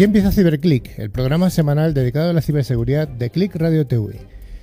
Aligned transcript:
Aquí 0.00 0.04
empieza 0.06 0.32
CiberClick, 0.32 0.98
el 0.98 1.10
programa 1.10 1.50
semanal 1.50 1.92
dedicado 1.92 2.30
a 2.30 2.32
la 2.32 2.40
ciberseguridad 2.40 3.06
de 3.06 3.28
Click 3.28 3.54
Radio 3.56 3.86
TV. 3.86 4.16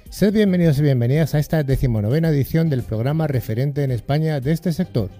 Sed 0.09 0.33
bienvenidos 0.33 0.79
y 0.79 0.81
bienvenidas 0.81 1.35
a 1.35 1.37
esta 1.37 1.61
decimonovena 1.61 2.29
edición 2.29 2.71
del 2.71 2.81
programa 2.81 3.27
referente 3.27 3.83
en 3.83 3.91
España 3.91 4.39
de 4.39 4.51
este 4.51 4.73
sector. 4.73 5.11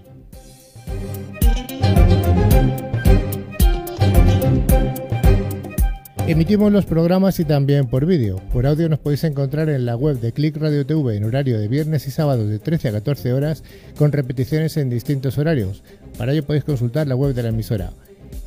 Emitimos 6.26 6.72
los 6.72 6.84
programas 6.84 7.38
y 7.38 7.44
también 7.44 7.86
por 7.86 8.04
vídeo. 8.04 8.42
Por 8.52 8.66
audio 8.66 8.88
nos 8.88 8.98
podéis 8.98 9.22
encontrar 9.22 9.68
en 9.68 9.86
la 9.86 9.94
web 9.94 10.18
de 10.18 10.32
Click 10.32 10.56
Radio 10.56 10.84
TV 10.84 11.16
en 11.16 11.26
horario 11.26 11.60
de 11.60 11.68
viernes 11.68 12.08
y 12.08 12.10
sábados 12.10 12.48
de 12.48 12.58
13 12.58 12.88
a 12.88 12.92
14 12.94 13.34
horas 13.34 13.62
con 13.96 14.10
repeticiones 14.10 14.76
en 14.78 14.90
distintos 14.90 15.38
horarios. 15.38 15.84
Para 16.18 16.32
ello 16.32 16.44
podéis 16.44 16.64
consultar 16.64 17.06
la 17.06 17.14
web 17.14 17.34
de 17.34 17.44
la 17.44 17.50
emisora. 17.50 17.92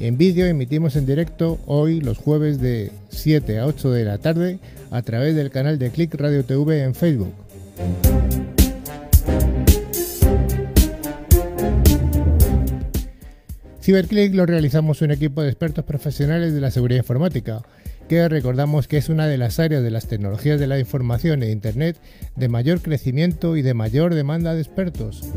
En 0.02 0.18
vídeo 0.18 0.48
emitimos 0.48 0.96
en 0.96 1.06
directo 1.06 1.60
hoy 1.68 2.02
los 2.02 2.18
jueves 2.18 2.60
de 2.60 2.92
7 3.10 3.60
a 3.60 3.68
8 3.68 3.92
de 3.92 4.04
la 4.04 4.18
tarde 4.18 4.58
a 4.90 5.04
través 5.04 5.36
del 5.36 5.52
canal 5.52 5.78
de 5.78 5.92
Click 5.92 6.16
Radio 6.16 6.44
TV 6.44 6.82
en 6.82 6.96
Facebook. 6.96 7.32
CiberClick 13.82 14.34
lo 14.34 14.48
realizamos 14.48 15.04
un 15.04 15.12
equipo 15.12 15.44
de 15.44 15.50
expertos 15.50 15.86
profesionales 15.86 16.56
de 16.56 16.62
la 16.62 16.72
seguridad 16.72 17.02
informática, 17.02 17.62
que 18.10 18.28
recordamos 18.28 18.88
que 18.88 18.98
es 18.98 19.08
una 19.08 19.28
de 19.28 19.38
las 19.38 19.60
áreas 19.60 19.84
de 19.84 19.92
las 19.92 20.08
tecnologías 20.08 20.60
de 20.60 20.66
la 20.66 20.80
información 20.80 21.44
e 21.44 21.52
Internet 21.52 21.98
de 22.36 22.50
mayor 22.50 22.82
crecimiento 22.82 23.56
y 23.56 23.62
de 23.62 23.76
mayor 23.76 24.16
demanda 24.16 24.56
de 24.56 24.62
expertos. 24.62 25.32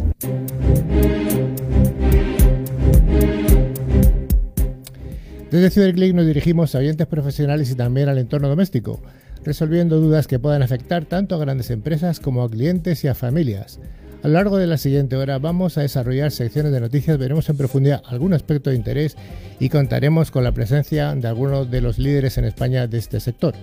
Desde 5.54 5.70
CiberClick 5.70 6.14
nos 6.14 6.26
dirigimos 6.26 6.74
a 6.74 6.78
oyentes 6.78 7.06
profesionales 7.06 7.70
y 7.70 7.76
también 7.76 8.08
al 8.08 8.18
entorno 8.18 8.48
doméstico, 8.48 9.00
resolviendo 9.44 10.00
dudas 10.00 10.26
que 10.26 10.40
puedan 10.40 10.64
afectar 10.64 11.04
tanto 11.04 11.36
a 11.36 11.38
grandes 11.38 11.70
empresas 11.70 12.18
como 12.18 12.42
a 12.42 12.50
clientes 12.50 13.04
y 13.04 13.06
a 13.06 13.14
familias. 13.14 13.78
A 14.24 14.26
lo 14.26 14.34
largo 14.34 14.58
de 14.58 14.66
la 14.66 14.78
siguiente 14.78 15.14
hora 15.14 15.38
vamos 15.38 15.78
a 15.78 15.82
desarrollar 15.82 16.32
secciones 16.32 16.72
de 16.72 16.80
noticias, 16.80 17.18
veremos 17.18 17.48
en 17.48 17.56
profundidad 17.56 18.02
algún 18.04 18.34
aspecto 18.34 18.70
de 18.70 18.74
interés 18.74 19.16
y 19.60 19.68
contaremos 19.68 20.32
con 20.32 20.42
la 20.42 20.50
presencia 20.50 21.14
de 21.14 21.28
algunos 21.28 21.70
de 21.70 21.80
los 21.80 22.00
líderes 22.00 22.36
en 22.36 22.46
España 22.46 22.88
de 22.88 22.98
este 22.98 23.20
sector. 23.20 23.54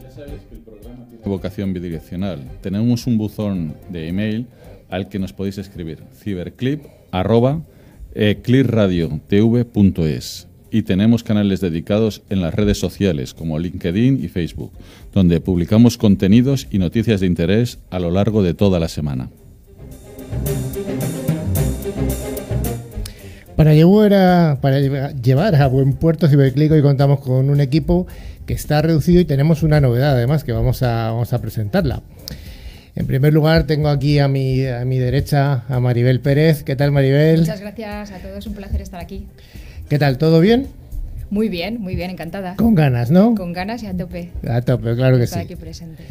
Ya 0.00 0.10
sabes 0.12 0.40
que 0.48 0.54
el 0.54 0.60
programa 0.60 1.04
tiene 1.08 1.24
vocación 1.24 1.72
bidireccional. 1.72 2.44
Tenemos 2.60 3.08
un 3.08 3.18
buzón 3.18 3.74
de 3.88 4.06
email 4.06 4.46
al 4.90 5.08
que 5.08 5.18
nos 5.18 5.32
podéis 5.32 5.58
escribir 5.58 6.02
ciberclip 6.14 6.84
eh, 8.14 8.42
y 10.72 10.82
tenemos 10.82 11.22
canales 11.24 11.60
dedicados 11.60 12.22
en 12.30 12.40
las 12.40 12.54
redes 12.54 12.78
sociales 12.78 13.34
como 13.34 13.58
LinkedIn 13.58 14.22
y 14.22 14.28
Facebook, 14.28 14.72
donde 15.12 15.40
publicamos 15.40 15.96
contenidos 15.98 16.68
y 16.70 16.78
noticias 16.78 17.20
de 17.20 17.26
interés 17.26 17.78
a 17.90 17.98
lo 17.98 18.10
largo 18.10 18.42
de 18.42 18.54
toda 18.54 18.78
la 18.78 18.88
semana. 18.88 19.30
Para 23.56 23.74
llevar, 23.74 24.14
a, 24.14 24.58
llevar 25.20 25.54
a 25.54 25.66
buen 25.66 25.92
puerto 25.92 26.28
Ciberclick 26.28 26.72
hoy 26.72 26.80
contamos 26.80 27.20
con 27.20 27.50
un 27.50 27.60
equipo 27.60 28.06
que 28.46 28.54
está 28.54 28.80
reducido 28.80 29.20
y 29.20 29.26
tenemos 29.26 29.62
una 29.62 29.82
novedad 29.82 30.12
además 30.12 30.44
que 30.44 30.52
vamos 30.52 30.82
a, 30.82 31.10
vamos 31.10 31.34
a 31.34 31.42
presentarla. 31.42 32.02
En 32.96 33.06
primer 33.06 33.32
lugar 33.32 33.64
tengo 33.66 33.88
aquí 33.88 34.18
a 34.18 34.28
mi, 34.28 34.66
a 34.66 34.84
mi 34.84 34.98
derecha 34.98 35.64
a 35.68 35.80
Maribel 35.80 36.20
Pérez. 36.20 36.64
¿Qué 36.64 36.76
tal 36.76 36.90
Maribel? 36.92 37.40
Muchas 37.40 37.60
gracias 37.60 38.10
a 38.10 38.18
todos, 38.18 38.46
un 38.46 38.54
placer 38.54 38.80
estar 38.80 39.00
aquí. 39.00 39.26
¿Qué 39.88 39.98
tal? 39.98 40.18
¿Todo 40.18 40.40
bien? 40.40 40.66
Muy 41.30 41.48
bien, 41.48 41.80
muy 41.80 41.94
bien, 41.94 42.10
encantada. 42.10 42.56
Con 42.56 42.74
ganas, 42.74 43.10
¿no? 43.10 43.34
Con 43.36 43.52
ganas 43.52 43.82
y 43.84 43.86
a 43.86 43.96
tope. 43.96 44.30
A 44.48 44.60
tope, 44.62 44.96
claro 44.96 45.16
que 45.18 45.24
Estar 45.24 45.40
sí. 45.40 45.44
aquí 45.44 45.56
presente. 45.56 46.02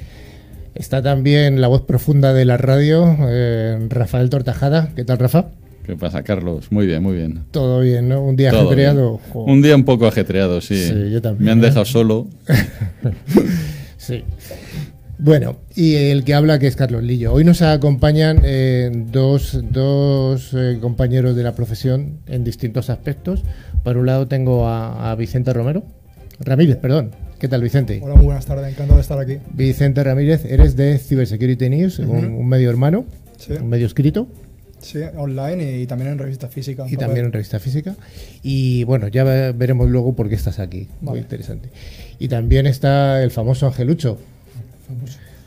Está 0.75 1.01
también 1.01 1.59
la 1.59 1.67
voz 1.67 1.81
profunda 1.81 2.33
de 2.33 2.45
la 2.45 2.55
radio, 2.55 3.17
eh, 3.27 3.77
Rafael 3.89 4.29
Tortajada. 4.29 4.89
¿Qué 4.95 5.03
tal, 5.03 5.17
Rafa? 5.17 5.47
¿Qué 5.85 5.95
pasa, 5.97 6.23
Carlos? 6.23 6.71
Muy 6.71 6.85
bien, 6.85 7.03
muy 7.03 7.15
bien. 7.17 7.43
Todo 7.51 7.81
bien, 7.81 8.07
¿no? 8.07 8.21
Un 8.23 8.35
día 8.37 8.51
Todo 8.51 8.61
ajetreado. 8.67 9.19
Jo. 9.33 9.43
Un 9.43 9.61
día 9.61 9.75
un 9.75 9.83
poco 9.83 10.07
ajetreado, 10.07 10.61
sí. 10.61 10.75
Sí, 10.81 11.09
yo 11.11 11.21
también, 11.21 11.45
Me 11.45 11.51
han 11.51 11.59
¿eh? 11.59 11.63
dejado 11.63 11.85
solo. 11.85 12.27
Sí. 13.97 14.23
Bueno, 15.21 15.57
y 15.75 15.95
el 15.95 16.23
que 16.23 16.33
habla 16.33 16.59
que 16.59 16.67
es 16.67 16.77
Carlos 16.77 17.03
Lillo. 17.03 17.33
Hoy 17.33 17.43
nos 17.43 17.61
acompañan 17.61 18.39
eh, 18.45 18.89
dos, 19.11 19.59
dos 19.69 20.53
eh, 20.53 20.77
compañeros 20.79 21.35
de 21.35 21.43
la 21.43 21.53
profesión 21.55 22.19
en 22.25 22.45
distintos 22.45 22.89
aspectos. 22.89 23.43
Por 23.83 23.97
un 23.97 24.05
lado 24.05 24.27
tengo 24.29 24.65
a, 24.67 25.11
a 25.11 25.15
Vicente 25.15 25.51
Romero. 25.51 25.83
Ramírez, 26.39 26.77
perdón. 26.77 27.11
¿Qué 27.37 27.49
tal, 27.49 27.61
Vicente? 27.61 27.99
Hola, 28.01 28.15
muy 28.15 28.25
buenas 28.25 28.45
tardes, 28.45 28.65
encantado 28.71 28.95
de 28.95 29.01
estar 29.01 29.19
aquí. 29.19 29.37
Vicente 29.53 30.03
Ramírez, 30.03 30.45
eres 30.45 30.77
de 30.77 30.97
Cybersecurity 30.97 31.69
News, 31.69 31.99
un, 31.99 32.09
un 32.25 32.47
medio 32.47 32.69
hermano, 32.69 33.05
Sí, 33.37 33.53
un 33.53 33.67
medio 33.69 33.87
escrito 33.87 34.27
sí, 34.81 34.99
online 35.17 35.79
y, 35.81 35.85
también 35.87 36.11
en 36.11 36.17
revista 36.19 36.47
física. 36.49 36.85
y 36.89 36.95
también 36.97 37.25
en 37.25 37.31
revista 37.33 37.59
física. 37.59 37.95
Y 38.41 38.83
bueno, 38.85 39.07
ya 39.09 39.23
ve- 39.25 39.51
veremos 39.53 39.89
luego 39.89 40.13
por 40.15 40.29
qué 40.29 40.35
estás 40.35 40.59
aquí. 40.59 40.87
Muy 41.01 41.19
interesante. 41.19 41.69
Y 42.19 42.27
también 42.29 42.67
está 42.67 43.21
el 43.23 43.31
famoso 43.31 43.67
Angelucho. 43.67 44.17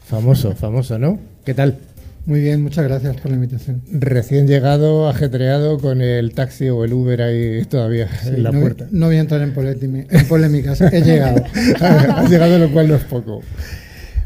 Famoso, 0.05 0.55
famoso, 0.55 0.99
¿no? 0.99 1.19
¿Qué 1.45 1.55
tal? 1.55 1.79
Muy 2.25 2.41
bien, 2.41 2.63
muchas 2.63 2.85
gracias 2.85 3.17
por 3.17 3.31
la 3.31 3.37
invitación. 3.37 3.83
Recién 3.91 4.47
llegado, 4.47 5.09
ajetreado 5.09 5.79
con 5.79 6.01
el 6.01 6.33
taxi 6.35 6.69
o 6.69 6.85
el 6.85 6.93
Uber 6.93 7.21
ahí 7.21 7.65
todavía 7.65 8.09
en 8.27 8.45
la 8.45 8.53
no, 8.53 8.61
puerta. 8.61 8.87
no 8.93 9.07
voy 9.07 9.17
a 9.17 9.21
entrar 9.21 9.43
en 9.43 9.53
polémicas, 9.53 10.81
he 10.81 11.01
llegado. 11.03 11.43
Has 11.81 12.31
llegado, 12.31 12.59
lo 12.59 12.73
cual 12.73 12.89
no 12.89 12.95
es 12.95 13.05
poco. 13.05 13.41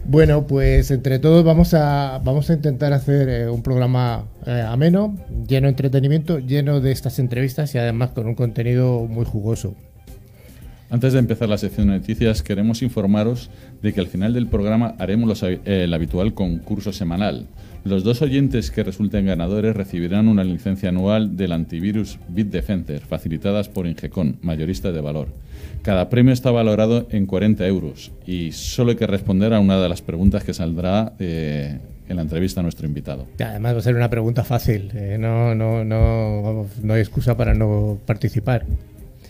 Bueno, 0.05 0.47
pues 0.47 0.91
entre 0.91 1.19
todos 1.19 1.43
vamos 1.43 1.73
a, 1.73 2.21
vamos 2.23 2.51
a 2.51 2.53
intentar 2.53 2.93
hacer 2.93 3.29
eh, 3.29 3.49
un 3.49 3.63
programa 3.63 4.27
eh, 4.47 4.63
ameno, 4.67 5.17
lleno 5.49 5.67
de 5.67 5.71
entretenimiento, 5.71 6.39
lleno 6.39 6.81
de 6.81 6.93
estas 6.93 7.19
entrevistas 7.19 7.75
y 7.75 7.79
además 7.79 8.11
con 8.11 8.27
un 8.27 8.35
contenido 8.35 9.07
muy 9.07 9.25
jugoso. 9.25 9.75
Antes 10.89 11.13
de 11.13 11.19
empezar 11.19 11.49
la 11.49 11.59
sección 11.59 11.89
de 11.89 11.99
noticias, 11.99 12.45
queremos 12.45 12.81
informaros 12.81 13.51
de 13.83 13.93
que 13.93 14.01
al 14.01 14.07
final 14.07 14.33
del 14.33 14.47
programa 14.47 14.95
haremos 15.01 15.29
los 15.29 15.43
el 15.43 15.93
habitual 15.93 16.33
concurso 16.33 16.93
semanal. 16.93 17.49
Los 17.83 18.05
dos 18.05 18.23
oyentes 18.23 18.71
que 18.71 18.85
resulten 18.85 19.27
ganadores 19.27 19.75
recibirán 19.75 20.29
una 20.29 20.45
licencia 20.45 20.91
anual 20.91 21.37
del 21.37 21.53
antivirus 21.53 22.19
Bitdefender, 22.29 23.01
facilitadas 23.01 23.69
por 23.69 23.89
Ingecon, 23.89 24.39
mayorista 24.43 24.93
de 24.93 25.01
valor. 25.01 25.29
Cada 25.83 26.09
premio 26.09 26.33
está 26.33 26.53
valorado 26.53 27.09
en 27.11 27.27
40 27.27 27.67
euros 27.67 28.13
y 28.25 28.53
solo 28.53 28.91
hay 28.91 28.97
que 28.97 29.07
responder 29.09 29.55
a 29.55 29.61
una 29.61 29.81
de 29.81 29.89
las 29.89 30.03
preguntas 30.03 30.45
que 30.45 30.55
saldrá 30.55 31.15
eh, 31.19 31.79
en 32.09 32.17
la 32.17 32.23
entrevista 32.23 32.61
a 32.61 32.63
nuestro 32.63 32.87
invitado. 32.87 33.27
Además 33.41 33.75
va 33.75 33.79
a 33.79 33.83
ser 33.83 33.97
una 33.97 34.11
pregunta 34.11 34.45
fácil, 34.45 34.91
eh, 34.95 35.17
no, 35.19 35.55
no, 35.57 35.85
no, 35.85 36.67
no 36.81 36.95
hay 36.95 37.01
excusa 37.01 37.37
para 37.37 37.55
no 37.55 37.99
participar. 38.07 38.67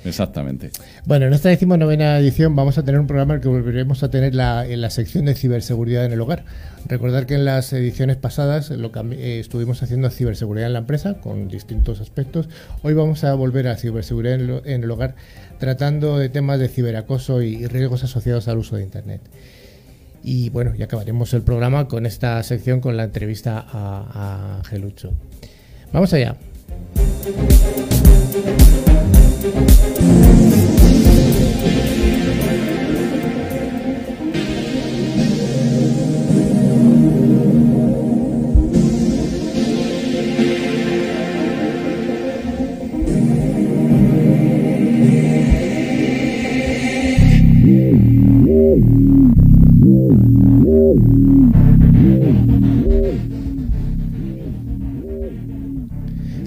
Exactamente. 0.06 0.70
Bueno, 1.04 1.26
en 1.26 1.32
esta 1.32 1.48
decimonovena 1.48 2.18
edición 2.18 2.54
vamos 2.54 2.78
a 2.78 2.84
tener 2.84 3.00
un 3.00 3.08
programa 3.08 3.34
en 3.34 3.38
el 3.38 3.42
que 3.42 3.48
volveremos 3.48 4.02
a 4.04 4.10
tener 4.10 4.34
la, 4.34 4.64
en 4.64 4.80
la 4.80 4.90
sección 4.90 5.24
de 5.24 5.34
ciberseguridad 5.34 6.04
en 6.04 6.12
el 6.12 6.20
hogar. 6.20 6.44
Recordar 6.86 7.26
que 7.26 7.34
en 7.34 7.44
las 7.44 7.72
ediciones 7.72 8.16
pasadas 8.16 8.70
lo 8.70 8.92
cambi- 8.92 9.18
eh, 9.18 9.40
estuvimos 9.40 9.82
haciendo 9.82 10.08
ciberseguridad 10.10 10.68
en 10.68 10.74
la 10.74 10.78
empresa 10.78 11.14
con 11.14 11.48
distintos 11.48 12.00
aspectos. 12.00 12.48
Hoy 12.82 12.94
vamos 12.94 13.24
a 13.24 13.34
volver 13.34 13.66
a 13.66 13.76
ciberseguridad 13.76 14.34
en 14.64 14.84
el, 14.84 14.90
hogar 14.90 15.16
tratando 15.58 16.18
de 16.18 16.28
temas 16.28 16.60
de 16.60 16.68
ciberacoso 16.68 17.42
y, 17.42 17.66
riesgos 17.66 18.04
asociados 18.04 18.46
al 18.46 18.58
uso 18.58 18.76
de 18.76 18.84
Internet. 18.84 19.22
Y 20.22 20.50
bueno, 20.50 20.72
y 20.78 20.82
acabaremos 20.82 21.34
el 21.34 21.42
programa 21.42 21.88
con 21.88 22.06
esta 22.06 22.40
sección 22.44 22.80
con 22.80 22.96
la 22.96 23.04
entrevista 23.04 23.58
a, 23.58 24.06
a 24.12 24.56
Angelucho. 24.58 25.12
Vamos 25.92 26.12
allá. 26.12 26.36
Thank 27.26 27.50
you. 30.30 30.35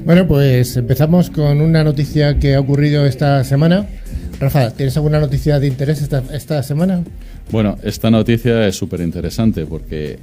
Bueno, 0.10 0.28
pues 0.28 0.76
empezamos 0.76 1.30
con 1.30 1.62
una 1.62 1.84
noticia 1.84 2.40
que 2.40 2.56
ha 2.56 2.60
ocurrido 2.60 3.06
esta 3.06 3.44
semana. 3.44 3.86
Rafa, 4.40 4.72
¿tienes 4.72 4.98
alguna 4.98 5.20
noticia 5.20 5.60
de 5.60 5.68
interés 5.68 6.02
esta, 6.02 6.24
esta 6.34 6.64
semana? 6.64 7.04
Bueno, 7.52 7.78
esta 7.84 8.10
noticia 8.10 8.66
es 8.66 8.76
súper 8.76 9.02
interesante 9.02 9.68
porque 9.68 10.18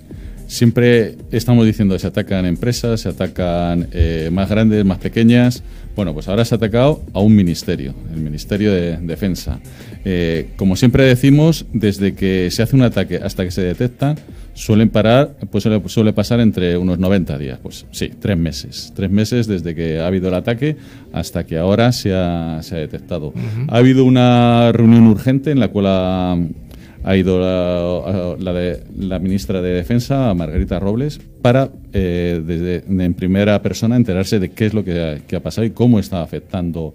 siempre 0.49 1.15
estamos 1.31 1.65
diciendo 1.67 1.97
se 2.01 2.09
atacan 2.09 2.47
empresas, 2.47 3.03
se 3.03 3.11
atacan 3.11 3.87
eh, 3.93 4.29
más 4.33 4.51
grandes, 4.51 4.85
más 4.85 4.99
pequeñas. 4.99 5.63
Bueno, 5.95 6.13
pues 6.15 6.27
ahora 6.27 6.45
se 6.45 6.57
ha 6.57 6.57
atacado 6.57 7.05
a 7.13 7.21
un 7.21 7.37
ministerio, 7.37 7.95
el 8.13 8.21
Ministerio 8.21 8.73
de 8.73 8.97
Defensa. 8.97 9.61
Eh, 10.05 10.49
como 10.57 10.75
siempre 10.75 11.05
decimos, 11.05 11.65
desde 11.73 12.17
que 12.17 12.51
se 12.51 12.65
hace 12.65 12.75
un 12.75 12.83
ataque 12.83 13.21
hasta 13.23 13.45
que 13.45 13.53
se 13.53 13.63
detecta, 13.63 14.17
suelen 14.57 14.89
parar, 14.89 15.37
pues 15.51 15.63
suele, 15.63 15.83
suele, 15.87 16.13
pasar 16.13 16.41
entre 16.41 16.77
unos 16.79 16.99
90 16.99 17.39
días. 17.39 17.59
Pues 17.63 17.87
sí, 17.91 18.11
tres 18.19 18.39
meses. 18.39 18.93
Tres 18.97 19.11
meses 19.11 19.47
desde 19.47 19.75
que 19.75 20.01
ha 20.01 20.07
habido 20.07 20.29
el 20.29 20.35
ataque 20.35 20.77
hasta 21.13 21.45
que 21.45 21.59
ahora 21.59 21.93
se 21.93 22.15
ha, 22.15 22.61
se 22.63 22.75
ha 22.75 22.79
detectado. 22.79 23.33
Ha 23.69 23.77
habido 23.77 24.05
una 24.05 24.73
reunión 24.73 25.07
urgente 25.07 25.51
en 25.51 25.61
la 25.61 25.69
cual 25.69 25.87
ha, 25.89 26.37
ha 27.05 27.17
ido 27.17 27.39
la, 27.39 28.37
la, 28.41 28.53
de, 28.53 28.83
la, 28.99 29.19
ministra 29.19 29.61
de 29.61 29.75
Defensa, 29.75 30.33
Margarita 30.33 30.79
Robles, 30.79 31.21
para 31.43 31.69
eh, 31.93 32.43
desde, 32.45 32.83
en 32.89 33.15
primera 33.15 33.61
persona 33.61 33.95
enterarse 33.97 34.41
de 34.41 34.51
qué 34.51 34.67
es 34.67 34.75
lo 34.75 34.85
que 34.85 35.03
ha, 35.03 35.19
que 35.19 35.37
ha 35.37 35.41
pasado 35.41 35.67
y 35.67 35.71
cómo 35.71 35.99
está 35.99 36.23
afectando 36.23 36.95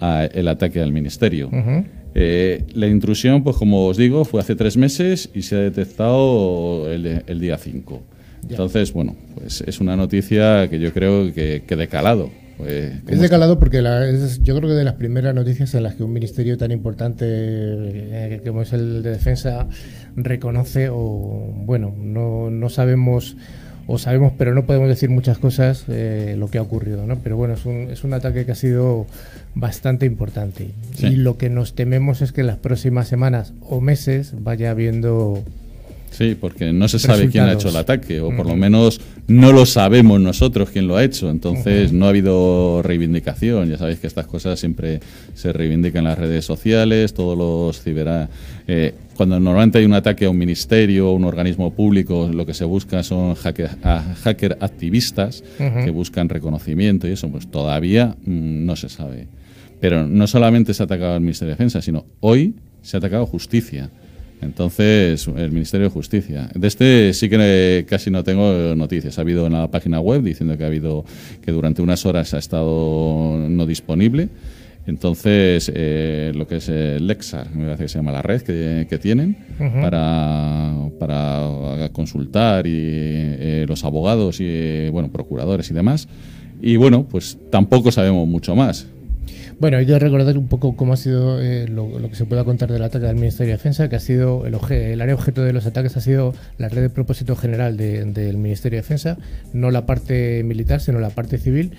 a 0.00 0.24
el 0.26 0.46
ataque 0.46 0.80
al 0.80 0.92
ministerio. 0.92 1.48
Uh 1.48 1.56
-huh. 1.56 1.84
Eh, 2.14 2.64
la 2.74 2.86
intrusión, 2.86 3.44
pues 3.44 3.56
como 3.56 3.86
os 3.86 3.96
digo, 3.96 4.24
fue 4.24 4.40
hace 4.40 4.56
tres 4.56 4.76
meses 4.76 5.30
y 5.34 5.42
se 5.42 5.56
ha 5.56 5.60
detectado 5.60 6.90
el, 6.90 7.22
el 7.26 7.40
día 7.40 7.56
5. 7.56 8.02
Entonces, 8.48 8.92
bueno, 8.92 9.16
pues 9.34 9.62
es 9.66 9.80
una 9.80 9.96
noticia 9.96 10.68
que 10.68 10.80
yo 10.80 10.92
creo 10.92 11.32
que, 11.32 11.62
que 11.66 11.76
de 11.76 11.88
calado. 11.88 12.30
Pues, 12.56 12.92
es 13.06 13.20
de 13.20 13.28
calado 13.30 13.58
porque 13.58 13.80
la, 13.80 14.06
es, 14.06 14.42
yo 14.42 14.54
creo 14.56 14.68
que 14.68 14.74
de 14.74 14.84
las 14.84 14.94
primeras 14.94 15.34
noticias 15.34 15.74
en 15.74 15.82
las 15.82 15.94
que 15.94 16.02
un 16.02 16.12
ministerio 16.12 16.58
tan 16.58 16.70
importante 16.70 17.24
eh, 17.26 18.42
como 18.46 18.62
es 18.62 18.72
el 18.74 19.02
de 19.02 19.10
defensa 19.10 19.66
reconoce 20.14 20.88
o, 20.90 21.52
bueno, 21.64 21.94
no, 21.98 22.50
no 22.50 22.68
sabemos 22.68 23.36
o 23.92 23.98
sabemos, 23.98 24.32
pero 24.38 24.54
no 24.54 24.66
podemos 24.66 24.88
decir 24.88 25.10
muchas 25.10 25.38
cosas 25.38 25.84
eh, 25.88 26.36
lo 26.38 26.48
que 26.48 26.58
ha 26.58 26.62
ocurrido, 26.62 27.06
¿no? 27.06 27.18
Pero 27.18 27.36
bueno, 27.36 27.54
es 27.54 27.66
un, 27.66 27.90
es 27.90 28.04
un 28.04 28.14
ataque 28.14 28.46
que 28.46 28.52
ha 28.52 28.54
sido 28.54 29.06
bastante 29.56 30.06
importante. 30.06 30.70
Sí. 30.94 31.08
Y 31.08 31.16
lo 31.16 31.36
que 31.36 31.50
nos 31.50 31.74
tememos 31.74 32.22
es 32.22 32.30
que 32.30 32.42
en 32.42 32.46
las 32.46 32.58
próximas 32.58 33.08
semanas 33.08 33.52
o 33.68 33.80
meses 33.80 34.32
vaya 34.38 34.70
habiendo 34.70 35.42
Sí, 36.10 36.36
porque 36.38 36.72
no 36.72 36.88
se 36.88 36.98
sabe 36.98 37.28
quién 37.28 37.44
ha 37.44 37.52
hecho 37.52 37.68
el 37.68 37.76
ataque, 37.76 38.20
o 38.20 38.34
por 38.36 38.46
lo 38.46 38.56
menos 38.56 39.00
no 39.26 39.52
lo 39.52 39.64
sabemos 39.64 40.20
nosotros 40.20 40.70
quién 40.70 40.88
lo 40.88 40.96
ha 40.96 41.04
hecho. 41.04 41.30
Entonces, 41.30 41.92
no 41.92 42.06
ha 42.06 42.08
habido 42.10 42.82
reivindicación. 42.82 43.70
Ya 43.70 43.78
sabéis 43.78 44.00
que 44.00 44.06
estas 44.06 44.26
cosas 44.26 44.58
siempre 44.58 45.00
se 45.34 45.52
reivindican 45.52 46.00
en 46.00 46.10
las 46.10 46.18
redes 46.18 46.44
sociales, 46.44 47.14
todos 47.14 47.38
los 47.38 47.80
ciber. 47.80 48.28
Eh, 48.66 48.94
cuando 49.16 49.38
normalmente 49.38 49.78
hay 49.78 49.84
un 49.84 49.94
ataque 49.94 50.24
a 50.24 50.30
un 50.30 50.38
ministerio 50.38 51.10
o 51.10 51.14
un 51.14 51.24
organismo 51.24 51.72
público, 51.72 52.28
lo 52.32 52.46
que 52.46 52.54
se 52.54 52.64
busca 52.64 53.02
son 53.02 53.34
hacker, 53.34 53.70
hacker 54.22 54.56
activistas 54.60 55.44
uh 55.58 55.62
-huh. 55.62 55.84
que 55.84 55.90
buscan 55.90 56.28
reconocimiento 56.28 57.06
y 57.06 57.12
eso, 57.12 57.28
pues 57.28 57.46
todavía 57.50 58.16
mmm, 58.24 58.64
no 58.64 58.76
se 58.76 58.88
sabe. 58.88 59.28
Pero 59.80 60.06
no 60.06 60.26
solamente 60.26 60.74
se 60.74 60.82
ha 60.82 60.86
atacado 60.86 61.14
al 61.14 61.20
Ministerio 61.20 61.50
de 61.50 61.56
Defensa, 61.56 61.82
sino 61.82 62.06
hoy 62.20 62.54
se 62.82 62.96
ha 62.96 62.98
atacado 62.98 63.26
justicia. 63.26 63.90
Entonces, 64.42 65.28
el 65.36 65.52
Ministerio 65.52 65.88
de 65.88 65.92
Justicia. 65.92 66.48
De 66.54 66.66
este 66.66 67.12
sí 67.12 67.28
que 67.28 67.84
casi 67.88 68.10
no 68.10 68.24
tengo 68.24 68.74
noticias. 68.74 69.18
Ha 69.18 69.22
habido 69.22 69.46
en 69.46 69.52
la 69.52 69.70
página 69.70 70.00
web 70.00 70.22
diciendo 70.22 70.56
que 70.56 70.64
ha 70.64 70.68
habido 70.68 71.04
que 71.42 71.52
durante 71.52 71.82
unas 71.82 72.06
horas 72.06 72.32
ha 72.34 72.38
estado 72.38 73.36
no 73.48 73.66
disponible. 73.66 74.28
Entonces, 74.86 75.70
eh, 75.74 76.32
lo 76.34 76.46
que 76.46 76.56
es 76.56 76.68
el 76.68 77.06
Lexar, 77.06 77.54
me 77.54 77.64
parece 77.64 77.82
que 77.84 77.88
se 77.90 77.98
llama 77.98 78.12
la 78.12 78.22
red 78.22 78.40
que, 78.40 78.86
que 78.88 78.98
tienen 78.98 79.36
uh 79.58 79.64
-huh. 79.64 79.82
para, 79.82 80.72
para 80.98 81.88
consultar 81.92 82.66
y 82.66 82.72
eh, 82.74 83.66
los 83.68 83.84
abogados 83.84 84.40
y 84.40 84.88
bueno 84.88 85.10
procuradores 85.12 85.70
y 85.70 85.74
demás. 85.74 86.08
Y 86.62 86.76
bueno, 86.76 87.06
pues 87.08 87.38
tampoco 87.50 87.92
sabemos 87.92 88.26
mucho 88.26 88.56
más. 88.56 88.86
Bueno, 89.60 89.76
hay 89.76 89.84
que 89.84 89.98
recordar 89.98 90.38
un 90.38 90.48
poco 90.48 90.74
cómo 90.74 90.94
ha 90.94 90.96
sido 90.96 91.38
eh, 91.38 91.68
lo, 91.68 91.90
que 92.08 92.14
se 92.14 92.24
pueda 92.24 92.44
contar 92.44 92.72
del 92.72 92.82
ataque 92.82 93.06
al 93.06 93.16
Ministerio 93.16 93.52
de 93.52 93.58
Defensa, 93.58 93.90
que 93.90 93.96
ha 93.96 94.00
sido 94.00 94.46
el, 94.46 94.54
área 95.02 95.14
objeto 95.14 95.42
de 95.42 95.52
los 95.52 95.66
ataques 95.66 95.98
ha 95.98 96.00
sido 96.00 96.34
la 96.56 96.70
red 96.70 96.80
de 96.80 96.88
propósito 96.88 97.36
general 97.36 97.76
de, 97.76 98.06
del 98.06 98.38
Ministerio 98.38 98.78
de 98.78 98.82
Defensa, 98.82 99.18
no 99.52 99.70
la 99.70 99.84
parte 99.84 100.42
militar, 100.44 100.80
sino 100.80 100.98
la 100.98 101.10
parte 101.10 101.36
civil, 101.36 101.72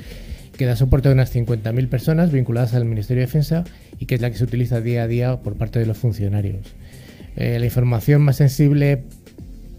que 0.56 0.68
da 0.68 0.76
soporte 0.76 1.10
a 1.10 1.12
unas 1.12 1.36
50.000 1.36 1.90
personas 1.90 2.32
vinculadas 2.32 2.76
al 2.76 2.86
Ministerio 2.86 3.22
de 3.22 3.26
Defensa 3.26 3.64
y 3.98 4.06
que 4.06 4.14
es 4.14 4.22
la 4.22 4.30
que 4.30 4.38
se 4.38 4.44
utiliza 4.44 4.80
día 4.80 5.02
a 5.02 5.08
día 5.08 5.38
por 5.38 5.56
parte 5.56 5.80
de 5.80 5.88
los 5.88 5.98
funcionarios. 5.98 6.76
Eh, 7.36 7.58
la 7.58 7.66
información 7.66 8.22
más 8.22 8.36
sensible 8.36 9.06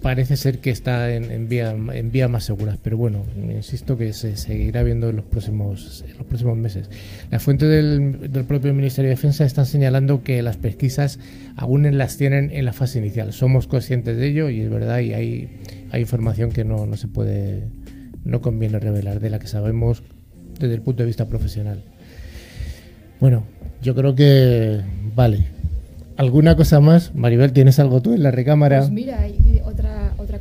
parece 0.03 0.37
ser 0.37 0.59
que 0.59 0.71
está 0.71 1.15
en, 1.15 1.49
vía, 1.49 1.71
en 1.71 2.11
vías 2.11 2.29
más 2.29 2.45
seguras, 2.45 2.77
pero 2.83 2.97
bueno, 2.97 3.25
insisto 3.37 3.97
que 3.97 4.13
se 4.13 4.37
seguirá 4.37 4.83
viendo 4.83 5.09
en 5.09 5.17
los 5.17 5.25
próximos, 5.25 6.05
en 6.09 6.19
los 6.19 6.27
próximos 6.27 6.57
meses. 6.57 6.91
Las 7.31 7.43
fuentes 7.43 7.69
del, 7.69 8.33
del, 8.33 8.45
propio 8.45 8.75
Ministerio 8.75 9.09
de 9.09 9.15
Defensa 9.15 9.45
están 9.45 9.65
señalando 9.65 10.23
que 10.25 10.43
las 10.43 10.57
pesquisas 10.57 11.21
aún 11.57 11.97
las 11.97 12.17
tienen 12.17 12.51
en 12.53 12.65
la 12.65 12.73
fase 12.73 12.99
inicial. 12.99 13.33
Somos 13.33 13.69
conscientes 13.69 14.17
de 14.17 14.29
ello 14.29 14.51
y 14.51 14.61
es 14.61 14.71
verdad, 14.71 14.99
y 14.99 15.15
hay, 15.15 15.61
información 15.99 16.51
que 16.51 16.65
no, 16.65 16.85
no 16.87 16.97
se 16.97 17.07
puede, 17.07 17.69
no 18.25 18.41
conviene 18.41 18.81
revelar, 18.81 19.21
de 19.21 19.31
la 19.31 19.39
que 19.39 19.47
sabemos 19.47 20.03
desde 20.59 20.75
el 20.75 20.83
punto 20.83 21.05
de 21.05 21.07
vista 21.07 21.27
profesional. 21.27 21.85
Bueno, 23.21 23.45
yo 23.83 23.95
creo 23.95 24.15
que 24.15 24.81
vale. 25.15 25.47
¿Alguna 26.17 26.57
cosa 26.57 26.81
más? 26.81 27.15
Maribel, 27.15 27.53
¿tienes 27.53 27.79
algo 27.79 28.03
tú 28.03 28.13
en 28.13 28.23
la 28.23 28.31
recámara? 28.31 28.81
Pues 28.81 28.91
mira, 28.91 29.27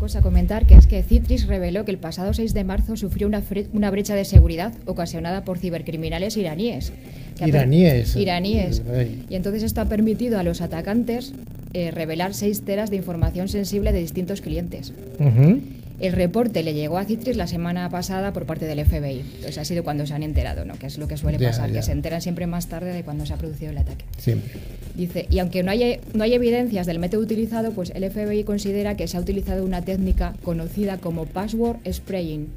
cosa 0.01 0.17
a 0.17 0.21
comentar, 0.23 0.65
que 0.65 0.73
es 0.73 0.87
que 0.87 1.03
Citris 1.03 1.45
reveló 1.45 1.85
que 1.85 1.91
el 1.91 1.99
pasado 1.99 2.33
6 2.33 2.55
de 2.55 2.63
marzo 2.63 2.97
sufrió 2.97 3.27
una, 3.27 3.43
una 3.71 3.91
brecha 3.91 4.15
de 4.15 4.25
seguridad 4.25 4.73
ocasionada 4.87 5.43
por 5.45 5.59
cibercriminales 5.59 6.37
iraníes. 6.37 6.91
Iraníes. 7.39 8.15
Iraníes. 8.15 8.81
Y 9.29 9.35
entonces 9.35 9.61
esto 9.61 9.79
ha 9.79 9.85
permitido 9.85 10.39
a 10.39 10.43
los 10.43 10.61
atacantes 10.61 11.33
eh, 11.73 11.91
revelar 11.91 12.33
6 12.33 12.63
teras 12.63 12.89
de 12.89 12.95
información 12.95 13.47
sensible 13.47 13.91
de 13.91 13.99
distintos 13.99 14.41
clientes. 14.41 14.91
Uh 15.19 15.23
-huh. 15.23 15.61
El 15.99 16.13
reporte 16.13 16.63
le 16.63 16.73
llegó 16.73 16.97
a 16.97 17.05
Citris 17.05 17.37
la 17.37 17.47
semana 17.47 17.89
pasada 17.89 18.33
por 18.33 18.45
parte 18.45 18.65
del 18.65 18.85
FBI. 18.85 19.19
Entonces 19.19 19.57
ha 19.57 19.65
sido 19.65 19.83
cuando 19.83 20.05
se 20.05 20.13
han 20.13 20.23
enterado, 20.23 20.65
¿no? 20.65 20.75
Que 20.75 20.87
es 20.87 20.97
lo 20.97 21.07
que 21.07 21.17
suele 21.17 21.37
pasar, 21.37 21.67
ya, 21.67 21.73
ya. 21.75 21.79
que 21.79 21.85
se 21.85 21.91
enteran 21.91 22.21
siempre 22.21 22.47
más 22.47 22.67
tarde 22.67 22.93
de 22.93 23.03
cuando 23.03 23.25
se 23.25 23.33
ha 23.33 23.37
producido 23.37 23.71
el 23.71 23.77
ataque. 23.77 24.05
Siempre. 24.17 24.59
Dice, 24.95 25.27
y 25.29 25.39
aunque 25.39 25.63
no 25.63 25.71
hay, 25.71 25.99
no 26.13 26.23
hay 26.23 26.33
evidencias 26.33 26.85
del 26.85 26.99
método 26.99 27.21
utilizado, 27.21 27.71
pues 27.71 27.91
el 27.95 28.09
FBI 28.09 28.43
considera 28.43 28.95
que 28.95 29.07
se 29.07 29.17
ha 29.17 29.19
utilizado 29.19 29.63
una 29.63 29.81
técnica 29.81 30.33
conocida 30.43 30.97
como 30.97 31.25
password 31.25 31.77
spraying, 31.89 32.49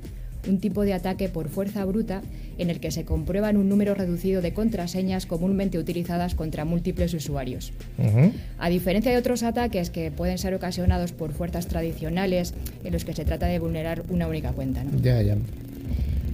un 0.48 0.58
tipo 0.58 0.82
de 0.82 0.92
ataque 0.92 1.28
por 1.28 1.48
fuerza 1.48 1.84
bruta 1.84 2.22
en 2.58 2.70
el 2.70 2.80
que 2.80 2.90
se 2.90 3.04
comprueban 3.04 3.56
un 3.56 3.68
número 3.68 3.94
reducido 3.94 4.42
de 4.42 4.52
contraseñas 4.52 5.26
comúnmente 5.26 5.78
utilizadas 5.78 6.34
contra 6.34 6.64
múltiples 6.64 7.14
usuarios. 7.14 7.72
Uh 7.98 8.02
-huh. 8.02 8.32
A 8.58 8.68
diferencia 8.68 9.10
de 9.12 9.18
otros 9.18 9.42
ataques 9.42 9.90
que 9.90 10.10
pueden 10.10 10.38
ser 10.38 10.54
ocasionados 10.54 11.12
por 11.12 11.32
fuerzas 11.32 11.66
tradicionales 11.66 12.54
en 12.84 12.92
los 12.92 13.04
que 13.04 13.14
se 13.14 13.24
trata 13.24 13.46
de 13.46 13.58
vulnerar 13.58 14.02
una 14.08 14.28
única 14.28 14.52
cuenta. 14.52 14.84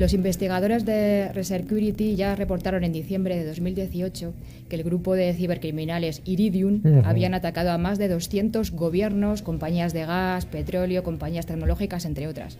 Los 0.01 0.15
investigadores 0.15 0.87
de 0.87 1.31
Resecurity 1.35 2.17
ya 2.17 2.35
reportaron 2.35 2.85
en 2.85 2.93
diciembre 2.93 3.37
de 3.37 3.45
2018 3.45 4.33
que 4.71 4.77
el 4.77 4.83
grupo 4.83 5.15
de 5.15 5.35
cibercriminales 5.35 6.23
Iridium 6.25 6.81
uh 6.83 6.89
-huh. 6.89 7.03
habían 7.05 7.35
atacado 7.35 7.71
a 7.71 7.77
más 7.77 7.99
de 7.99 8.09
200 8.09 8.71
gobiernos, 8.71 9.43
compañías 9.43 9.93
de 9.93 10.07
gas, 10.07 10.47
petróleo, 10.47 11.03
compañías 11.03 11.45
tecnológicas, 11.45 12.07
entre 12.07 12.29
otras. 12.29 12.57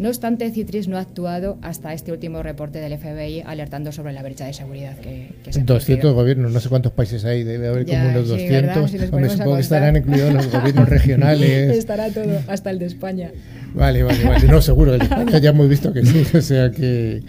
No 0.00 0.08
obstante, 0.08 0.50
Citris 0.50 0.88
no 0.88 0.96
ha 0.96 1.00
actuado 1.00 1.58
hasta 1.60 1.92
este 1.92 2.10
último 2.10 2.42
reporte 2.42 2.78
del 2.78 2.96
FBI 2.96 3.42
alertando 3.44 3.92
sobre 3.92 4.14
la 4.14 4.22
brecha 4.22 4.46
de 4.46 4.54
seguridad 4.54 4.96
que, 4.96 5.34
que 5.44 5.52
se 5.52 5.60
200 5.60 6.14
gobiernos, 6.14 6.50
no 6.50 6.58
sé 6.58 6.70
cuántos 6.70 6.92
países 6.92 7.22
hay, 7.26 7.44
debe 7.44 7.68
haber 7.68 7.84
ya, 7.84 7.98
como 7.98 8.12
unos 8.12 8.28
200. 8.28 8.90
Sí, 8.90 8.98
si 8.98 9.04
Hombre, 9.04 9.28
supongo 9.28 9.56
que 9.56 9.60
estarán 9.60 9.98
incluidos 9.98 10.32
los 10.32 10.50
gobiernos 10.50 10.88
regionales. 10.88 11.76
Estará 11.76 12.08
todo, 12.08 12.40
hasta 12.48 12.70
el 12.70 12.78
de 12.78 12.86
España. 12.86 13.30
Vale, 13.74 14.02
vale, 14.02 14.24
vale. 14.24 14.48
No, 14.48 14.62
seguro, 14.62 14.94
el 14.94 15.00
de 15.00 15.04
España 15.04 15.38
ya 15.38 15.50
hemos 15.50 15.68
visto 15.68 15.92
que 15.92 16.02
sí, 16.02 16.24
o 16.34 16.40
sea 16.40 16.70
que, 16.70 17.22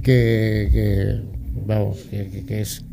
que, 0.00 0.68
que 0.72 1.20
vamos, 1.66 1.98
que, 2.12 2.44
que, 2.46 2.60
es 2.60 2.84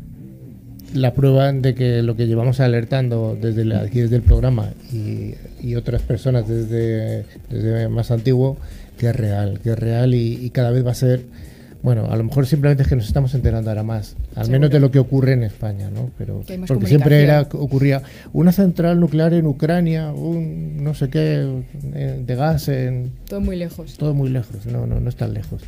la 0.94 1.14
prueba 1.14 1.52
de 1.52 1.76
que 1.76 2.02
lo 2.02 2.16
que 2.16 2.26
llevamos 2.26 2.58
alertando 2.58 3.38
desde 3.40 3.66
la, 3.66 3.82
aquí 3.82 4.00
desde 4.00 4.16
el 4.16 4.22
programa 4.22 4.70
y, 4.92 5.34
y 5.62 5.76
otras 5.76 6.02
personas 6.02 6.48
desde, 6.48 7.24
desde 7.48 7.88
más 7.88 8.10
antiguo 8.10 8.58
que 8.98 9.08
es 9.08 9.16
real, 9.16 9.60
que 9.62 9.70
es 9.70 9.78
real 9.78 10.14
y, 10.14 10.38
y, 10.44 10.50
cada 10.50 10.70
vez 10.70 10.86
va 10.86 10.92
a 10.92 10.94
ser, 10.94 11.24
bueno, 11.82 12.06
a 12.10 12.16
lo 12.16 12.24
mejor 12.24 12.46
simplemente 12.46 12.84
es 12.84 12.88
que 12.88 12.96
nos 12.96 13.06
estamos 13.06 13.34
enterando 13.34 13.70
ahora 13.70 13.82
más, 13.82 14.16
al 14.34 14.44
Seguro. 14.44 14.52
menos 14.52 14.70
de 14.70 14.80
lo 14.80 14.90
que 14.90 14.98
ocurre 14.98 15.32
en 15.32 15.42
España, 15.42 15.90
¿no? 15.90 16.10
Pero 16.18 16.42
porque 16.66 16.86
siempre 16.86 17.22
era 17.22 17.42
ocurría 17.52 18.02
una 18.32 18.52
central 18.52 19.00
nuclear 19.00 19.34
en 19.34 19.46
Ucrania, 19.46 20.12
un 20.12 20.82
no 20.82 20.94
sé 20.94 21.08
qué 21.10 21.62
eh, 21.94 22.22
de 22.24 22.34
gas 22.36 22.68
en 22.68 23.10
todo 23.28 23.40
muy 23.40 23.56
lejos. 23.56 23.96
Todo 23.98 24.14
muy 24.14 24.30
lejos, 24.30 24.66
no, 24.66 24.86
no, 24.86 25.00
no 25.00 25.08
es 25.08 25.16
tan 25.16 25.34
lejos. 25.34 25.62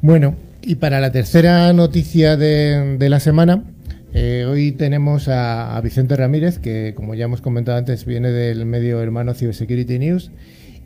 Bueno, 0.00 0.36
y 0.62 0.76
para 0.76 1.00
la 1.00 1.10
tercera 1.10 1.72
noticia 1.72 2.36
de, 2.36 2.96
de 2.98 3.08
la 3.08 3.20
semana, 3.20 3.64
eh, 4.12 4.46
hoy 4.48 4.70
tenemos 4.70 5.28
a, 5.28 5.76
a, 5.76 5.80
Vicente 5.80 6.16
Ramírez, 6.16 6.58
que 6.58 6.92
como 6.94 7.14
ya 7.16 7.24
hemos 7.24 7.40
comentado 7.40 7.78
antes, 7.78 8.04
viene 8.04 8.30
del 8.30 8.64
medio 8.64 9.02
hermano 9.02 9.34
Cybersecurity 9.34 9.98
News 9.98 10.30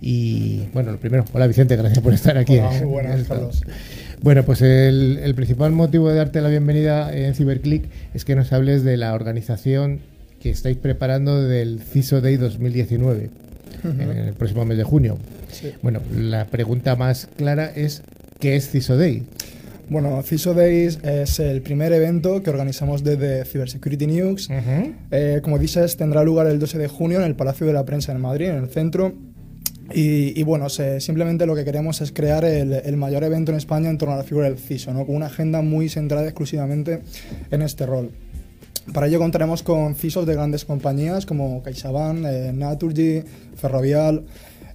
Y 0.01 0.69
bueno, 0.73 0.93
lo 0.93 0.99
primero, 0.99 1.25
hola 1.33 1.47
Vicente, 1.47 1.77
gracias 1.77 2.01
por 2.01 2.15
estar 2.15 2.39
aquí. 2.39 2.59
Hola, 2.59 2.71
muy 2.71 2.87
buenas, 2.87 3.27
Carlos. 3.27 3.63
Bueno, 4.21 4.45
pues 4.45 4.63
el, 4.63 5.21
el, 5.23 5.35
principal 5.35 5.73
motivo 5.73 6.09
de 6.09 6.17
darte 6.17 6.41
la 6.41 6.49
bienvenida 6.49 7.15
en 7.15 7.35
CiberClick 7.35 7.85
es 8.15 8.25
que 8.25 8.35
nos 8.35 8.53
hables 8.53 8.85
de 8.85 8.97
la 8.97 9.15
organización 9.15 10.01
que 10.41 10.51
estáis 10.51 10.77
preparando 10.77 11.43
del 11.43 11.81
CISO 11.81 12.21
Day 12.21 12.37
2019, 12.37 13.31
uh 13.85 13.89
-huh. 13.89 14.03
en 14.03 14.11
el 14.11 14.35
próximo 14.35 14.65
mes 14.65 14.79
de 14.79 14.85
junio. 14.85 15.19
Sí. 15.51 15.73
Bueno, 15.83 16.01
la 16.15 16.47
pregunta 16.47 16.97
más 16.97 17.29
clara 17.37 17.67
es, 17.75 18.03
¿qué 18.39 18.57
es 18.57 18.71
CISO 18.71 18.97
Day? 18.97 19.25
Bueno, 19.89 20.23
CISO 20.23 20.53
Days 20.53 20.99
es 21.03 21.41
el 21.41 21.63
primer 21.63 21.93
evento 21.93 22.43
que 22.43 22.51
organizamos 22.51 23.03
desde 23.03 23.45
Cybersecurity 23.45 24.07
News. 24.07 24.49
Uh 24.49 24.53
-huh. 24.53 24.95
eh, 25.11 25.41
como 25.43 25.59
dices, 25.59 25.97
tendrá 25.97 26.23
lugar 26.23 26.47
el 26.47 26.59
12 26.59 26.79
de 26.79 26.89
junio 26.89 27.19
en 27.19 27.25
el 27.25 27.35
Palacio 27.35 27.67
de 27.67 27.73
la 27.73 27.85
Prensa 27.85 28.13
en 28.13 28.21
Madrid, 28.21 28.49
en 28.49 28.57
el 28.57 28.69
centro. 28.69 29.15
Y, 29.93 30.43
bueno, 30.43 30.69
simplemente 30.69 31.47
lo 31.47 31.55
que 31.55 31.65
queremos 31.65 32.01
es 32.01 32.13
crear 32.13 32.45
el, 32.45 32.97
mayor 32.97 33.25
evento 33.25 33.53
en 33.53 33.59
España 33.59 33.89
en 33.89 33.97
torno 33.97 34.15
a 34.15 34.19
la 34.19 34.25
figura 34.25 34.49
del 34.49 34.59
CISO, 34.59 34.93
¿no? 34.93 35.07
con 35.07 35.17
una 35.17 35.27
agenda 35.27 35.63
muy 35.63 35.89
centrada 35.89 36.25
exclusivamente 36.25 37.01
en 37.51 37.63
este 37.63 37.87
rol. 37.87 38.11
Para 38.93 39.07
ello 39.07 39.19
contaremos 39.19 39.63
con 39.63 39.95
CISOs 39.95 40.27
de 40.27 40.35
grandes 40.35 40.65
compañías 40.65 41.27
como 41.27 41.63
CaixaBank, 41.63 42.25
eh, 42.25 42.53
Naturgy, 42.55 43.23
Ferrovial 43.57 44.25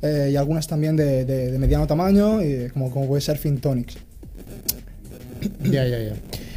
eh, 0.02 0.30
y 0.32 0.36
algunas 0.36 0.68
también 0.68 0.96
de, 0.96 1.56
mediano 1.60 1.88
tamaño, 1.88 2.40
como, 2.74 2.92
como 2.92 3.08
puede 3.08 3.22
ser. 3.22 3.40
Ya, 5.64 5.86
ya, 5.86 6.00
ya. 6.00 6.14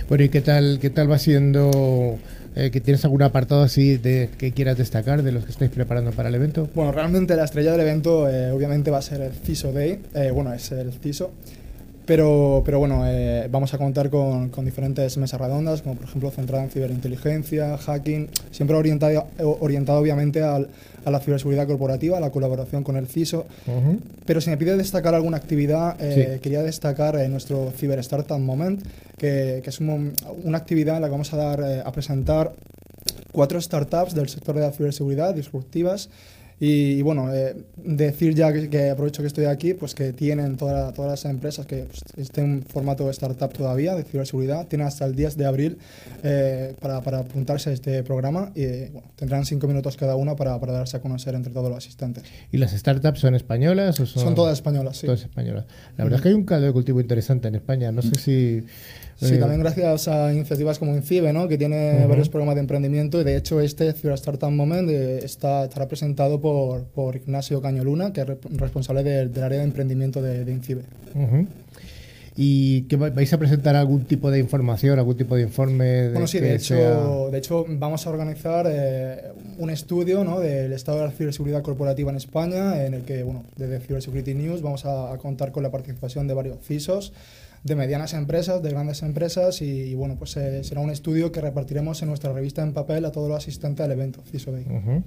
Bueno, 0.09 0.25
¿y 0.25 0.29
qué 0.29 0.41
tal, 0.41 0.79
qué 0.81 0.91
tal 0.91 1.11
va 1.11 1.19
siendo? 1.19 2.19
Eh, 2.59 2.71
¿que 2.71 2.81
¿Tienes 2.81 3.05
algún 3.05 3.23
apartado 3.23 3.63
así 3.63 3.99
de 3.99 4.31
que 4.39 4.53
quieras 4.53 4.79
destacar 4.79 5.23
de 5.23 5.31
los 5.31 5.45
que 5.45 5.51
estáis 5.51 5.71
preparando 5.71 6.13
para 6.13 6.31
el 6.31 6.35
evento? 6.37 6.71
Bueno, 6.75 6.91
realmente 6.91 7.37
la 7.37 7.45
estrella 7.45 7.73
del 7.73 7.83
evento 7.83 8.31
eh, 8.31 8.51
obviamente 8.51 8.91
va 8.91 8.97
a 8.97 9.03
ser 9.03 9.21
el 9.21 9.33
CISO 9.33 9.73
Day, 9.73 10.01
eh, 10.15 10.31
bueno, 10.31 10.55
es 10.55 10.73
el 10.73 10.91
CISO, 10.95 11.33
pero, 12.07 12.63
pero 12.65 12.79
bueno, 12.79 13.03
eh, 13.07 13.49
vamos 13.51 13.75
a 13.75 13.79
contar 13.79 14.09
con, 14.11 14.49
con, 14.49 14.65
diferentes 14.65 15.17
mesas 15.19 15.41
redondas, 15.41 15.83
como 15.83 15.97
por 15.97 16.05
ejemplo 16.05 16.31
centrada 16.31 16.65
en 16.65 16.71
ciberinteligencia, 16.71 17.77
hacking, 17.77 18.29
siempre 18.51 18.77
orientado, 18.77 19.27
orientado 19.61 19.99
obviamente 19.99 20.43
al, 20.43 20.69
a 21.07 21.11
la 21.11 21.21
ciberseguridad 21.21 21.67
corporativa, 21.69 22.19
a 22.19 22.21
la 22.21 22.31
colaboración 22.31 22.83
con 22.83 22.97
el 22.97 23.07
CISO. 23.07 23.47
Uh 23.67 23.71
-huh. 23.71 23.99
Pero 24.27 24.41
si 24.41 24.51
me 24.51 24.57
pide 24.57 24.77
destacar 24.77 25.15
alguna 25.15 25.37
actividad, 25.37 25.97
eh, 26.01 26.33
sí. 26.35 26.41
quería 26.41 26.63
destacar 26.63 27.17
eh, 27.17 27.29
nuestro 27.29 27.73
Cyber 27.77 28.01
Startup 28.01 28.39
Moment, 28.39 28.83
que, 29.17 29.61
que 29.63 29.71
es 29.71 29.81
un, 29.81 30.13
una 30.43 30.59
actividad 30.59 30.97
en 30.97 31.03
la 31.03 31.09
que 31.09 31.13
vamos 31.13 31.33
a 31.33 31.37
dar 31.37 31.61
eh, 31.61 31.83
a 31.85 31.93
presentar 31.93 32.53
cuatro 33.31 33.61
startups 33.61 34.15
del 34.15 34.29
sector 34.29 34.55
de 34.57 34.63
la 34.63 34.73
ciberseguridad 34.73 35.35
disruptivas 35.35 36.09
y, 36.59 36.93
y, 36.93 37.03
bueno, 37.03 37.35
eh, 37.35 37.55
decir 37.77 38.35
ya 38.35 38.51
que, 38.51 38.71
que, 38.71 38.89
aprovecho 38.89 39.23
que 39.23 39.27
estoy 39.27 39.45
aquí, 39.45 39.75
pues 39.75 39.95
que 39.95 40.15
tienen 40.15 40.57
toda, 40.57 40.91
todas 40.93 41.11
las 41.11 41.25
empresas 41.31 41.67
que 41.67 41.85
pues, 41.85 42.01
estén 42.17 42.45
en 42.45 42.63
formato 42.63 43.05
de 43.05 43.11
startup 43.11 43.53
todavía, 43.53 43.95
de 43.95 44.05
ciberseguridad, 44.05 44.67
tienen 44.67 44.87
hasta 44.87 45.05
el 45.05 45.15
10 45.15 45.37
de 45.37 45.45
abril 45.45 45.79
eh, 46.23 46.75
para, 46.81 47.03
para, 47.03 47.19
apuntarse 47.19 47.71
a 47.71 47.73
este 47.75 48.03
programa 48.03 48.53
y 48.55 48.89
bueno, 48.89 49.09
tendrán 49.17 49.45
cinco 49.45 49.67
minutos 49.67 49.99
cada 49.99 50.17
una 50.17 50.35
para, 50.35 50.59
para, 50.59 50.73
darse 50.73 50.97
a 50.97 51.01
conocer 51.01 51.35
entre 51.35 51.53
todos 51.53 51.69
los 51.69 51.77
asistentes. 51.77 52.25
¿Y 52.51 52.57
las 52.57 52.73
startups 52.73 53.21
son 53.21 53.35
españolas 53.35 54.01
o 54.01 54.07
son...? 54.07 54.23
Son 54.23 54.35
todas 54.35 54.55
españolas, 54.55 54.97
sí. 54.97 55.07
Todas 55.07 55.23
españolas. 55.23 55.67
La 55.99 56.05
verdad 56.05 56.17
mm. 56.17 56.21
es 56.21 56.23
que 56.23 56.29
hay 56.29 56.35
un 56.35 56.45
caldo 56.45 56.67
de 56.67 56.73
cultivo 56.73 57.01
interesante 57.01 57.49
en 57.49 57.57
España. 57.57 57.93
No 57.93 58.01
sé 58.01 58.15
si... 58.15 58.65
Sí, 59.17 59.35
eh, 59.35 59.39
también 59.39 59.61
gracias 59.61 60.09
a 60.09 60.33
iniciativas 60.33 60.79
como 60.79 60.95
INCIBE, 60.95 61.33
¿no? 61.33 61.49
que 61.49 61.57
tiene 61.57 61.77
uh 61.77 62.05
-huh. 62.05 62.09
varios 62.09 62.29
programas 62.29 62.55
de 62.57 62.61
emprendimiento 62.61 63.21
y 63.21 63.25
de 63.25 63.37
hecho 63.37 63.61
este 63.61 63.93
Ciudad 63.95 64.15
Startup 64.15 64.51
Moment 64.51 64.91
eh, 64.91 65.21
está, 65.25 65.65
estará 65.65 65.89
presentado 65.89 66.39
por, 66.41 66.85
por 66.85 67.17
Ignacio 67.17 67.63
Cañoluna, 67.63 68.13
que 68.13 68.21
es 68.21 68.27
responsable 68.59 69.03
de, 69.03 69.29
del 69.29 69.43
área 69.43 69.59
de 69.59 69.65
emprendimiento 69.65 70.21
de, 70.21 70.45
de 70.45 70.53
INCIBE. 70.53 70.83
Uh 71.15 71.19
-huh. 71.19 71.47
¿Y 72.39 72.83
que 72.83 72.97
vais 72.97 73.33
a 73.33 73.39
presentar 73.39 73.75
algún 73.77 74.05
tipo 74.05 74.31
de 74.31 74.39
información, 74.39 74.99
algún 74.99 75.17
tipo 75.17 75.37
de 75.37 75.43
informe? 75.43 75.85
De 75.87 76.11
bueno, 76.11 76.27
sí, 76.27 76.39
de 76.39 76.55
hecho, 76.55 76.75
sea... 76.75 77.31
de 77.31 77.39
hecho 77.39 77.65
vamos 77.67 78.07
a 78.07 78.11
organizar 78.11 78.67
eh, 78.69 79.23
un 79.57 79.71
estudio 79.71 80.23
¿no? 80.23 80.41
del 80.41 80.75
estado 80.75 80.99
de 80.99 81.07
la 81.07 81.13
ciberseguridad 81.13 81.63
corporativa 81.63 82.11
en 82.11 82.19
España, 82.19 82.85
en 82.85 82.93
el 82.93 83.03
que, 83.05 83.23
bueno, 83.23 83.45
desde 83.57 83.81
Cybersecurity 83.81 84.35
News 84.35 84.61
vamos 84.61 84.85
a, 84.85 85.15
a 85.15 85.17
contar 85.17 85.51
con 85.51 85.63
la 85.63 85.71
participación 85.71 86.29
de 86.29 86.35
varios 86.35 86.59
CISOs, 86.63 87.15
de 87.67 87.75
medianas 87.75 88.15
empresas, 88.15 88.63
de 88.63 88.71
grandes 88.71 89.03
empresas 89.03 89.61
y, 89.61 89.67
y 89.67 89.95
bueno, 89.95 90.17
pues 90.19 90.37
eh, 90.37 90.63
será 90.65 90.81
un 90.81 90.91
estudio 90.91 91.33
que 91.33 91.41
repartiremos 91.41 92.01
en 92.03 92.09
nuestra 92.09 92.33
revista 92.33 92.63
en 92.63 92.73
papel 92.73 93.05
a 93.05 93.13
todos 93.13 93.29
los 93.29 93.37
asistentes 93.39 93.85
al 93.85 93.93
evento 93.93 94.23
CISO 94.31 94.53
Day. 94.53 94.65
Uh 94.69 94.73
-huh. 94.73 95.03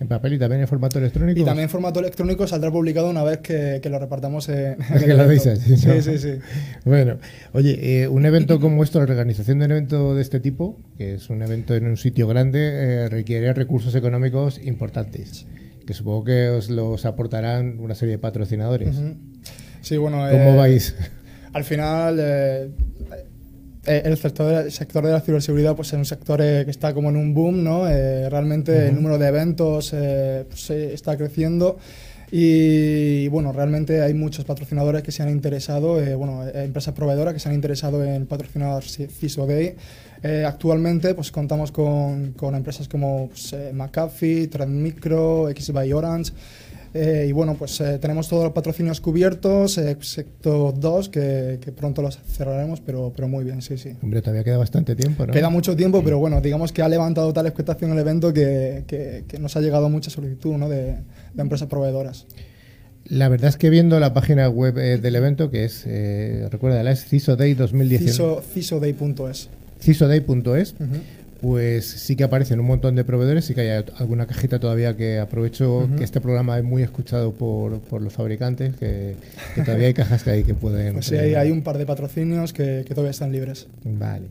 ¿En 0.00 0.08
papel 0.08 0.32
y 0.34 0.38
también 0.38 0.60
en 0.60 0.66
formato 0.66 0.98
electrónico? 0.98 1.40
Y 1.40 1.44
también 1.44 1.64
en 1.64 1.70
formato 1.70 2.00
electrónico 2.00 2.46
saldrá 2.48 2.70
publicado 2.70 3.08
una 3.08 3.22
vez 3.22 3.38
que, 3.38 3.78
que 3.80 3.88
lo 3.88 3.98
repartamos 4.00 4.48
en, 4.48 4.76
en 4.90 5.00
que 5.06 5.14
lo 5.14 5.28
dices, 5.28 5.60
sí, 5.60 5.76
sí, 5.76 6.02
sí, 6.02 6.18
sí, 6.18 6.38
Bueno, 6.84 7.18
oye, 7.52 8.02
eh, 8.02 8.08
un 8.08 8.26
evento 8.26 8.58
como 8.58 8.82
esto, 8.82 8.98
la 8.98 9.04
organización 9.04 9.60
de 9.60 9.66
un 9.66 9.70
evento 9.70 10.14
de 10.16 10.22
este 10.22 10.40
tipo, 10.40 10.80
que 10.98 11.14
es 11.14 11.30
un 11.30 11.42
evento 11.42 11.76
en 11.76 11.86
un 11.86 11.96
sitio 11.96 12.26
grande, 12.26 12.58
eh, 13.04 13.08
requiere 13.08 13.52
recursos 13.52 13.94
económicos 13.94 14.60
importantes, 14.64 15.46
que 15.86 15.94
supongo 15.94 16.24
que 16.24 16.48
os 16.48 16.70
los 16.70 17.04
aportarán 17.04 17.78
una 17.78 17.94
serie 17.94 18.16
de 18.16 18.18
patrocinadores. 18.18 18.96
Uh 18.96 19.00
-huh. 19.00 19.16
Sí, 19.80 19.96
bueno... 19.96 20.16
¿Cómo 20.28 20.54
eh, 20.54 20.56
vais? 20.56 20.94
Al 21.54 21.64
final... 21.64 22.18
Eh, 22.20 22.68
el 23.86 24.16
sector, 24.16 24.64
el 24.64 24.72
sector 24.72 25.04
de 25.04 25.12
la 25.12 25.20
ciberseguridad 25.20 25.76
pues 25.76 25.88
es 25.88 25.94
un 25.94 26.04
sector 26.04 26.40
eh, 26.40 26.62
que 26.64 26.70
está 26.70 26.94
como 26.94 27.10
en 27.10 27.16
un 27.16 27.34
boom, 27.34 27.62
¿no? 27.62 27.88
Eh, 27.88 28.28
realmente 28.30 28.72
uh 28.72 28.74
-huh. 28.76 28.88
el 28.88 28.94
número 28.94 29.18
de 29.18 29.28
eventos 29.28 29.92
eh, 29.92 30.44
pues, 30.48 30.70
está 30.70 31.16
creciendo 31.16 31.78
y, 32.30 33.28
bueno, 33.28 33.52
realmente 33.52 34.00
hay 34.00 34.12
muchos 34.14 34.44
patrocinadores 34.44 35.02
que 35.02 35.12
se 35.12 35.22
han 35.22 35.28
interesado, 35.28 36.00
bueno, 36.16 36.44
empresas 36.48 36.92
proveedoras 36.92 37.32
que 37.32 37.38
se 37.38 37.48
han 37.48 37.54
interesado 37.54 38.02
en 38.02 38.26
patrocinar 38.26 38.82
CISO 38.82 39.46
Day. 39.46 39.76
actualmente 40.44 41.14
pues 41.14 41.30
contamos 41.30 41.70
con, 41.70 42.32
con 42.32 42.56
empresas 42.56 42.88
como 42.88 43.28
pues, 43.28 43.54
McAfee, 43.72 44.48
Trend 44.48 44.74
Micro, 44.82 45.48
X 45.50 45.70
by 45.70 45.92
Orange, 45.92 46.32
eh, 46.96 47.26
y 47.28 47.32
bueno, 47.32 47.56
pues 47.56 47.80
eh, 47.80 47.98
tenemos 47.98 48.28
todos 48.28 48.44
los 48.44 48.52
patrocinios 48.52 49.00
cubiertos, 49.00 49.78
eh, 49.78 49.90
excepto 49.90 50.70
dos 50.70 51.08
que, 51.08 51.58
que, 51.60 51.72
pronto 51.72 52.02
los 52.02 52.16
cerraremos, 52.18 52.80
pero, 52.80 53.12
pero 53.14 53.26
muy 53.26 53.42
bien, 53.42 53.62
sí, 53.62 53.76
sí. 53.76 53.96
Hombre, 54.00 54.22
todavía 54.22 54.44
queda 54.44 54.58
bastante 54.58 54.94
tiempo, 54.94 55.26
¿no? 55.26 55.32
Queda 55.32 55.50
mucho 55.50 55.74
tiempo, 55.74 56.04
pero 56.04 56.20
bueno, 56.20 56.40
digamos 56.40 56.72
que 56.72 56.82
ha 56.82 56.88
levantado 56.88 57.32
tal 57.32 57.46
expectación 57.46 57.90
el 57.90 57.98
evento 57.98 58.32
que, 58.32 58.84
que, 58.86 59.24
que 59.26 59.38
nos 59.40 59.56
ha 59.56 59.60
llegado 59.60 59.90
mucha 59.90 60.08
solicitud 60.08 60.54
¿no? 60.54 60.68
de, 60.68 60.98
de, 61.34 61.42
empresas 61.42 61.66
proveedoras. 61.66 62.26
La 63.06 63.28
verdad 63.28 63.48
es 63.48 63.56
que 63.56 63.70
viendo 63.70 63.98
la 63.98 64.14
página 64.14 64.48
web 64.48 64.78
eh, 64.78 64.96
del 64.98 65.16
evento, 65.16 65.50
que 65.50 65.64
es, 65.64 65.84
recuerda, 66.48 66.88
es 66.88 67.06
CISO 67.06 67.34
Day 67.34 67.54
2019. 67.54 68.12
CISO, 68.12 68.40
CISOday.es. 68.54 69.48
CISOday.es. 69.80 70.74
Uh 70.78 70.84
-huh 70.84 71.23
pues 71.44 71.84
sí 71.84 72.16
que 72.16 72.24
aparecen 72.24 72.58
un 72.58 72.64
montón 72.64 72.94
de 72.96 73.04
proveedores, 73.04 73.44
sí 73.44 73.54
que 73.54 73.60
hay 73.70 73.84
alguna 73.98 74.26
cajita 74.26 74.58
todavía 74.58 74.96
que 74.96 75.18
aprovecho 75.18 75.80
uh 75.80 75.82
-huh. 75.82 75.98
que 75.98 76.02
este 76.02 76.18
programa 76.18 76.56
es 76.56 76.64
muy 76.64 76.82
escuchado 76.82 77.32
por, 77.34 77.80
por 77.80 78.00
los 78.00 78.14
fabricantes, 78.14 78.74
que, 78.76 79.16
que, 79.54 79.60
todavía 79.60 79.88
hay 79.88 79.92
cajas 79.92 80.22
que 80.22 80.30
hay 80.30 80.42
que 80.42 80.54
pueden... 80.54 80.94
Pues 80.94 81.04
sí, 81.04 81.16
hay, 81.16 81.34
hay, 81.34 81.50
un 81.50 81.60
par 81.60 81.76
de 81.76 81.84
patrocinios 81.84 82.54
que, 82.54 82.86
que 82.88 82.94
todavía 82.94 83.10
están 83.10 83.30
libres. 83.30 83.66
Vale. 83.84 84.24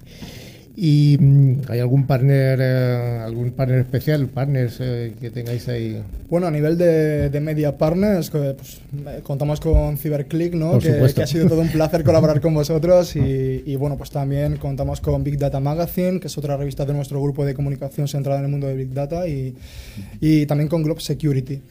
¿Y 0.76 1.18
mm, 1.20 1.62
hay 1.70 1.80
algún 1.80 2.08
partner 2.08 2.60
eh, 2.60 3.20
algún 3.24 3.52
partner 3.52 3.80
especial, 3.80 4.28
partners 4.28 4.78
eh, 4.80 5.14
que 5.22 5.30
tengáis 5.30 5.68
ahí? 5.68 6.02
Bueno, 6.30 6.48
a 6.48 6.52
nivel 6.52 6.80
de, 6.80 7.30
de 7.30 7.40
media 7.40 7.78
partners, 7.78 8.32
pues, 8.32 8.82
contamos 9.22 9.60
con 9.60 9.98
CyberClick, 9.98 10.56
¿no? 10.56 10.80
Que, 10.80 11.14
que, 11.14 11.22
ha 11.22 11.28
sido 11.28 11.48
todo 11.48 11.62
un 11.62 11.70
placer 11.70 12.04
colaborar 12.04 12.42
con 12.42 12.54
vosotros 12.56 13.16
y, 13.16 13.64
y, 13.66 13.76
bueno, 13.76 13.98
pues 13.98 14.10
también 14.10 14.58
contamos 14.58 15.00
con 15.00 15.24
Big 15.24 15.38
Data 15.38 15.60
Magazine, 15.60 16.20
que 16.20 16.26
es 16.26 16.38
otra 16.40 16.58
revista 16.58 16.86
de 16.86 16.94
nuestro 16.94 17.22
grupo 17.22 17.46
de 17.46 17.54
comunicación 17.54 18.08
centrada 18.08 18.40
en 18.40 18.46
el 18.46 18.52
mundo 18.52 18.66
de 18.66 18.76
Big 18.76 18.94
Data 18.94 19.28
y, 19.28 19.56
y 20.20 20.48
también 20.48 20.70
con 20.70 20.82
Globe 20.82 21.02
Security. 21.02 21.62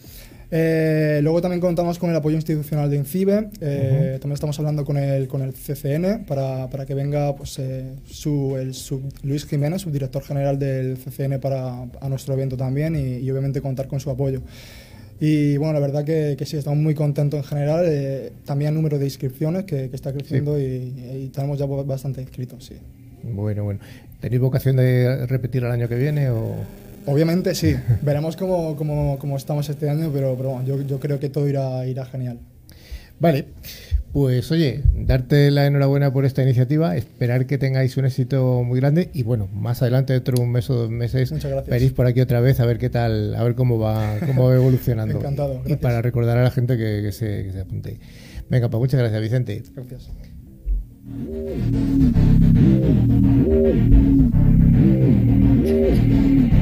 Eh, 0.54 1.20
luego 1.22 1.40
también 1.40 1.62
contamos 1.62 1.98
con 1.98 2.10
el 2.10 2.16
apoyo 2.16 2.36
institucional 2.36 2.90
de 2.90 2.96
INCIBE, 2.96 3.32
eh, 3.32 3.38
uh 3.40 4.16
-huh. 4.16 4.20
también 4.20 4.34
estamos 4.34 4.58
hablando 4.58 4.84
con 4.84 4.98
el, 4.98 5.26
con 5.26 5.40
el 5.40 5.54
CCN 5.54 6.26
para, 6.26 6.68
para 6.68 6.84
que 6.84 6.92
venga 6.94 7.34
pues, 7.34 7.58
eh, 7.58 7.94
su, 8.04 8.58
el, 8.58 8.74
su, 8.74 9.00
Luis 9.22 9.46
Jiménez, 9.46 9.80
subdirector 9.80 10.22
general 10.22 10.58
del 10.58 10.98
CCN 10.98 11.40
para, 11.40 11.84
a 11.98 12.08
nuestro 12.10 12.34
evento 12.34 12.58
también 12.58 12.94
y, 12.94 13.24
y, 13.24 13.30
obviamente 13.30 13.62
contar 13.62 13.88
con 13.88 13.98
su 13.98 14.10
apoyo. 14.10 14.42
Y 15.18 15.56
bueno, 15.56 15.72
la 15.72 15.80
verdad 15.80 16.04
que, 16.04 16.34
que 16.36 16.44
sí, 16.44 16.58
estamos 16.58 16.78
muy 16.80 16.94
contentos 16.94 17.38
en 17.38 17.44
general, 17.44 17.86
eh, 17.88 18.32
también 18.44 18.70
el 18.70 18.74
número 18.74 18.98
de 18.98 19.06
inscripciones 19.06 19.64
que, 19.64 19.88
que 19.88 19.96
está 19.96 20.12
creciendo 20.12 20.58
sí. 20.58 20.64
y, 20.64 21.16
y, 21.24 21.28
tenemos 21.28 21.58
ya 21.58 21.64
bastante 21.64 22.20
inscritos, 22.20 22.66
sí. 22.66 22.74
Bueno, 23.22 23.64
bueno. 23.64 23.80
¿Tenéis 24.20 24.42
vocación 24.42 24.76
de 24.76 25.26
repetir 25.26 25.64
el 25.64 25.70
año 25.70 25.88
que 25.88 25.94
viene 25.94 26.28
o...? 26.28 26.91
Obviamente 27.06 27.54
sí, 27.54 27.74
veremos 28.02 28.36
cómo, 28.36 28.76
cómo, 28.76 29.18
cómo, 29.18 29.36
estamos 29.36 29.68
este 29.68 29.88
año, 29.88 30.10
pero, 30.12 30.34
pero 30.36 30.50
bueno, 30.50 30.66
yo, 30.66 30.82
yo, 30.82 31.00
creo 31.00 31.18
que 31.18 31.28
todo 31.28 31.48
irá, 31.48 31.86
irá 31.86 32.04
genial. 32.04 32.38
Vale, 33.18 33.46
Pues 34.12 34.50
oye, 34.50 34.82
darte 34.94 35.50
la 35.50 35.66
enhorabuena 35.66 36.12
por 36.12 36.24
esta 36.24 36.42
iniciativa, 36.42 36.96
esperar 36.96 37.46
que 37.46 37.56
tengáis 37.56 37.96
un 37.96 38.04
éxito 38.04 38.62
muy 38.62 38.78
grande 38.78 39.10
y 39.14 39.22
bueno, 39.22 39.48
más 39.54 39.80
adelante 39.80 40.12
dentro 40.12 40.36
de 40.36 40.42
un 40.42 40.52
mes 40.52 40.68
o 40.68 40.74
dos 40.74 40.90
meses 40.90 41.32
veréis 41.66 41.92
por 41.92 42.06
aquí 42.06 42.20
otra 42.20 42.40
vez 42.40 42.60
a 42.60 42.66
ver 42.66 42.78
qué 42.78 42.90
tal, 42.90 43.34
a 43.34 43.42
ver 43.42 43.54
cómo 43.54 43.78
va, 43.78 44.18
cómo 44.26 44.48
va 44.48 44.54
evolucionando. 44.54 45.16
Encantado. 45.18 45.62
Y 45.64 45.76
para 45.76 46.02
recordar 46.02 46.36
a 46.36 46.42
la 46.42 46.50
gente 46.50 46.76
que, 46.76 47.10
se, 47.12 47.44
que 47.44 47.52
se 47.52 47.60
apunte. 47.60 48.00
Venga, 48.50 48.68
pues 48.68 48.80
muchas 48.80 49.00
gracias, 49.00 49.22
Vicente. 49.22 49.62
Gracias. 49.74 50.10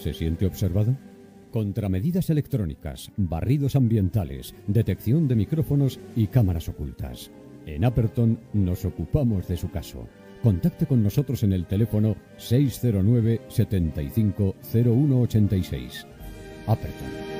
¿Se 0.00 0.14
siente 0.14 0.46
observado? 0.46 0.96
Contramedidas 1.50 2.30
electrónicas, 2.30 3.12
barridos 3.18 3.76
ambientales, 3.76 4.54
detección 4.66 5.28
de 5.28 5.34
micrófonos 5.34 6.00
y 6.16 6.28
cámaras 6.28 6.70
ocultas. 6.70 7.30
En 7.66 7.84
Aperton 7.84 8.40
nos 8.54 8.86
ocupamos 8.86 9.46
de 9.46 9.58
su 9.58 9.70
caso. 9.70 10.08
Contacte 10.42 10.86
con 10.86 11.02
nosotros 11.02 11.42
en 11.42 11.52
el 11.52 11.66
teléfono 11.66 12.16
609 12.38 13.42
75 13.48 14.54
0186. 14.62 16.06
Aperton. 16.66 17.39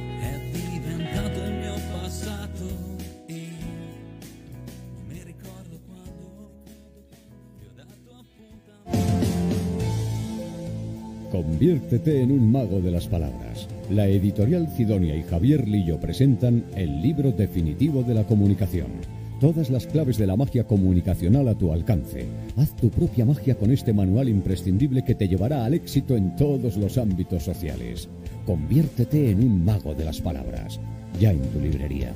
Conviértete 11.41 12.21
en 12.21 12.31
un 12.31 12.51
mago 12.51 12.81
de 12.81 12.91
las 12.91 13.07
palabras. 13.07 13.67
La 13.89 14.07
editorial 14.07 14.67
Cidonia 14.67 15.15
y 15.15 15.23
Javier 15.23 15.67
Lillo 15.67 15.99
presentan 15.99 16.65
el 16.75 17.01
libro 17.01 17.31
definitivo 17.31 18.03
de 18.03 18.13
la 18.13 18.25
comunicación. 18.25 18.91
Todas 19.39 19.71
las 19.71 19.87
claves 19.87 20.19
de 20.19 20.27
la 20.27 20.35
magia 20.35 20.65
comunicacional 20.65 21.47
a 21.47 21.57
tu 21.57 21.73
alcance. 21.73 22.27
Haz 22.57 22.75
tu 22.75 22.91
propia 22.91 23.25
magia 23.25 23.55
con 23.55 23.71
este 23.71 23.91
manual 23.91 24.29
imprescindible 24.29 25.03
que 25.03 25.15
te 25.15 25.27
llevará 25.27 25.65
al 25.65 25.73
éxito 25.73 26.15
en 26.15 26.35
todos 26.35 26.77
los 26.77 26.99
ámbitos 26.99 27.41
sociales. 27.41 28.07
Conviértete 28.45 29.31
en 29.31 29.39
un 29.39 29.65
mago 29.65 29.95
de 29.95 30.05
las 30.05 30.21
palabras. 30.21 30.79
Ya 31.19 31.31
en 31.31 31.41
tu 31.41 31.59
librería. 31.59 32.13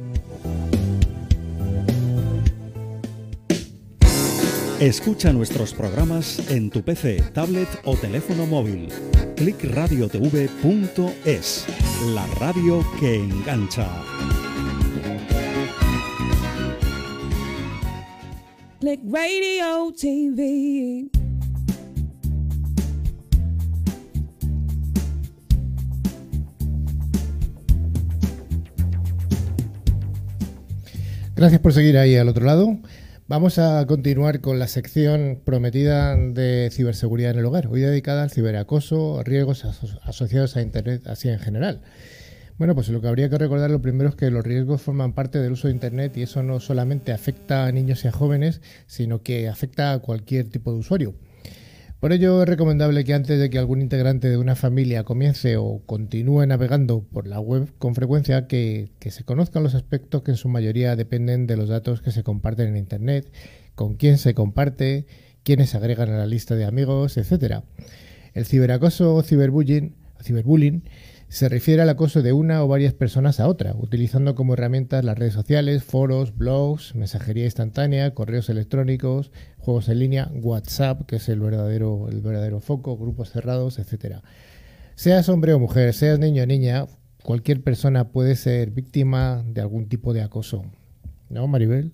Escucha 4.79 5.31
nuestros 5.31 5.71
programas 5.73 6.49
en 6.49 6.71
tu 6.71 6.81
PC, 6.81 7.21
tablet 7.33 7.67
o 7.85 7.95
teléfono 7.95 8.47
móvil. 8.47 8.87
clickradiotv.es, 9.35 11.65
la 12.13 12.25
radio 12.39 12.83
que 12.99 13.15
engancha. 13.15 13.87
Click 18.79 19.01
Radio 19.09 19.93
TV. 19.93 21.09
Gracias 31.35 31.61
por 31.61 31.73
seguir 31.73 31.97
ahí 31.97 32.15
al 32.15 32.29
otro 32.29 32.45
lado. 32.45 32.77
Vamos 33.27 33.57
a 33.57 33.83
continuar 33.87 34.39
con 34.39 34.59
la 34.59 34.67
sección 34.67 35.41
prometida 35.43 36.15
de 36.15 36.69
ciberseguridad 36.71 37.31
en 37.31 37.39
el 37.39 37.45
hogar, 37.45 37.67
hoy 37.67 37.81
dedicada 37.81 38.21
al 38.21 38.29
ciberacoso, 38.29 39.23
riesgos 39.23 39.65
asociados 40.03 40.55
a 40.55 40.61
Internet 40.61 41.07
así 41.07 41.29
en 41.29 41.39
general. 41.39 41.81
Bueno, 42.59 42.75
pues 42.75 42.89
lo 42.89 43.01
que 43.01 43.07
habría 43.07 43.31
que 43.31 43.39
recordar 43.39 43.71
lo 43.71 43.81
primero 43.81 44.11
es 44.11 44.15
que 44.15 44.29
los 44.29 44.43
riesgos 44.43 44.83
forman 44.83 45.13
parte 45.13 45.39
del 45.39 45.53
uso 45.53 45.67
de 45.67 45.73
Internet 45.73 46.15
y 46.17 46.21
eso 46.21 46.43
no 46.43 46.59
solamente 46.59 47.11
afecta 47.11 47.65
a 47.65 47.71
niños 47.71 48.05
y 48.05 48.09
a 48.09 48.11
jóvenes, 48.11 48.61
sino 48.85 49.23
que 49.23 49.49
afecta 49.49 49.91
a 49.91 49.99
cualquier 49.99 50.49
tipo 50.49 50.71
de 50.71 50.77
usuario. 50.77 51.15
Por 52.03 52.11
ello 52.11 52.43
es 52.43 52.49
recomendable 52.49 53.05
que 53.05 53.13
antes 53.13 53.39
de 53.39 53.49
que 53.49 53.57
algún 53.57 53.81
integrante 53.81 54.27
de 54.27 54.35
una 54.35 54.57
familia 54.57 55.05
comience 55.05 55.55
o 55.55 55.83
continúe 55.85 56.45
navegando 56.45 57.01
por 57.01 57.27
la 57.27 57.39
web 57.39 57.71
con 57.77 57.95
frecuencia, 57.95 58.45
que, 58.45 58.91
se 59.09 59.23
conozcan 59.23 59.63
los 59.63 59.73
aspectos 59.73 60.21
que 60.21 60.31
en 60.31 60.35
su 60.35 60.49
mayoría 60.49 60.97
dependen 60.97 61.47
de 61.47 61.55
los 61.55 61.69
datos 61.69 62.01
que 62.01 62.11
se 62.11 62.21
comparten 62.21 62.67
en 62.67 62.75
Internet, 62.75 63.31
con 63.75 63.95
quién 63.95 64.17
se 64.17 64.33
comparte, 64.33 65.05
quiénes 65.43 65.69
se 65.69 65.77
agregan 65.77 66.09
a 66.09 66.17
la 66.17 66.25
lista 66.25 66.55
de 66.55 66.65
amigos, 66.65 67.15
etc. 67.15 67.61
El 68.33 68.45
ciberacoso 68.47 69.15
o 69.15 69.23
ciberbullying, 69.23 69.95
ciberbullying 70.21 70.83
se 71.33 71.49
refiere 71.49 71.81
al 71.81 71.89
acoso 71.89 72.21
de 72.21 72.31
una 72.31 72.63
o 72.63 72.67
varias 72.67 72.93
personas 72.93 73.39
a 73.39 73.47
otra, 73.47 73.73
utilizando 73.75 74.35
como 74.35 74.53
herramientas 74.53 75.03
las 75.03 75.17
redes 75.17 75.33
sociales, 75.33 75.83
foros, 75.83 76.37
blogs, 76.37 76.93
mensajería 76.93 77.45
instantánea, 77.45 78.13
correos 78.13 78.49
electrónicos, 78.49 79.31
juegos 79.57 79.89
en 79.89 79.97
línea, 79.97 80.29
WhatsApp, 80.31 81.07
que 81.07 81.15
es 81.15 81.27
el 81.29 81.39
verdadero, 81.39 82.07
el 82.07 82.21
verdadero 82.21 82.59
foco, 82.59 82.95
grupos 82.99 83.31
cerrados, 83.31 83.79
etc. 83.79 84.17
Seas 84.93 85.27
hombre 85.27 85.55
o 85.55 85.59
mujer, 85.59 85.95
seas 85.95 86.19
niño 86.19 86.43
o 86.43 86.45
niña, 86.45 86.85
cualquier 87.23 87.63
persona 87.63 88.09
puede 88.09 88.35
ser 88.35 88.69
víctima 88.69 89.43
de 89.43 89.61
algún 89.61 89.89
tipo 89.89 90.13
de 90.13 90.21
acoso. 90.21 90.63
¿No, 91.31 91.47
Maribel? 91.47 91.93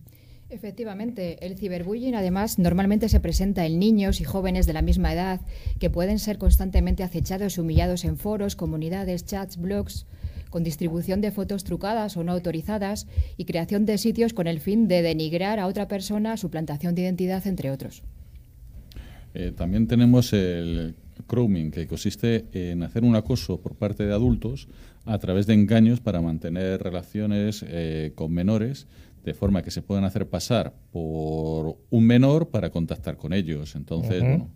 Efectivamente, 0.50 1.46
el 1.46 1.58
ciberbullying 1.58 2.16
además 2.16 2.58
normalmente 2.58 3.08
se 3.08 3.20
presenta 3.20 3.68
en 3.68 3.78
niños 3.78 4.20
y 4.20 4.24
jóvenes 4.24 4.66
de 4.66 4.74
la 4.74 4.82
misma 4.82 5.14
edad 5.14 5.42
que 5.80 5.92
pueden 5.92 6.18
ser 6.18 6.40
constantemente 6.40 7.04
acechados 7.04 7.58
y 7.58 7.62
humillados 7.62 8.04
en 8.04 8.18
foros, 8.18 8.56
comunidades, 8.56 9.26
chats, 9.26 9.58
blogs, 9.58 10.08
con 10.50 10.64
distribución 10.64 11.22
de 11.22 11.30
fotos 11.30 11.64
trucadas 11.64 12.18
o 12.18 12.24
no 12.24 12.32
autorizadas 12.32 13.06
y 13.38 13.46
creación 13.46 13.86
de 13.86 14.00
sitios 14.00 14.34
con 14.34 14.48
el 14.48 14.60
fin 14.60 14.88
de 14.88 15.04
denigrar 15.04 15.60
a 15.60 15.68
otra 15.68 15.88
persona, 15.88 16.36
suplantación 16.36 16.96
de 16.96 17.04
identidad, 17.04 17.46
entre 17.46 17.70
otros. 17.70 18.02
Eh, 19.36 19.54
también 19.56 19.88
tenemos 19.88 20.34
el 20.34 20.96
grooming, 21.28 21.70
que 21.70 21.86
consiste 21.86 22.46
en 22.54 22.82
hacer 22.82 23.04
un 23.04 23.16
acoso 23.16 23.62
por 23.62 23.76
parte 23.76 24.06
de 24.06 24.14
adultos 24.14 24.68
a 25.06 25.20
través 25.20 25.46
de 25.46 25.54
engaños 25.54 26.00
para 26.00 26.22
mantener 26.22 26.82
relaciones 26.82 27.64
eh, 27.68 28.14
con 28.16 28.34
menores 28.34 28.88
de 29.24 29.34
forma 29.34 29.62
que 29.62 29.72
se 29.72 29.82
puedan 29.82 30.04
hacer 30.04 30.28
pasar 30.28 30.74
por 30.92 31.78
un 31.90 32.06
menor 32.06 32.50
para 32.50 32.70
contactar 32.70 33.18
con 33.18 33.34
ellos. 33.34 33.76
Entonces, 33.76 34.22
bueno, 34.22 34.52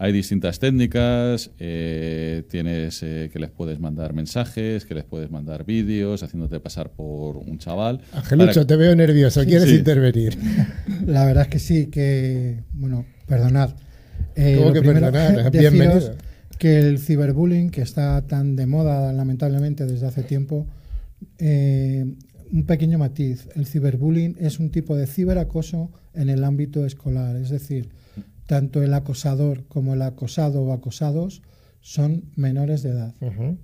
hay 0.00 0.12
distintas 0.12 0.60
técnicas, 0.60 1.50
eh, 1.58 2.44
tienes 2.48 3.02
eh, 3.02 3.30
que 3.32 3.40
les 3.40 3.50
puedes 3.50 3.80
mandar 3.80 4.12
mensajes, 4.12 4.84
que 4.86 4.94
les 4.94 5.04
puedes 5.04 5.28
mandar 5.28 5.64
vídeos, 5.64 6.22
haciéndote 6.22 6.60
pasar 6.60 6.90
por 6.90 7.36
un 7.36 7.58
chaval. 7.58 8.00
Angelucho, 8.12 8.64
te 8.64 8.76
veo 8.76 8.94
nervioso, 8.94 9.44
¿quieres 9.44 9.72
intervenir? 9.72 10.38
La 11.06 11.24
verdad 11.24 11.44
es 11.44 11.48
que 11.48 11.58
sí, 11.58 11.86
que, 11.86 12.62
bueno, 12.74 13.04
perdonad. 13.26 13.70
Eh, 14.36 14.56
¿Cómo 14.58 14.72
que 14.72 14.82
perdonad? 14.82 15.50
Bienvenido. 15.52 16.14
Que 16.60 16.78
el 16.78 17.00
ciberbullying, 17.00 17.70
que 17.70 17.82
está 17.82 18.24
tan 18.26 18.54
de 18.54 18.66
moda 18.66 19.12
lamentablemente 19.12 19.84
desde 19.84 20.06
hace 20.06 20.22
tiempo, 20.22 20.66
un 22.52 22.64
pequeño 22.64 22.98
matiz. 22.98 23.48
El 23.54 23.66
ciberbullying 23.66 24.36
es 24.38 24.58
un 24.58 24.70
tipo 24.70 24.96
de 24.96 25.06
ciberacoso 25.06 25.90
en 26.14 26.28
el 26.28 26.44
ámbito 26.44 26.84
escolar, 26.84 27.36
es 27.36 27.50
decir, 27.50 27.90
tanto 28.46 28.82
el 28.82 28.94
acosador 28.94 29.64
como 29.68 29.94
el 29.94 30.02
acosado 30.02 30.62
o 30.62 30.72
acosados 30.72 31.42
son 31.80 32.24
menores 32.34 32.82
de 32.82 32.90
edad. 32.90 33.14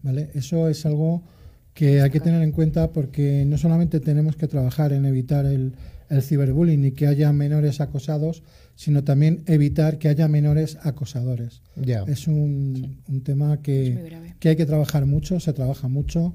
¿vale? 0.03 0.31
Eso 0.35 0.69
es 0.69 0.85
algo 0.87 1.25
que 1.73 2.01
hay 2.01 2.11
que 2.11 2.21
tener 2.21 2.43
en 2.43 2.53
cuenta 2.53 2.93
porque 2.93 3.45
no 3.47 3.59
solamente 3.59 3.99
tenemos 4.01 4.37
que 4.37 4.47
trabajar 4.47 4.93
en 4.93 5.07
evitar 5.07 5.47
el, 5.47 5.75
ciberbullying 6.21 6.85
y 6.85 6.93
que 6.93 7.09
haya 7.09 7.33
menores 7.33 7.81
acosados, 7.81 8.45
sino 8.77 9.03
también 9.03 9.43
evitar 9.47 9.99
que 9.99 10.09
haya 10.09 10.29
menores 10.29 10.79
acosadores. 10.83 11.63
Es 12.07 12.29
un, 12.29 13.01
tema 13.25 13.61
que, 13.63 14.37
que, 14.39 14.51
hay 14.51 14.57
que 14.57 14.67
trabajar 14.67 15.07
mucho, 15.07 15.41
se 15.41 15.53
trabaja 15.53 15.89
mucho, 15.89 16.35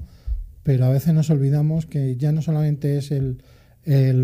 pero 0.62 0.84
a 0.84 0.90
veces 0.90 1.14
nos 1.14 1.30
olvidamos 1.30 1.86
que 1.86 2.16
ya 2.16 2.32
no 2.32 2.42
solamente 2.42 2.98
es 2.98 3.10
el, 3.10 3.38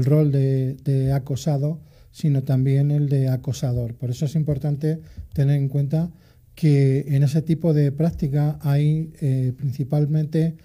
rol 0.04 0.32
de 0.32 1.12
acosado, 1.12 1.80
sino 2.16 2.44
también 2.44 2.90
el 2.90 3.10
de 3.10 3.28
acosador. 3.28 3.94
Por 3.94 4.08
eso 4.08 4.24
es 4.24 4.36
importante 4.36 5.00
tener 5.34 5.56
en 5.56 5.68
cuenta 5.68 6.10
que 6.54 7.04
en 7.08 7.22
ese 7.22 7.42
tipo 7.42 7.74
de 7.74 7.92
práctica 7.92 8.58
hay 8.62 9.12
eh, 9.20 9.52
principalmente 9.54 10.56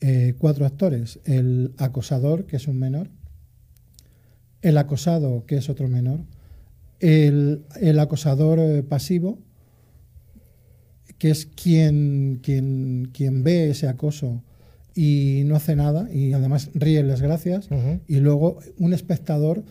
eh, 0.00 0.34
cuatro 0.38 0.64
actores. 0.64 1.18
El 1.24 1.74
acosador, 1.76 2.46
que 2.46 2.54
es 2.54 2.68
un 2.68 2.78
menor, 2.78 3.10
el 4.62 4.78
acosado, 4.78 5.44
que 5.44 5.56
es 5.56 5.68
otro 5.68 5.88
menor, 5.88 6.20
el, 7.00 7.64
acosador 7.98 8.60
eh, 8.60 8.84
pasivo, 8.84 9.40
que 11.18 11.30
es 11.30 11.46
quien, 11.46 12.38
quien, 12.44 13.10
quien, 13.12 13.42
ve 13.42 13.70
ese 13.70 13.88
acoso 13.88 14.44
y 14.94 15.42
no 15.46 15.56
hace 15.56 15.76
nada 15.76 16.12
y 16.12 16.32
además 16.32 16.70
ríe 16.74 17.02
las 17.02 17.22
gracias, 17.22 17.68
y 18.06 18.16
luego 18.16 18.58
un 18.78 18.92
espectador 18.92 19.64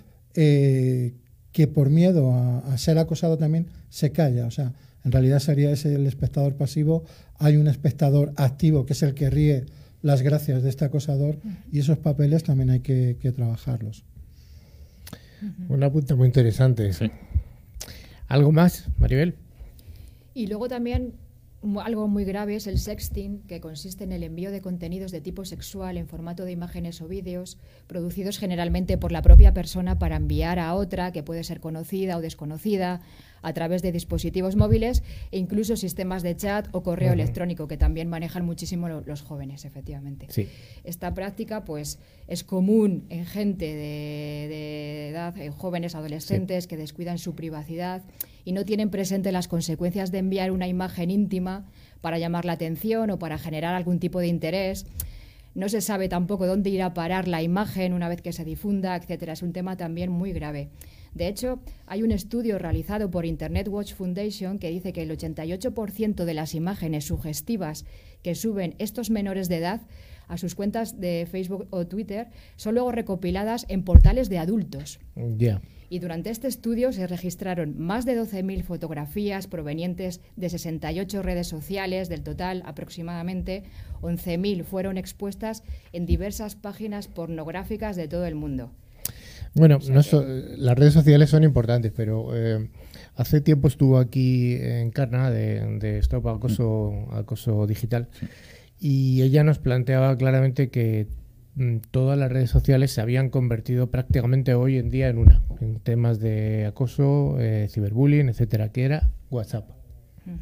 que 1.51 1.67
por 1.67 1.89
miedo 1.89 2.33
a, 2.33 2.77
ser 2.77 2.97
acosado 2.97 3.37
también 3.37 3.67
se 3.89 4.11
calla. 4.11 4.45
O 4.45 4.51
sea, 4.51 4.73
en 5.03 5.11
realidad 5.11 5.39
sería 5.39 5.71
ese 5.71 5.93
el 5.95 6.07
espectador 6.07 6.55
pasivo. 6.55 7.03
Hay 7.37 7.57
un 7.57 7.67
espectador 7.67 8.33
activo 8.37 8.85
que 8.85 8.93
es 8.93 9.03
el 9.03 9.13
que 9.13 9.29
ríe 9.29 9.65
las 10.01 10.21
gracias 10.21 10.63
de 10.63 10.69
este 10.69 10.85
acosador 10.85 11.37
y 11.71 11.79
esos 11.79 11.97
papeles 11.97 12.43
también 12.43 12.69
hay 12.69 12.79
que, 12.79 13.15
trabajarlos. 13.35 14.03
Una 15.69 15.91
punta 15.91 16.15
muy 16.15 16.27
interesante. 16.27 16.93
Sí. 16.93 17.11
¿Algo 18.27 18.51
más, 18.51 18.87
Maribel? 18.99 19.35
Y 20.33 20.47
luego 20.47 20.69
también 20.69 21.13
algo 21.83 22.07
muy 22.07 22.25
grave 22.25 22.55
es 22.55 22.65
el 22.65 22.79
sexting, 22.79 23.41
que 23.43 23.61
consiste 23.61 24.03
en 24.03 24.11
el 24.11 24.23
envío 24.23 24.51
de 24.51 24.61
contenidos 24.61 25.11
de 25.11 25.21
tipo 25.21 25.45
sexual 25.45 25.97
en 25.97 26.07
formato 26.07 26.43
de 26.43 26.51
imágenes 26.51 27.01
o 27.01 27.07
vídeos, 27.07 27.59
producidos 27.87 28.39
generalmente 28.39 28.97
por 28.97 29.11
la 29.11 29.21
propia 29.21 29.53
persona 29.53 29.99
para 29.99 30.15
enviar 30.15 30.57
a 30.57 30.73
otra, 30.73 31.11
que 31.11 31.23
puede 31.23 31.43
ser 31.43 31.59
conocida 31.59 32.17
o 32.17 32.21
desconocida, 32.21 33.01
a 33.41 33.53
través 33.53 33.81
de 33.81 33.91
dispositivos 33.91 34.55
móviles 34.55 35.03
e 35.31 35.37
incluso 35.37 35.75
sistemas 35.75 36.23
de 36.23 36.35
chat 36.35 36.67
o 36.71 36.83
correo 36.83 37.13
electrónico 37.13 37.67
que 37.67 37.77
también 37.77 38.09
manejan 38.09 38.45
muchísimo 38.45 38.89
los 38.89 39.21
jóvenes, 39.21 39.65
efectivamente. 39.65 40.27
Esta 40.83 41.13
práctica 41.13 41.65
pues 41.65 41.99
es 42.27 42.43
común 42.43 43.05
en 43.09 43.25
gente 43.25 43.65
de, 43.65 45.09
edad, 45.09 45.37
en 45.37 45.51
jóvenes 45.51 45.95
adolescentes 45.95 46.67
que 46.67 46.77
descuidan 46.77 47.17
su 47.17 47.35
privacidad 47.35 48.03
y 48.45 48.53
no 48.53 48.65
tienen 48.65 48.89
presente 48.89 49.31
las 49.31 49.47
consecuencias 49.47 50.11
de 50.11 50.19
enviar 50.19 50.51
una 50.51 50.67
imagen 50.67 51.11
íntima 51.11 51.65
para 52.01 52.17
llamar 52.17 52.45
la 52.45 52.53
atención 52.53 53.09
o 53.11 53.19
para 53.19 53.37
generar 53.37 53.75
algún 53.75 53.99
tipo 53.99 54.19
de 54.19 54.27
interés. 54.27 54.85
No 55.53 55.67
se 55.67 55.81
sabe 55.81 56.07
tampoco 56.07 56.47
dónde 56.47 56.69
irá 56.69 56.87
a 56.87 56.93
parar 56.93 57.27
la 57.27 57.41
imagen 57.41 57.93
una 57.93 58.07
vez 58.07 58.21
que 58.21 58.31
se 58.31 58.45
difunda, 58.45 58.95
etcétera. 58.95 59.33
Es 59.33 59.41
un 59.41 59.51
tema 59.51 59.75
también 59.75 60.09
muy 60.09 60.31
grave. 60.31 60.69
De 61.13 61.27
hecho, 61.27 61.59
hay 61.87 62.03
un 62.03 62.11
estudio 62.11 62.57
realizado 62.57 63.11
por 63.11 63.25
Internet 63.25 63.67
Watch 63.67 63.93
Foundation 63.93 64.59
que 64.59 64.69
dice 64.69 64.93
que 64.93 65.03
el 65.03 65.11
88% 65.11 66.23
de 66.23 66.33
las 66.33 66.55
imágenes 66.55 67.05
sugestivas 67.05 67.85
que 68.23 68.35
suben 68.35 68.75
estos 68.77 69.09
menores 69.09 69.49
de 69.49 69.57
edad 69.57 69.81
a 70.27 70.37
sus 70.37 70.55
cuentas 70.55 71.01
de 71.01 71.27
Facebook 71.29 71.67
o 71.71 71.85
Twitter 71.85 72.27
son 72.55 72.75
luego 72.75 72.93
recopiladas 72.93 73.65
en 73.67 73.83
portales 73.83 74.29
de 74.29 74.37
adultos. 74.37 74.99
Y 75.89 75.99
durante 75.99 76.29
este 76.29 76.47
estudio 76.47 76.93
se 76.93 77.05
registraron 77.05 77.77
más 77.77 78.05
de 78.05 78.17
12.000 78.17 78.63
fotografías 78.63 79.47
provenientes 79.47 80.21
de 80.37 80.47
68 80.47 81.21
redes 81.21 81.47
sociales, 81.47 82.07
del 82.07 82.23
total 82.23 82.63
aproximadamente 82.65 83.63
11.000 84.01 84.63
fueron 84.63 84.97
expuestas 84.97 85.63
en 85.91 86.05
diversas 86.05 86.55
páginas 86.55 87.09
pornográficas 87.09 87.97
de 87.97 88.07
todo 88.07 88.25
el 88.25 88.35
mundo. 88.35 88.71
Bueno, 89.53 89.79
las 89.81 90.77
redes 90.77 90.93
sociales 90.93 91.29
son 91.29 91.43
importantes, 91.43 91.91
pero 91.95 92.35
eh, 92.35 92.69
hace 93.15 93.41
tiempo 93.41 93.67
estuvo 93.67 93.97
aquí 93.97 94.55
en 94.55 94.91
Carna 94.91 95.29
de, 95.29 95.97
Stop 95.99 96.27
Acoso, 96.27 97.07
acoso 97.11 97.67
Digital 97.67 98.07
y 98.79 99.21
ella 99.21 99.43
nos 99.43 99.59
planteaba 99.59 100.17
claramente 100.17 100.69
que 100.69 101.07
mm, 101.55 101.77
todas 101.91 102.17
las 102.17 102.31
redes 102.31 102.49
sociales 102.49 102.91
se 102.91 103.01
habían 103.01 103.29
convertido 103.29 103.91
prácticamente 103.91 104.55
hoy 104.55 104.77
en 104.77 104.89
día 104.89 105.09
en 105.09 105.17
una, 105.17 105.43
en 105.59 105.79
temas 105.79 106.19
de 106.19 106.65
acoso, 106.65 107.35
eh, 107.39 107.67
ciberbullying, 107.69 108.29
etcétera, 108.29 108.69
que 108.69 108.83
era 108.83 109.11
WhatsApp. 109.29 109.69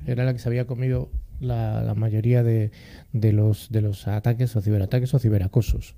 Era 0.06 0.26
la 0.26 0.34
que 0.34 0.39
se 0.39 0.50
había 0.50 0.67
comido 0.67 1.10
la, 1.39 1.93
mayoría 1.95 2.43
de, 2.43 2.72
de, 3.13 3.34
los, 3.34 3.69
de 3.72 3.82
los 3.82 4.08
ataques 4.08 4.56
o 4.56 4.62
ciberataques 4.62 5.13
o 5.13 5.19
ciberacosos. 5.19 5.95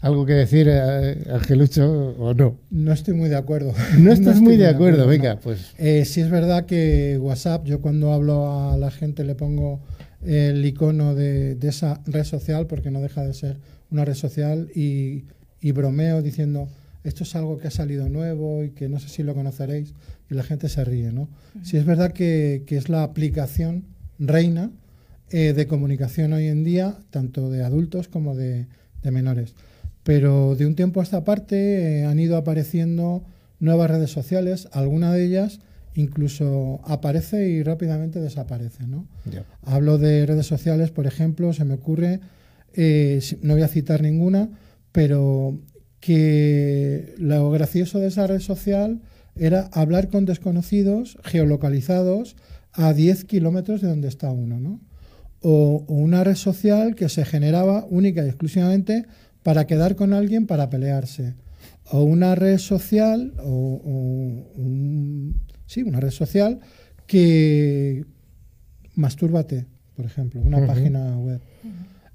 ¿Algo 0.00 0.26
que 0.26 0.34
decir, 0.34 0.68
eh, 0.70 1.24
Angelucho, 1.32 2.14
o 2.18 2.34
no? 2.34 2.58
No 2.70 2.92
estoy 2.92 3.14
muy 3.14 3.28
de 3.28 3.36
acuerdo. 3.36 3.72
No 3.98 4.12
estás 4.12 4.40
muy 4.40 4.56
de 4.56 4.68
acuerdo, 4.68 5.06
venga, 5.06 5.40
pues. 5.40 5.72
Eh, 5.78 6.04
sí 6.04 6.20
es 6.20 6.30
verdad 6.30 6.66
que 6.66 7.18
WhatsApp, 7.20 7.64
yo 7.64 7.80
cuando 7.80 8.12
hablo 8.12 8.70
a 8.70 8.76
la 8.76 8.90
gente 8.90 9.24
le 9.24 9.34
pongo 9.34 9.80
el 10.22 10.64
icono 10.64 11.14
de, 11.14 11.56
esa 11.62 12.02
red 12.06 12.24
social, 12.24 12.66
porque 12.66 12.90
no 12.90 13.00
deja 13.00 13.22
de 13.24 13.32
ser 13.32 13.58
una 13.90 14.04
red 14.04 14.14
social, 14.14 14.68
y, 14.74 15.24
bromeo 15.72 16.22
diciendo, 16.22 16.68
esto 17.02 17.24
es 17.24 17.34
algo 17.34 17.58
que 17.58 17.68
ha 17.68 17.72
salido 17.72 18.08
nuevo 18.08 18.62
y 18.62 18.70
que 18.70 18.88
no 18.88 19.00
sé 19.00 19.08
si 19.08 19.22
lo 19.22 19.34
conoceréis, 19.34 19.94
y 20.30 20.34
la 20.34 20.42
gente 20.42 20.68
se 20.68 20.84
ríe, 20.84 21.10
¿no? 21.10 21.28
Sí 21.62 21.76
es 21.76 21.84
verdad 21.84 22.12
que, 22.12 22.64
es 22.68 22.88
la 22.88 23.02
aplicación 23.02 23.84
reina 24.18 24.70
eh, 25.30 25.52
de 25.54 25.66
comunicación 25.66 26.34
hoy 26.34 26.46
en 26.46 26.64
día, 26.64 26.98
tanto 27.10 27.50
de 27.50 27.64
adultos 27.64 28.08
como 28.08 28.36
de 28.36 28.66
menores. 29.02 29.54
Pero 30.06 30.54
de 30.54 30.66
un 30.66 30.76
tiempo 30.76 31.00
a 31.00 31.02
esta 31.02 31.24
parte 31.24 31.56
eh, 31.98 32.04
han 32.04 32.20
ido 32.20 32.36
apareciendo 32.36 33.24
nuevas 33.58 33.90
redes 33.90 34.12
sociales, 34.12 34.68
alguna 34.70 35.12
de 35.12 35.24
ellas 35.24 35.58
incluso 35.94 36.80
aparece 36.84 37.48
y 37.48 37.64
rápidamente 37.64 38.20
desaparece. 38.20 38.86
¿no? 38.86 39.08
Hablo 39.62 39.98
de 39.98 40.24
redes 40.24 40.46
sociales, 40.46 40.92
por 40.92 41.08
ejemplo, 41.08 41.52
se 41.52 41.64
me 41.64 41.74
ocurre, 41.74 42.20
eh, 42.74 43.20
no 43.42 43.54
voy 43.54 43.62
a 43.62 43.68
citar 43.68 44.00
ninguna, 44.00 44.48
pero 44.92 45.58
que 45.98 47.12
lo 47.18 47.50
gracioso 47.50 47.98
de 47.98 48.06
esa 48.06 48.28
red 48.28 48.38
social 48.38 49.00
era 49.34 49.68
hablar 49.72 50.08
con 50.08 50.24
desconocidos 50.24 51.18
geolocalizados 51.24 52.36
a 52.72 52.92
10 52.92 53.24
kilómetros 53.24 53.80
de 53.80 53.88
donde 53.88 54.06
está 54.06 54.30
uno. 54.30 54.60
¿no? 54.60 54.80
o 55.48 55.84
una 55.86 56.24
red 56.24 56.34
social 56.34 56.94
que 56.94 57.08
se 57.08 57.24
generaba 57.24 57.86
única 57.88 58.24
y 58.24 58.28
exclusivamente 58.28 59.06
para 59.46 59.68
quedar 59.68 59.94
con 59.94 60.12
alguien 60.12 60.44
para 60.48 60.70
pelearse. 60.70 61.36
O 61.92 62.02
una 62.02 62.34
red 62.34 62.58
social, 62.58 63.32
o, 63.44 64.44
sí, 65.66 65.84
una 65.84 66.00
red 66.00 66.10
social 66.10 66.58
que 67.06 68.04
mastúrbate, 68.96 69.66
por 69.94 70.04
ejemplo, 70.04 70.40
una 70.40 70.66
página 70.66 71.16
web. 71.16 71.40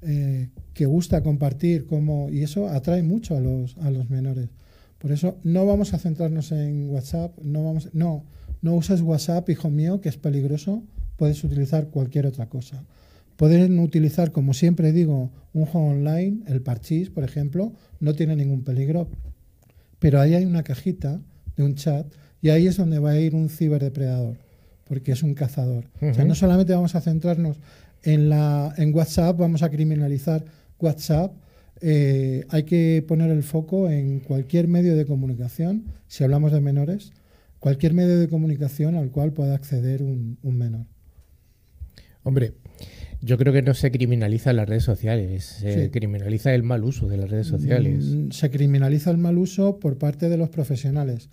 Eh, 0.01 0.49
que 0.73 0.85
gusta 0.85 1.23
compartir 1.23 1.85
cómo, 1.85 2.29
y 2.29 2.43
eso 2.43 2.67
atrae 2.67 3.01
mucho 3.01 3.37
a 3.37 3.39
los, 3.39 3.77
a 3.77 3.91
los 3.91 4.09
menores. 4.09 4.49
Por 4.97 5.13
eso 5.13 5.37
no 5.45 5.65
vamos 5.65 5.93
a 5.93 5.99
centrarnos 5.99 6.51
en 6.51 6.89
WhatsApp, 6.89 7.39
no 7.41 7.63
vamos, 7.63 7.91
no, 7.93 8.25
no 8.61 8.75
uses 8.75 8.99
WhatsApp, 8.99 9.49
hijo 9.49 9.69
mío, 9.69 10.01
que 10.01 10.09
es 10.09 10.17
peligroso, 10.17 10.83
puedes 11.15 11.41
utilizar 11.45 11.87
cualquier 11.91 12.25
otra 12.25 12.49
cosa. 12.49 12.83
Pueden 13.41 13.79
utilizar, 13.79 14.31
como 14.31 14.53
siempre 14.53 14.91
digo, 14.91 15.31
un 15.53 15.65
juego 15.65 15.87
online, 15.87 16.43
el 16.45 16.61
Parchís, 16.61 17.09
por 17.09 17.23
ejemplo, 17.23 17.73
no 17.99 18.13
tiene 18.13 18.35
ningún 18.35 18.63
peligro, 18.63 19.09
pero 19.97 20.21
ahí 20.21 20.35
hay 20.35 20.45
una 20.45 20.61
cajita 20.61 21.19
de 21.57 21.63
un 21.63 21.73
chat 21.73 22.05
y 22.39 22.49
ahí 22.49 22.67
es 22.67 22.77
donde 22.77 22.99
va 22.99 23.09
a 23.09 23.19
ir 23.19 23.33
un 23.33 23.49
ciberdepredador, 23.49 24.37
porque 24.87 25.13
es 25.13 25.23
un 25.23 25.33
cazador. 25.33 25.85
O 26.01 26.13
sea, 26.13 26.23
no 26.23 26.35
solamente 26.35 26.75
vamos 26.75 26.93
a 26.93 27.01
centrarnos 27.01 27.57
en, 28.03 28.29
la, 28.29 28.75
en 28.77 28.93
WhatsApp, 28.93 29.39
vamos 29.39 29.63
a 29.63 29.71
criminalizar 29.71 30.45
WhatsApp, 30.79 31.33
eh, 31.81 32.45
hay 32.49 32.61
que 32.61 33.03
poner 33.07 33.31
el 33.31 33.41
foco 33.41 33.89
en 33.89 34.19
cualquier 34.19 34.67
medio 34.67 34.95
de 34.95 35.07
comunicación, 35.07 35.85
si 36.07 36.23
hablamos 36.23 36.51
de 36.51 36.61
menores, 36.61 37.11
cualquier 37.57 37.95
medio 37.95 38.19
de 38.19 38.27
comunicación 38.27 38.93
al 38.93 39.09
cual 39.09 39.33
pueda 39.33 39.55
acceder 39.55 40.03
un, 40.03 40.37
menor. 40.43 40.85
Hombre, 42.21 42.53
yo 43.21 43.37
creo 43.37 43.53
que 43.53 43.61
no 43.61 43.73
se 43.73 43.91
criminaliza 43.91 44.51
las 44.51 44.67
redes 44.67 44.83
sociales, 44.83 45.43
se 45.59 45.91
criminaliza 45.91 46.53
el 46.53 46.63
mal 46.63 46.83
uso 46.83 47.07
de 47.07 47.17
las 47.17 47.29
redes 47.29 47.47
sociales. 47.47 48.05
Mm, 48.05 48.31
se 48.31 48.49
criminaliza 48.49 49.11
el 49.11 49.17
mal 49.17 49.37
uso 49.37 49.79
por 49.79 49.97
parte 49.97 50.27
de 50.27 50.37
los 50.37 50.49
profesionales, 50.49 51.29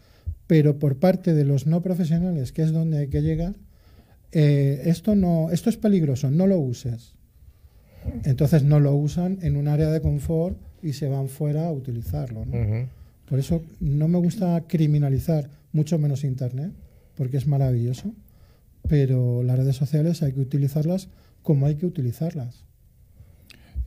pero 0.46 0.78
por 0.78 0.98
parte 0.98 1.34
de 1.34 1.44
los 1.44 1.66
no 1.66 1.80
profesionales, 1.80 2.52
que 2.52 2.62
es 2.62 2.72
donde 2.72 2.98
hay 2.98 3.08
que 3.08 3.22
llegar, 3.22 3.54
eh, 4.32 4.82
esto, 4.84 5.14
no, 5.14 5.50
esto 5.50 5.70
es 5.70 5.78
peligroso, 5.78 6.30
no 6.30 6.46
lo 6.46 6.58
uses. 6.58 7.14
Entonces 8.24 8.62
no 8.62 8.80
lo 8.80 8.94
usan 8.94 9.38
en 9.42 9.56
un 9.56 9.68
área 9.68 9.90
de 9.90 10.00
confort 10.00 10.58
y 10.82 10.92
se 10.92 11.08
van 11.08 11.28
fuera 11.28 11.66
a 11.66 11.72
utilizarlo. 11.72 12.44
Por 13.24 13.38
eso 13.38 13.62
no 13.80 14.08
me 14.08 14.18
gusta 14.18 14.64
criminalizar, 14.66 15.50
mucho 15.72 15.98
menos 15.98 16.24
Internet, 16.24 16.72
porque 17.14 17.36
es 17.36 17.46
maravilloso, 17.46 18.14
pero 18.88 19.42
las 19.42 19.58
redes 19.58 19.76
sociales 19.76 20.22
hay 20.22 20.32
que 20.32 20.40
utilizarlas 20.40 21.08
como 21.48 21.64
hay 21.64 21.76
que 21.76 21.86
utilizarlas. 21.86 22.66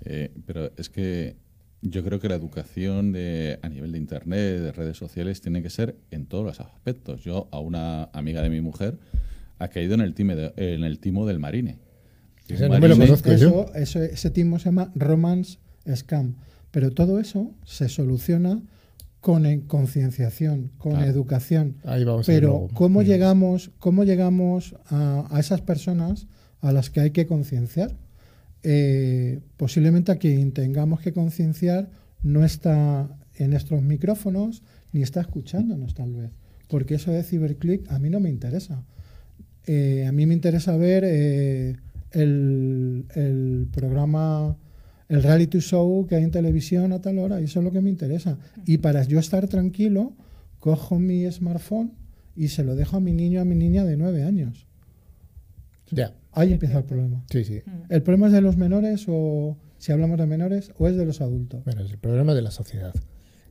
Eh, 0.03 0.31
pero 0.47 0.71
es 0.77 0.89
que 0.89 1.35
yo 1.83 2.03
creo 2.03 2.19
que 2.19 2.27
la 2.27 2.33
educación 2.33 3.11
de, 3.11 3.59
a 3.61 3.69
nivel 3.69 3.91
de 3.91 3.99
Internet, 3.99 4.61
de 4.61 4.71
redes 4.71 4.97
sociales, 4.97 5.41
tiene 5.41 5.61
que 5.61 5.69
ser 5.69 5.95
en 6.09 6.25
todos 6.25 6.43
los 6.43 6.59
aspectos. 6.59 7.23
Yo 7.23 7.49
a 7.51 7.59
una 7.59 8.05
amiga 8.13 8.41
de 8.41 8.49
mi 8.49 8.61
mujer 8.61 8.97
ha 9.59 9.67
caído 9.67 9.93
en 9.93 10.01
el, 10.01 10.15
en 10.57 10.83
el 10.83 10.97
timo 10.97 11.27
del 11.27 11.37
marine 11.37 11.77
ese 13.75 14.29
timo 14.31 14.57
se 14.57 14.65
llama 14.65 14.91
Romance 14.95 15.59
Scam. 15.95 16.37
Pero 16.71 16.89
todo 16.89 17.19
eso 17.19 17.53
se 17.63 17.89
soluciona 17.89 18.59
con 19.19 19.61
concienciación, 19.67 20.71
con 20.79 20.99
educación. 21.03 21.77
Pero 22.25 22.69
¿cómo, 22.73 23.03
llegamos, 23.03 23.69
¿cómo 23.77 24.03
llegamos 24.03 24.75
a, 24.87 25.37
esas 25.39 25.61
personas 25.61 26.25
a 26.61 26.71
las 26.71 26.89
que 26.89 27.01
hay 27.01 27.11
que 27.11 27.27
concienciar? 27.27 27.97
Eh, 28.63 29.39
posiblemente 29.57 30.11
a 30.11 30.17
quien 30.17 30.51
tengamos 30.51 31.01
que 31.01 31.13
concienciar 31.13 31.89
no 32.23 32.45
está 32.45 33.09
en 33.35 33.49
nuestros 33.51 33.81
micrófonos 33.81 34.61
ni 34.91 35.01
está 35.01 35.21
escuchándonos 35.21 35.93
tal 35.93 36.13
vez. 36.13 36.31
Porque 36.67 36.95
eso 36.95 37.11
de 37.11 37.23
ciberclick 37.23 37.91
a 37.91 37.99
mí 37.99 38.09
no 38.09 38.19
me 38.19 38.29
interesa. 38.29 38.83
Eh, 39.65 40.05
a 40.07 40.11
mí 40.11 40.25
me 40.25 40.33
interesa 40.33 40.77
ver... 40.77 41.03
Eh, 41.05 41.75
el, 42.11 43.67
programa, 43.71 44.57
el 45.09 45.23
reality 45.23 45.59
show 45.59 46.05
que 46.07 46.15
hay 46.15 46.23
en 46.23 46.31
televisión 46.31 46.93
a 46.93 47.01
tal 47.01 47.19
hora, 47.19 47.41
y 47.41 47.45
eso 47.45 47.59
es 47.59 47.65
lo 47.65 47.71
que 47.71 47.81
me 47.81 47.89
interesa. 47.89 48.37
Y 48.65 48.79
para 48.79 49.03
yo 49.03 49.19
estar 49.19 49.47
tranquilo, 49.47 50.13
cojo 50.59 50.99
mi 50.99 51.29
smartphone 51.31 51.93
y 52.35 52.49
se 52.49 52.63
lo 52.63 52.75
dejo 52.75 52.97
a 52.97 52.99
mi 52.99 53.13
niño, 53.13 53.41
a 53.41 53.45
mi 53.45 53.55
niña 53.55 53.83
de 53.83 53.97
nueve 53.97 54.23
años. 54.23 54.67
Ya. 55.89 56.13
Ahí 56.31 56.53
empieza 56.53 56.79
el 56.79 56.85
problema. 56.85 57.23
Sí, 57.29 57.43
sí. 57.43 57.61
¿El 57.89 58.03
problema 58.03 58.27
es 58.27 58.33
de 58.33 58.41
los 58.41 58.57
menores 58.57 59.05
o, 59.07 59.57
si 59.77 59.91
hablamos 59.91 60.17
de 60.17 60.25
menores, 60.25 60.71
o 60.77 60.87
es 60.87 60.95
de 60.95 61.05
los 61.05 61.21
adultos? 61.21 61.63
Bueno, 61.65 61.81
es 61.81 61.91
el 61.91 61.97
problema 61.97 62.33
de 62.33 62.41
la 62.41 62.51
sociedad. 62.51 62.93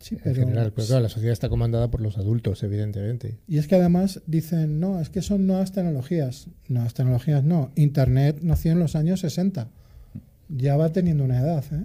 Sí, 0.00 0.16
en 0.24 0.34
general, 0.34 0.72
pero 0.72 0.86
claro, 0.86 1.02
la 1.02 1.10
sociedad 1.10 1.34
está 1.34 1.50
comandada 1.50 1.90
por 1.90 2.00
los 2.00 2.16
adultos, 2.16 2.62
evidentemente. 2.62 3.38
Y 3.46 3.58
es 3.58 3.68
que 3.68 3.74
además 3.74 4.22
dicen, 4.26 4.80
no, 4.80 4.98
es 4.98 5.10
que 5.10 5.20
son 5.20 5.46
nuevas 5.46 5.72
tecnologías. 5.72 6.48
Nuevas 6.68 6.94
tecnologías 6.94 7.44
no. 7.44 7.70
Internet 7.76 8.38
nació 8.40 8.72
en 8.72 8.78
los 8.78 8.96
años 8.96 9.20
60. 9.20 9.68
Ya 10.48 10.76
va 10.78 10.90
teniendo 10.90 11.22
una 11.22 11.40
edad. 11.40 11.62
¿eh? 11.70 11.84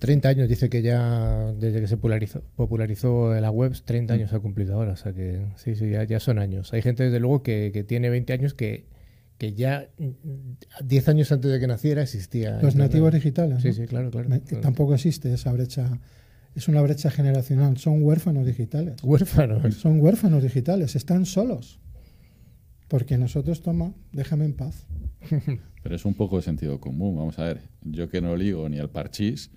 30 0.00 0.28
años, 0.30 0.48
dice 0.48 0.68
que 0.70 0.82
ya 0.82 1.52
desde 1.60 1.80
que 1.80 1.86
se 1.86 1.96
popularizó, 1.96 2.42
popularizó 2.56 3.34
la 3.34 3.50
web, 3.50 3.72
30 3.84 4.14
años 4.14 4.32
ha 4.32 4.40
cumplido 4.40 4.74
ahora. 4.74 4.92
O 4.92 4.96
sea 4.96 5.12
que 5.12 5.46
sí, 5.56 5.76
sí, 5.76 5.90
ya, 5.90 6.20
son 6.20 6.38
años. 6.38 6.72
Hay 6.72 6.82
gente, 6.82 7.04
desde 7.04 7.20
luego, 7.20 7.42
que, 7.42 7.84
tiene 7.86 8.10
20 8.10 8.32
años 8.32 8.54
que, 8.54 8.86
que 9.40 9.54
ya 9.54 9.88
10 10.84 11.08
años 11.08 11.32
antes 11.32 11.50
de 11.50 11.58
que 11.58 11.66
naciera 11.66 12.02
existía. 12.02 12.60
Los 12.60 12.76
nativos 12.76 13.10
digitales. 13.10 13.62
Sí, 13.62 13.72
sí, 13.72 13.86
claro, 13.86 14.10
claro. 14.10 14.28
Tampoco 14.60 14.92
existe 14.92 15.32
esa 15.32 15.50
brecha 15.50 15.98
es 16.54 16.68
una 16.68 16.82
brecha 16.82 17.10
generacional. 17.10 17.78
Son 17.78 18.02
huérfanos 18.02 18.44
digitales. 18.44 19.02
Huérfanos. 19.02 19.74
Son 19.76 19.98
huérfanos 19.98 20.42
digitales. 20.42 20.94
Están 20.94 21.24
solos. 21.24 21.80
Porque 22.86 23.16
nosotros, 23.16 23.62
toma, 23.62 23.94
déjame 24.12 24.44
en 24.44 24.52
paz. 24.52 24.86
Pero 25.82 25.96
es 25.96 26.04
un 26.04 26.12
poco 26.12 26.36
de 26.36 26.42
sentido 26.42 26.78
común. 26.78 27.16
Vamos 27.16 27.38
a 27.38 27.44
ver. 27.44 27.62
Yo 27.80 28.10
que 28.10 28.20
no 28.20 28.36
ligo 28.36 28.68
ni 28.68 28.78
al 28.78 28.90
parchís 28.90 29.50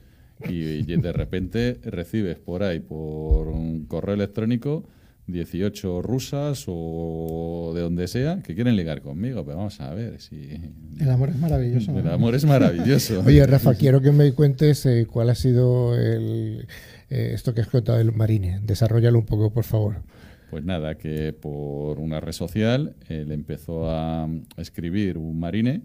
y 0.48 0.84
de 0.84 1.12
repente 1.12 1.82
recibes 1.84 2.39
por 2.39 2.63
ahí, 2.63 2.80
por 2.80 3.50
un 3.50 3.84
correo 3.86 4.15
electrónico, 4.15 4.86
18 5.27 6.01
rusas 6.01 6.65
o 6.67 7.71
de 7.73 7.81
donde 7.81 8.07
sea 8.07 8.41
que 8.43 8.55
quieren 8.55 8.75
ligar 8.75 9.01
conmigo, 9.01 9.45
pero 9.45 9.57
vamos 9.57 9.79
a 9.79 9.93
ver 9.93 10.19
si... 10.19 10.59
El 10.99 11.09
amor 11.09 11.29
es 11.29 11.38
maravilloso. 11.38 11.97
El 11.97 12.07
amor 12.09 12.36
es 12.36 12.45
maravilloso. 12.45 13.23
Oye, 13.25 13.45
Rafa, 13.45 13.75
quiero 13.75 14.01
que 14.01 14.12
me 14.12 14.33
cuentes 14.33 14.86
eh, 14.86 15.07
cuál 15.09 15.29
ha 15.29 15.36
sido 15.36 15.95
el, 15.95 16.67
eh, 17.09 17.31
esto 17.33 17.53
que 17.53 17.62
has 17.62 17.67
contado 17.67 17.97
del 17.97 18.12
Marine. 18.12 18.59
Desarrollalo 18.63 19.19
un 19.19 19.25
poco, 19.25 19.53
por 19.53 19.63
favor. 19.63 20.03
Pues 20.49 20.63
nada, 20.65 20.95
que 20.95 21.33
por 21.33 21.99
una 21.99 22.19
red 22.19 22.33
social 22.33 22.95
él 23.07 23.31
empezó 23.31 23.89
a 23.89 24.29
escribir 24.57 25.17
un 25.17 25.39
Marine 25.39 25.81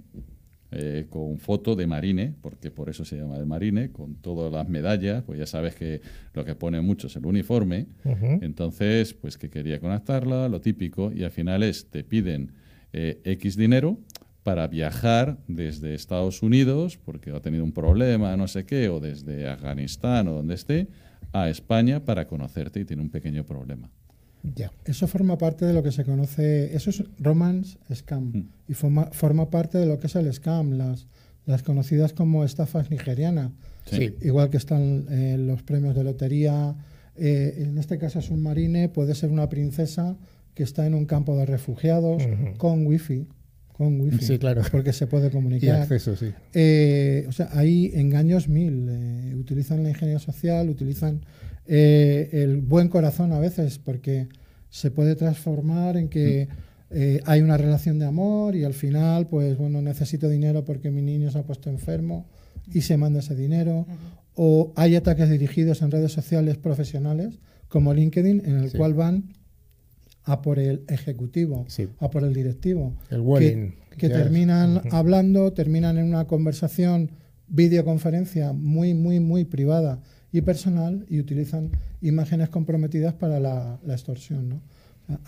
eh, 0.71 1.07
con 1.09 1.39
foto 1.39 1.75
de 1.75 1.87
Marine, 1.87 2.35
porque 2.43 2.71
por 2.71 2.91
eso 2.91 3.05
se 3.05 3.17
llama 3.17 3.39
de 3.39 3.47
Marine, 3.47 3.91
con 3.91 4.17
todas 4.17 4.53
las 4.53 4.69
medallas, 4.69 5.23
pues 5.25 5.39
ya 5.39 5.47
sabes 5.47 5.75
que 5.75 6.03
lo 6.35 6.45
que 6.45 6.55
pone 6.55 6.81
mucho 6.83 7.07
es 7.07 7.17
el 7.17 7.25
uniforme, 7.25 7.87
entonces 8.43 9.15
pues 9.15 9.39
que 9.39 9.49
quería 9.49 9.81
conectarla, 9.81 10.49
lo 10.49 10.61
típico, 10.61 11.11
y 11.11 11.25
al 11.25 11.31
final 11.31 11.63
es, 11.63 11.89
te 11.89 12.05
piden 12.05 12.53
eh, 12.93 13.21
X 13.25 13.57
dinero 13.57 13.99
para 14.43 14.67
viajar 14.67 15.39
desde 15.47 15.95
Estados 15.95 16.43
Unidos, 16.43 16.99
porque 17.03 17.31
ha 17.31 17.41
tenido 17.41 17.65
un 17.65 17.73
problema, 17.73 18.37
no 18.37 18.47
sé 18.47 18.65
qué, 18.67 18.89
o 18.89 19.01
desde 19.01 19.49
Afganistán 19.49 20.29
o 20.29 20.33
donde 20.33 20.55
esté, 20.55 20.89
a 21.33 21.49
España 21.49 22.05
para 22.05 22.27
conocerte 22.27 22.81
y 22.81 22.85
tiene 22.85 23.03
un 23.03 23.11
pequeño 23.11 23.45
problema. 23.45 23.91
Eso 24.85 25.07
forma 25.07 25.39
parte 25.39 25.65
de 25.65 25.73
lo 25.73 25.83
que 25.83 25.93
se 25.93 26.05
conoce, 26.05 26.75
eso 26.75 26.91
es 26.91 27.05
romance 27.19 27.79
scam 27.95 28.33
mm. 28.33 28.49
y 28.69 28.75
forma, 28.75 29.07
forma 29.07 29.51
parte 29.51 29.79
de 29.79 29.87
lo 29.87 29.99
que 29.99 30.07
es 30.07 30.17
el 30.17 30.33
scam, 30.33 30.73
las, 30.73 31.07
las 31.47 31.63
conocidas 31.63 32.13
como 32.13 32.45
estafas 32.45 32.91
nigerianas. 32.91 33.53
Sí. 33.87 34.15
Igual 34.21 34.51
que 34.51 34.59
están 34.59 35.07
eh, 35.11 35.37
los 35.39 35.63
premios 35.63 35.95
de 35.95 36.05
lotería, 36.05 36.77
eh, 37.17 37.65
en 37.67 37.79
este 37.79 37.99
caso 37.99 38.19
es 38.19 38.31
un 38.31 38.43
marine, 38.43 38.89
puede 38.89 39.15
ser 39.15 39.31
una 39.31 39.49
princesa 39.49 40.17
que 40.55 40.63
está 40.63 40.87
en 40.87 40.95
un 40.95 41.07
campo 41.07 41.37
de 41.37 41.47
refugiados 41.47 42.23
con 42.59 42.87
wifi. 42.87 43.27
Con 43.73 44.01
wifi, 44.01 44.25
sí, 44.25 44.39
claro. 44.39 44.63
porque 44.71 44.93
se 44.93 45.07
puede 45.07 45.31
comunicar. 45.33 45.79
Y 45.79 45.83
acceso, 45.83 46.17
sí. 46.17 46.33
Eh, 46.53 47.27
o 47.29 47.33
sea, 47.33 47.49
hay 47.53 47.93
engaños 47.95 48.49
mil. 48.49 49.35
utilizan 49.39 49.83
la 49.83 49.91
ingeniería 49.91 50.19
social, 50.19 50.69
utilizan 50.69 51.23
eh, 51.71 52.31
el 52.33 52.57
buen 52.57 52.89
corazón 52.89 53.33
a 53.33 53.39
veces, 53.39 53.79
porque 53.79 54.29
se 54.71 54.91
puede 54.91 55.17
transformar 55.17 55.99
en 55.99 56.09
que 56.09 56.49
eh, 56.91 57.21
hay 57.27 57.43
una 57.43 57.59
relación 57.59 57.99
de 57.99 58.07
amor 58.07 58.57
y 58.57 58.65
al 58.65 58.73
final, 58.73 59.27
pues 59.29 59.59
bueno, 59.59 59.83
necesito 59.83 60.31
dinero 60.31 60.65
porque 60.65 60.91
mi 60.91 61.03
niño 61.03 61.31
se 61.31 61.39
ha 61.39 61.43
puesto 61.43 61.69
enfermo 61.69 62.27
y 62.73 62.81
se 62.81 62.97
manda 62.97 63.21
ese 63.21 63.35
dinero. 63.35 63.87
O 64.35 64.73
hay 64.77 64.97
ataques 64.97 65.29
dirigidos 65.29 65.83
en 65.83 65.91
redes 65.91 66.13
sociales 66.13 66.57
profesionales 66.57 67.39
como 67.69 67.93
LinkedIn, 67.93 68.43
en 68.47 68.57
el 68.57 68.73
cual 68.73 68.95
van 68.95 69.35
a 70.25 70.41
por 70.41 70.59
el 70.59 70.85
ejecutivo, 70.89 71.67
a 71.99 72.11
por 72.11 72.25
el 72.25 72.33
directivo, 72.33 72.95
el 73.11 73.75
que, 73.99 74.09
terminan 74.09 74.83
hablando, 74.91 75.53
terminan 75.53 75.99
en 75.99 76.05
una 76.05 76.27
conversación, 76.27 77.11
videoconferencia 77.49 78.53
muy, 78.53 78.95
muy, 78.95 79.21
muy 79.21 79.45
privada 79.45 80.01
y 80.33 80.43
personal 80.43 81.07
y 81.09 81.21
utilizan 81.21 81.71
imágenes 82.01 82.49
comprometidas 82.49 83.15
para 83.15 83.41
la, 83.41 83.79
extorsión. 83.89 84.49
¿no? 84.49 84.63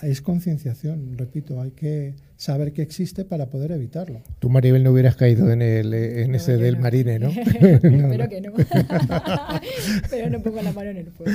Es 0.02 0.20
concienciación, 0.20 1.16
repito, 1.16 1.60
hay 1.60 1.70
que 1.70 2.14
saber 2.36 2.74
que 2.74 2.82
existe 2.82 3.24
para 3.24 3.48
poder 3.48 3.72
evitarlo. 3.72 4.20
Tú, 4.38 4.50
Maribel, 4.50 4.82
no 4.82 4.92
hubieras 4.92 5.16
caído 5.16 5.50
en, 5.50 5.62
el, 5.62 5.94
en 5.94 6.34
ese 6.34 6.58
del 6.58 6.78
marine, 6.78 7.18
¿no? 7.18 7.30
Espero 7.60 8.28
que 8.28 8.40
no. 8.42 8.52
Pero 10.10 10.28
no 10.28 10.42
pongo 10.42 10.60
la 10.60 10.72
mano 10.72 10.90
en 10.90 10.98
el 10.98 11.10
fuego. 11.10 11.32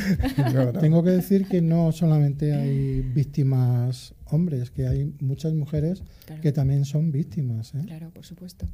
Tengo 0.79 1.03
que 1.03 1.09
decir 1.11 1.47
que 1.47 1.61
no 1.61 1.91
solamente 1.91 2.53
hay 2.53 3.01
víctimas 3.01 4.13
hombres, 4.25 4.69
que 4.69 4.87
hay 4.87 5.11
muchas 5.21 5.53
mujeres 5.53 6.03
que 6.41 6.51
también 6.51 6.85
son 6.85 7.11
víctimas. 7.11 7.73
¿eh? 7.73 7.81
Claro, 7.87 8.11
por 8.11 8.25
supuesto. 8.25 8.67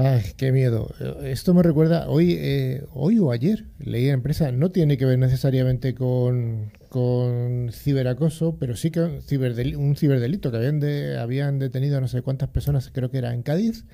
Ay, 0.00 0.22
qué 0.36 0.52
miedo. 0.52 0.94
Esto 1.24 1.54
me 1.54 1.62
recuerda, 1.64 2.08
hoy, 2.08 2.36
eh, 2.38 2.84
hoy 2.92 3.18
o 3.18 3.32
ayer 3.32 3.64
leí 3.80 4.06
en 4.06 4.14
empresa, 4.14 4.52
no 4.52 4.70
tiene 4.70 4.96
que 4.96 5.04
ver 5.04 5.18
necesariamente 5.18 5.96
con, 5.96 6.70
con 6.88 7.70
ciberacoso, 7.72 8.58
pero 8.60 8.76
sí 8.76 8.92
que 8.92 9.00
un 9.00 9.96
ciberdelito 9.96 10.52
que 10.52 10.56
habían, 10.56 10.78
de, 10.78 11.18
habían 11.18 11.58
detenido 11.58 11.98
a 11.98 12.00
no 12.00 12.06
sé 12.06 12.22
cuántas 12.22 12.48
personas, 12.48 12.90
creo 12.94 13.10
que 13.10 13.18
era 13.18 13.34
en 13.34 13.42
Cádiz, 13.42 13.86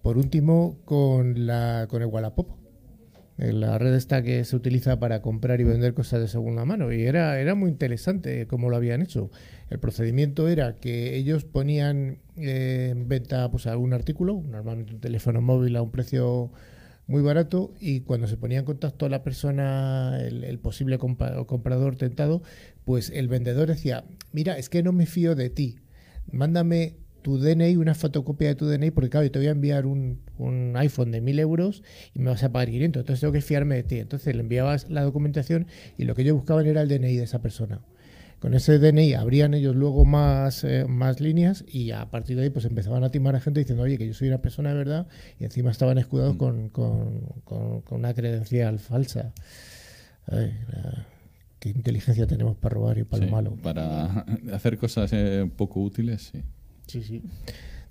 por 0.00 0.16
último 0.16 0.78
con, 0.86 1.46
la, 1.46 1.88
con 1.90 2.00
el 2.00 2.08
Wallapop 2.08 2.63
la 3.36 3.78
red 3.78 3.94
esta 3.94 4.22
que 4.22 4.44
se 4.44 4.54
utiliza 4.54 5.00
para 5.00 5.20
comprar 5.20 5.60
y 5.60 5.64
vender 5.64 5.94
cosas 5.94 6.20
de 6.20 6.28
segunda 6.28 6.64
mano. 6.64 6.92
Y 6.92 7.02
era, 7.02 7.40
era 7.40 7.54
muy 7.54 7.70
interesante 7.70 8.46
cómo 8.46 8.70
lo 8.70 8.76
habían 8.76 9.02
hecho. 9.02 9.30
El 9.70 9.78
procedimiento 9.78 10.48
era 10.48 10.76
que 10.76 11.16
ellos 11.16 11.44
ponían 11.44 12.18
eh, 12.36 12.88
en 12.92 13.08
venta 13.08 13.50
pues, 13.50 13.66
algún 13.66 13.92
artículo, 13.92 14.42
normalmente 14.48 14.94
un 14.94 15.00
teléfono 15.00 15.40
móvil 15.40 15.76
a 15.76 15.82
un 15.82 15.90
precio 15.90 16.52
muy 17.06 17.22
barato, 17.22 17.74
y 17.80 18.00
cuando 18.00 18.26
se 18.26 18.36
ponía 18.36 18.60
en 18.60 18.64
contacto 18.64 19.04
a 19.04 19.10
la 19.10 19.22
persona, 19.22 20.18
el, 20.20 20.58
posible 20.58 20.98
comprador 20.98 21.96
tentado, 21.96 22.42
pues 22.84 23.10
el 23.10 23.28
vendedor 23.28 23.68
decía, 23.68 24.04
mira, 24.32 24.56
es 24.56 24.70
que 24.70 24.82
no 24.82 24.92
me 24.92 25.04
fío 25.04 25.34
de 25.34 25.50
ti, 25.50 25.80
mándame 26.32 26.96
tu 27.24 27.38
DNI, 27.38 27.78
una 27.78 27.94
fotocopia 27.94 28.48
de 28.48 28.54
tu 28.54 28.66
DNI, 28.66 28.90
porque 28.90 29.08
claro, 29.08 29.24
yo 29.24 29.32
te 29.32 29.38
voy 29.38 29.48
a 29.48 29.52
enviar 29.52 29.86
un, 29.86 30.20
un 30.36 30.76
iPhone 30.76 31.10
de 31.10 31.22
1000 31.22 31.38
euros 31.38 31.82
y 32.12 32.18
me 32.18 32.28
vas 32.28 32.44
a 32.44 32.52
pagar 32.52 32.68
500, 32.68 33.00
entonces 33.00 33.20
tengo 33.22 33.32
que 33.32 33.40
fiarme 33.40 33.76
de 33.76 33.82
ti. 33.82 33.98
Entonces 33.98 34.34
le 34.34 34.42
enviabas 34.42 34.90
la 34.90 35.02
documentación 35.02 35.66
y 35.96 36.04
lo 36.04 36.14
que 36.14 36.20
ellos 36.20 36.36
buscaban 36.36 36.66
era 36.66 36.82
el 36.82 36.88
DNI 36.88 37.16
de 37.16 37.24
esa 37.24 37.40
persona. 37.40 37.80
Con 38.40 38.52
ese 38.52 38.78
DNI 38.78 39.14
abrían 39.14 39.54
ellos 39.54 39.74
luego 39.74 40.04
más, 40.04 40.64
eh, 40.64 40.84
más 40.86 41.22
líneas 41.22 41.64
y 41.66 41.92
a 41.92 42.10
partir 42.10 42.36
de 42.36 42.42
ahí 42.42 42.50
pues 42.50 42.66
empezaban 42.66 43.02
a 43.02 43.10
timar 43.10 43.34
a 43.36 43.40
gente 43.40 43.60
diciendo, 43.60 43.84
oye, 43.84 43.96
que 43.96 44.06
yo 44.06 44.12
soy 44.12 44.28
una 44.28 44.42
persona 44.42 44.68
de 44.68 44.76
verdad 44.76 45.06
y 45.40 45.44
encima 45.44 45.70
estaban 45.70 45.96
escudados 45.96 46.34
mm. 46.34 46.38
con, 46.38 46.68
con, 46.68 47.20
con, 47.42 47.82
una 47.98 48.12
credencial 48.12 48.78
falsa. 48.80 49.32
qué 51.58 51.70
inteligencia 51.70 52.26
tenemos 52.26 52.58
para 52.58 52.74
robar 52.74 52.98
y 52.98 53.04
para 53.04 53.24
lo 53.24 53.32
malo. 53.32 53.56
Para 53.62 54.26
hacer 54.52 54.76
cosas 54.76 55.10
eh, 55.14 55.50
poco 55.56 55.80
útiles, 55.80 56.30
sí. 56.30 56.42
Sí, 56.86 57.02
sí, 57.02 57.22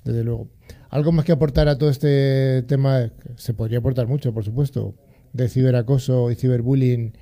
desde 0.04 0.24
luego. 0.24 0.50
¿Algo 0.90 1.12
más 1.12 1.26
que 1.26 1.32
aportar 1.32 1.68
a 1.68 1.78
todo 1.78 1.90
este 1.90 2.64
tema? 2.64 3.12
Se 3.36 3.54
podría 3.54 3.80
aportar 3.80 4.08
mucho, 4.08 4.34
por 4.34 4.46
supuesto, 4.46 4.96
de 5.34 5.50
ciberacoso 5.50 6.30
y 6.32 6.36
ciberbullying, 6.36 7.14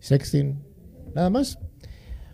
sexting. 0.00 0.62
¿Nada 1.14 1.30
más? 1.30 1.58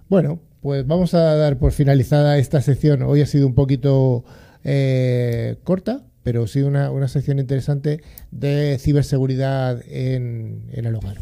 Bueno, 0.09 0.41
pues 0.61 0.87
vamos 0.87 1.15
a 1.15 1.37
dar 1.37 1.59
por 1.59 1.73
finalizada 1.73 2.39
esta 2.39 2.61
sección. 2.61 3.03
Hoy 3.03 3.21
ha 3.21 3.27
sido 3.27 3.47
un 3.47 3.55
poquito 3.55 4.25
eh, 4.65 5.57
corta, 5.65 6.05
pero 6.23 6.47
sí 6.47 6.63
una, 6.63 6.91
una 6.91 7.09
sección 7.09 7.39
interesante 7.39 8.03
de 8.31 8.77
ciberseguridad 8.81 9.81
en, 9.87 10.65
en 10.73 10.85
el 10.87 10.95
hogar. 10.97 11.19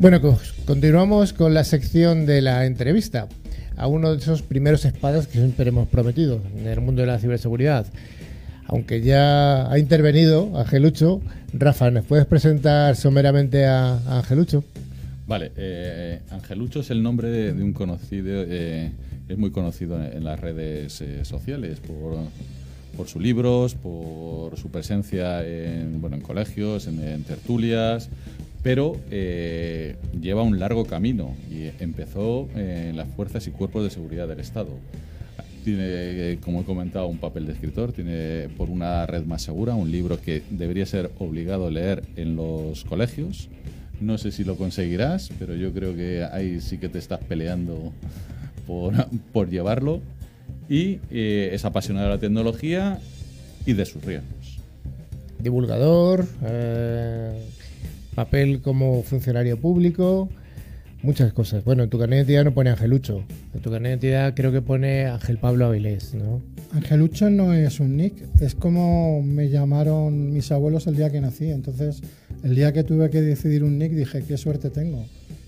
Bueno, 0.00 0.18
continuamos 0.64 1.34
con 1.34 1.52
la 1.52 1.62
sección 1.62 2.24
de 2.24 2.40
la 2.40 2.64
entrevista 2.64 3.28
a 3.76 3.86
uno 3.86 4.10
de 4.10 4.16
esos 4.16 4.40
primeros 4.40 4.86
espadas 4.86 5.26
que 5.26 5.34
siempre 5.34 5.68
hemos 5.68 5.88
prometido 5.88 6.40
en 6.56 6.66
el 6.68 6.80
mundo 6.80 7.02
de 7.02 7.06
la 7.06 7.18
ciberseguridad. 7.18 7.84
Aunque 8.64 9.02
ya 9.02 9.70
ha 9.70 9.78
intervenido 9.78 10.58
Angelucho, 10.58 11.20
Rafa, 11.52 11.90
¿nos 11.90 12.06
puedes 12.06 12.24
presentar 12.24 12.96
someramente 12.96 13.66
a, 13.66 13.98
Angelucho? 14.20 14.64
Vale, 15.26 15.52
eh, 15.58 16.20
Angelucho 16.30 16.80
es 16.80 16.88
el 16.88 17.02
nombre 17.02 17.28
de, 17.28 17.62
un 17.62 17.74
conocido, 17.74 18.42
eh, 18.48 18.92
es 19.28 19.36
muy 19.36 19.50
conocido 19.50 20.02
en, 20.02 20.24
las 20.24 20.40
redes 20.40 20.98
eh, 21.02 21.26
sociales 21.26 21.78
por, 21.78 22.16
por 22.96 23.06
sus 23.06 23.20
libros, 23.20 23.74
por 23.74 24.56
su 24.56 24.70
presencia 24.70 25.46
en, 25.46 26.00
bueno, 26.00 26.16
en 26.16 26.22
colegios, 26.22 26.86
en 26.86 27.22
tertulias, 27.24 28.08
pero 28.62 28.96
eh, 29.10 29.96
lleva 30.20 30.42
un 30.42 30.58
largo 30.58 30.84
camino 30.84 31.34
y 31.50 31.70
empezó 31.82 32.48
en 32.54 32.96
las 32.96 33.08
fuerzas 33.08 33.46
y 33.46 33.50
cuerpos 33.50 33.84
de 33.84 33.90
seguridad 33.90 34.28
del 34.28 34.40
Estado. 34.40 34.70
Tiene, 35.64 36.38
como 36.42 36.62
he 36.62 36.64
comentado, 36.64 37.06
un 37.06 37.18
papel 37.18 37.46
de 37.46 37.52
escritor, 37.52 37.92
tiene 37.92 38.48
por 38.56 38.70
una 38.70 39.06
red 39.06 39.24
más 39.24 39.42
segura 39.42 39.74
un 39.74 39.90
libro 39.90 40.20
que 40.20 40.42
debería 40.50 40.86
ser 40.86 41.10
obligado 41.18 41.70
leer 41.70 42.02
en 42.16 42.36
los 42.36 42.84
colegios. 42.84 43.48
No 44.00 44.16
sé 44.16 44.32
si 44.32 44.44
lo 44.44 44.56
conseguirás, 44.56 45.30
pero 45.38 45.54
yo 45.54 45.72
creo 45.72 45.94
que 45.94 46.24
ahí 46.24 46.60
sí 46.60 46.78
que 46.78 46.88
te 46.88 46.98
estás 46.98 47.20
peleando 47.20 47.92
por, 48.66 48.94
llevarlo. 49.50 50.00
Y 50.68 51.00
eh, 51.10 51.50
es 51.52 51.64
apasionado 51.64 52.06
de 52.06 52.14
la 52.14 52.20
tecnología 52.20 52.98
y 53.66 53.72
de 53.72 53.84
sus 53.84 54.02
riesgos. 54.02 54.60
Divulgador, 55.38 56.26
eh, 56.42 57.32
papel 58.24 58.60
como 58.60 59.02
funcionario 59.02 59.58
público, 59.58 60.28
muchas 61.02 61.32
cosas. 61.32 61.64
Bueno, 61.64 61.84
en 61.84 61.88
tu 61.88 61.98
carnet 61.98 62.18
de 62.18 62.34
identidad 62.34 62.44
no 62.44 62.52
pone 62.52 62.68
Angelucho, 62.68 63.24
en 63.54 63.60
tu 63.62 63.70
carnet 63.70 63.98
de 63.98 64.08
identidad 64.08 64.34
creo 64.34 64.52
que 64.52 64.60
pone 64.60 65.06
Ángel 65.06 65.38
Pablo 65.38 65.64
Avilés, 65.64 66.12
¿no? 66.12 66.42
Angelucho 66.72 67.30
no 67.30 67.54
es 67.54 67.80
un 67.80 67.96
nick, 67.96 68.14
es 68.42 68.54
como 68.54 69.22
me 69.22 69.48
llamaron 69.48 70.34
mis 70.34 70.52
abuelos 70.52 70.86
el 70.86 70.96
día 70.96 71.10
que 71.10 71.22
nací. 71.22 71.50
Entonces, 71.50 72.02
el 72.44 72.54
día 72.54 72.74
que 72.74 72.84
tuve 72.84 73.08
que 73.08 73.22
decidir 73.22 73.64
un 73.64 73.78
nick 73.78 73.92
dije, 73.92 74.22
qué 74.28 74.36
suerte 74.36 74.68
tengo, 74.68 75.06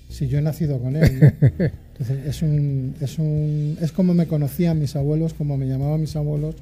si 0.09 0.29
yo 0.29 0.39
he 0.39 0.43
nacido 0.43 0.79
con 0.79 0.97
él. 0.97 1.35
Entonces, 1.93 2.27
es, 2.27 2.41
un, 2.41 2.95
es, 3.03 3.19
un, 3.19 3.77
es 3.83 3.93
como 3.93 4.15
me 4.15 4.27
conocían 4.27 4.79
mis 4.79 4.97
abuelos, 4.97 5.35
como 5.35 5.59
me 5.59 5.67
llamaban 5.67 6.01
mis 6.01 6.17
abuelos, 6.17 6.55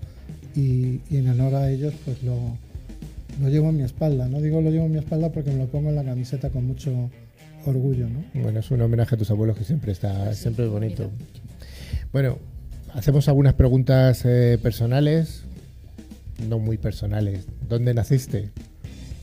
y, 0.56 0.98
y 1.08 1.18
en 1.18 1.28
honor 1.28 1.54
a 1.54 1.70
ellos, 1.70 1.94
pues 2.04 2.20
lo, 2.24 2.58
lo 3.40 3.48
llevo 3.48 3.70
en 3.70 3.78
mi 3.78 3.82
espalda. 3.82 4.28
No 4.28 4.40
digo 4.40 4.60
lo 4.60 4.70
llevo 4.70 4.86
en 4.86 4.92
mi 4.92 4.98
espalda 4.98 5.30
porque 5.30 5.50
me 5.50 5.58
lo 5.58 5.66
pongo 5.66 5.90
en 5.90 5.96
la 5.96 6.04
camiseta 6.04 6.50
con 6.50 6.66
mucho 6.66 7.10
orgullo, 7.66 8.08
¿no? 8.08 8.24
Bueno, 8.42 8.60
es 8.60 8.70
un 8.70 8.80
homenaje 8.80 9.14
a 9.14 9.18
tus 9.18 9.30
abuelos 9.30 9.56
que 9.56 9.64
siempre 9.64 9.92
está 9.92 10.32
siempre 10.34 10.66
bonito. 10.66 11.10
Bueno, 12.12 12.38
hacemos 12.94 13.28
algunas 13.28 13.54
preguntas 13.54 14.24
eh, 14.24 14.58
personales, 14.62 15.42
no 16.48 16.58
muy 16.58 16.78
personales. 16.78 17.46
¿Dónde 17.68 17.94
naciste? 17.94 18.50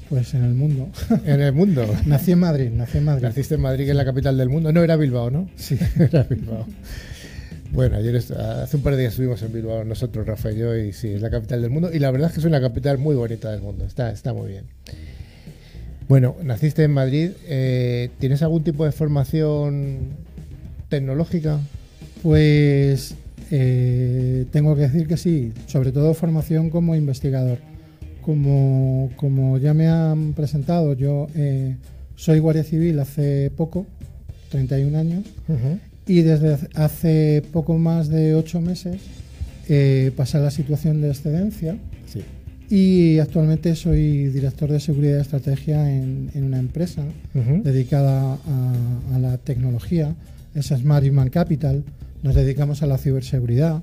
Pues 0.10 0.34
en 0.34 0.46
el 0.46 0.54
mundo. 0.54 0.90
En 1.26 1.42
el 1.42 1.54
mundo. 1.54 1.86
nací 2.06 2.32
en 2.32 2.40
Madrid, 2.40 2.70
nací 2.72 2.98
en 2.98 3.06
Madrid. 3.06 3.24
Naciste 3.24 3.56
en 3.56 3.62
Madrid, 3.62 3.86
que 3.86 3.92
es 3.92 3.98
la 3.98 4.06
capital 4.06 4.38
del 4.38 4.50
mundo. 4.50 4.72
No, 4.72 4.84
era 4.84 4.96
Bilbao, 4.96 5.30
¿no? 5.30 5.50
Sí, 5.56 5.78
era 6.00 6.24
Bilbao. 6.24 6.66
Bueno, 7.72 7.98
ayer 7.98 8.16
hace 8.16 8.78
un 8.78 8.84
par 8.84 8.94
de 8.94 9.02
días 9.02 9.14
estuvimos 9.14 9.42
en 9.42 9.52
Bilbao 9.54 9.84
nosotros, 9.84 10.26
Rafa 10.26 10.52
y 10.52 10.58
yo, 10.58 10.76
y 10.76 10.94
sí, 10.94 11.10
es 11.10 11.22
la 11.22 11.30
capital 11.30 11.62
del 11.62 11.70
mundo. 11.70 11.92
Y 11.94 12.00
la 12.00 12.12
verdad 12.12 12.30
es 12.30 12.34
que 12.34 12.40
es 12.40 12.46
una 12.46 12.62
capital 12.62 12.98
muy 12.98 13.16
bonita 13.16 13.52
del 13.52 13.62
mundo, 13.62 13.86
está, 13.86 14.12
está 14.12 14.34
muy 14.34 14.50
bien. 14.50 14.66
Bueno, 16.08 16.36
naciste 16.42 16.84
en 16.84 16.92
Madrid, 16.92 17.32
eh, 17.48 18.10
¿tienes 18.20 18.42
algún 18.42 18.64
tipo 18.64 18.86
de 18.86 18.94
formación 18.94 20.00
tecnológica? 20.88 21.60
Pues 22.24 23.16
eh, 23.52 24.46
tengo 24.52 24.76
que 24.76 24.84
decir 24.84 25.08
que 25.08 25.18
sí, 25.18 25.52
sobre 25.68 25.92
todo 25.92 26.14
formación 26.14 26.70
como 26.70 26.96
investigador. 26.96 27.60
Como, 28.22 29.12
como 29.16 29.58
ya 29.58 29.74
me 29.74 29.88
han 29.88 30.34
presentado, 30.34 30.94
yo 30.94 31.28
eh, 31.36 31.76
soy 32.16 32.40
guardia 32.40 32.64
civil 32.64 33.00
hace 33.00 33.52
poco, 33.56 33.86
31 34.50 34.98
años, 34.98 35.26
y 36.08 36.22
desde 36.22 36.58
hace 36.76 37.44
poco 37.52 37.78
más 37.78 38.08
de 38.10 38.36
ocho 38.36 38.62
meses 38.62 39.02
eh, 39.70 40.12
pasé 40.16 40.38
a 40.38 40.42
la 40.42 40.52
situación 40.52 41.02
de 41.02 41.10
excedencia. 41.10 41.78
Y 42.70 43.20
actualmente 43.20 43.76
soy 43.76 44.28
director 44.28 44.70
de 44.70 44.82
seguridad 44.82 45.18
y 45.18 45.22
estrategia 45.22 45.90
en, 45.90 46.30
una 46.36 46.60
empresa 46.60 47.02
dedicada 47.64 48.34
a, 49.14 49.20
la 49.20 49.38
tecnología, 49.38 50.14
es 50.54 50.68
Smart 50.68 51.06
Human 51.06 51.30
Capital. 51.30 51.84
nos 52.24 52.36
dedicamos 52.36 52.84
a 52.84 52.88
la 52.88 52.98
ciberseguridad, 52.98 53.82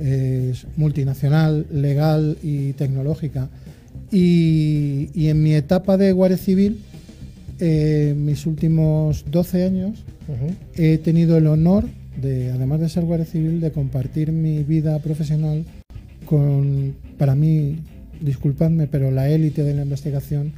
es 0.00 0.66
multinacional, 0.76 1.66
legal 1.70 2.38
y 2.42 2.72
tecnológica. 2.72 3.50
Y, 4.10 5.28
en 5.28 5.42
mi 5.42 5.54
etapa 5.54 5.98
de 5.98 6.12
Guardia 6.12 6.38
Civil, 6.38 6.80
eh, 7.58 8.14
mis 8.16 8.46
últimos 8.46 9.24
12 9.30 9.64
años, 9.64 10.04
he 10.74 10.98
tenido 10.98 11.36
el 11.36 11.46
honor 11.46 11.84
de, 12.20 12.50
además 12.50 12.80
de 12.80 12.88
ser 12.88 13.04
Guardia 13.04 13.26
Civil, 13.26 13.60
de 13.60 13.72
compartir 13.72 14.32
mi 14.32 14.62
vida 14.62 14.98
profesional 14.98 15.64
con, 16.26 16.94
para 17.18 17.34
mí, 17.34 17.78
disculpadme, 18.20 18.86
pero 18.86 19.10
la 19.10 19.28
élite 19.28 19.64
de 19.64 19.74
la 19.74 19.82
investigación, 19.82 20.52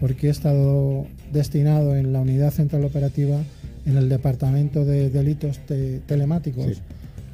porque 0.00 0.28
he 0.28 0.30
estado 0.30 1.06
destinado 1.32 1.96
en 1.96 2.12
la 2.12 2.20
Unidad 2.20 2.52
Central 2.52 2.84
Operativa 2.84 3.42
en 3.86 3.96
el 3.96 4.08
Departamento 4.08 4.84
de 4.84 5.10
Delitos 5.10 5.60
Telemáticos, 6.06 6.82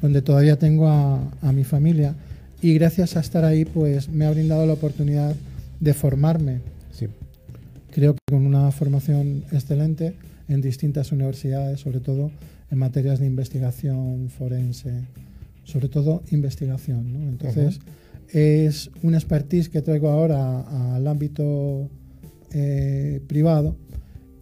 donde 0.01 0.21
todavía 0.21 0.57
tengo 0.57 0.87
a, 0.87 1.51
mi 1.53 1.63
familia. 1.63 2.15
Y 2.61 2.73
gracias 2.73 3.17
a 3.17 3.19
estar 3.19 3.43
ahí, 3.43 3.65
pues 3.65 4.09
me 4.09 4.25
ha 4.25 4.31
brindado 4.31 4.65
la 4.65 4.73
oportunidad 4.73 5.35
de 5.79 5.93
formarme. 5.93 6.59
Creo 7.95 8.13
que 8.13 8.19
con 8.29 8.45
una 8.45 8.69
formación 8.73 9.45
excelente 9.53 10.15
en 10.49 10.59
distintas 10.59 11.13
universidades, 11.13 11.79
sobre 11.79 12.01
todo 12.01 12.29
en 12.69 12.77
materias 12.77 13.19
de 13.19 13.25
investigación 13.25 14.29
forense, 14.29 15.05
sobre 15.63 15.87
todo 15.87 16.21
investigación. 16.29 17.05
Entonces, 17.29 17.79
es 18.33 18.91
un 19.01 19.15
expertise 19.15 19.69
que 19.69 19.81
traigo 19.81 20.09
ahora 20.09 20.93
al 20.93 21.07
ámbito 21.07 21.89
eh, 22.51 23.21
privado 23.27 23.77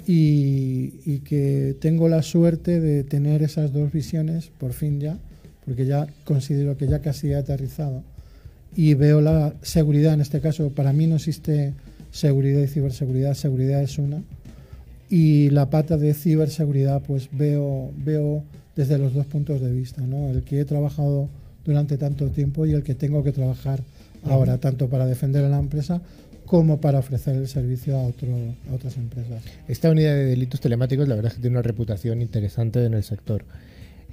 y, 0.07 1.19
que 1.19 1.77
tengo 1.79 2.09
la 2.09 2.23
suerte 2.23 2.79
de 2.79 3.03
tener 3.03 3.43
esas 3.43 3.71
dos 3.71 3.91
visiones, 3.91 4.49
por 4.57 4.73
fin 4.73 4.99
ya, 4.99 5.19
porque 5.63 5.85
ya 5.85 6.07
considero 6.23 6.75
que 6.75 6.87
ya 6.87 7.01
casi 7.03 7.27
he 7.27 7.35
aterrizado 7.35 8.01
y 8.75 8.95
veo 8.95 9.21
la 9.21 9.53
seguridad 9.61 10.15
en 10.15 10.21
este 10.21 10.41
caso, 10.41 10.71
para 10.71 10.91
mí 10.91 11.05
no 11.05 11.17
existe 11.17 11.75
seguridad 12.13 12.61
y 12.61 12.67
ciberseguridad, 12.67 13.33
seguridad 13.33 13.81
es 13.81 13.97
una 13.97 14.21
y 15.09 15.49
la 15.49 15.69
pata 15.69 15.97
de 15.97 16.13
ciberseguridad 16.13 17.01
pues 17.01 17.27
veo, 17.31 17.91
veo 17.97 18.43
desde 18.75 18.99
los 18.99 19.13
dos 19.13 19.25
puntos 19.25 19.61
de 19.61 19.71
vista, 19.71 20.01
¿no? 20.01 20.29
el 20.29 20.43
que 20.43 20.59
he 20.59 20.65
trabajado 20.65 21.27
durante 21.65 21.97
tanto 21.97 22.29
tiempo 22.29 22.67
y 22.67 22.73
el 22.73 22.83
que 22.83 22.93
tengo 22.93 23.23
que 23.23 23.31
trabajar 23.31 23.81
ahora, 24.23 24.59
tanto 24.59 24.89
para 24.89 25.07
defender 25.07 25.43
a 25.43 25.49
la 25.49 25.57
empresa 25.57 26.01
como 26.45 26.79
para 26.79 26.99
ofrecer 26.99 27.35
el 27.35 27.47
servicio 27.47 27.97
a, 27.97 28.03
a 28.03 28.75
otras 28.75 28.97
empresas. 28.97 29.41
Esta 29.67 29.89
unidad 29.89 30.13
de 30.13 30.25
delitos 30.25 30.61
telemáticos, 30.61 31.07
la 31.07 31.15
verdad 31.15 31.31
es 31.31 31.37
que 31.37 31.41
tiene 31.41 31.55
una 31.55 31.63
reputación 31.63 32.21
interesante 32.21 32.85
en 32.85 32.93
el 32.93 33.03
sector. 33.03 33.43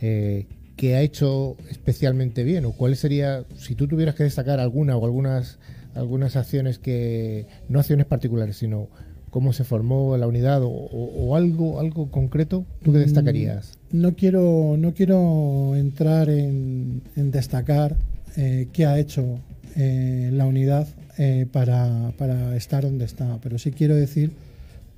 Eh, 0.00 0.46
¿Qué 0.76 0.94
ha 0.94 1.02
hecho 1.02 1.56
especialmente 1.68 2.44
bien? 2.44 2.64
¿O 2.64 2.72
cuál 2.72 2.96
sería, 2.96 3.44
si 3.58 3.74
tú 3.74 3.86
tuvieras 3.86 4.14
que 4.14 4.24
destacar 4.24 4.58
alguna 4.58 4.96
o 4.96 5.04
algunas, 5.04 5.58
algunas 5.94 6.36
acciones 6.36 6.78
que, 6.78 7.46
no 7.68 7.80
acciones 7.80 8.06
particulares, 8.06 8.56
sino 8.56 8.88
cómo 9.30 9.52
se 9.52 9.64
formó 9.64 10.16
la 10.16 10.26
unidad 10.26 10.60
o, 10.64 11.36
algo, 11.36 11.80
algo 11.80 12.10
concreto, 12.10 12.64
¿tú 12.82 12.92
qué 12.92 12.98
mm, 12.98 13.02
destacarías? 13.02 13.78
No 13.92 14.14
quiero, 14.14 14.76
no 14.76 14.92
quiero 14.92 15.76
entrar 15.76 16.28
en, 16.28 17.02
destacar 17.14 17.96
eh, 18.36 18.68
qué 18.72 18.86
ha 18.86 18.98
hecho 18.98 19.38
eh, 19.76 20.30
la 20.32 20.46
unidad 20.46 20.88
eh, 21.16 21.46
para, 21.50 22.12
para, 22.18 22.56
estar 22.56 22.82
donde 22.82 23.04
está. 23.04 23.38
Pero 23.42 23.58
sí 23.58 23.70
quiero 23.70 23.94
decir 23.94 24.32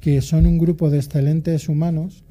que 0.00 0.20
son 0.22 0.46
un 0.46 0.58
grupo 0.58 0.90
de 0.90 0.98
excelentes 0.98 1.68
humanos 1.68 2.24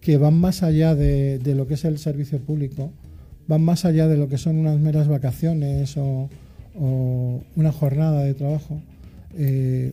que 0.00 0.16
van 0.16 0.34
más 0.34 0.62
allá 0.62 0.94
de, 0.94 1.38
de, 1.38 1.54
lo 1.54 1.66
que 1.68 1.74
es 1.74 1.84
el 1.84 1.98
servicio 1.98 2.40
público, 2.40 2.90
van 3.46 3.62
más 3.62 3.84
allá 3.84 4.08
de 4.08 4.16
lo 4.16 4.28
que 4.28 4.38
son 4.38 4.56
unas 4.56 4.78
meras 4.80 5.06
vacaciones 5.06 5.96
o, 5.96 6.28
una 6.74 7.72
jornada 7.72 8.22
de 8.22 8.34
trabajo. 8.34 8.80
Eh, 9.36 9.92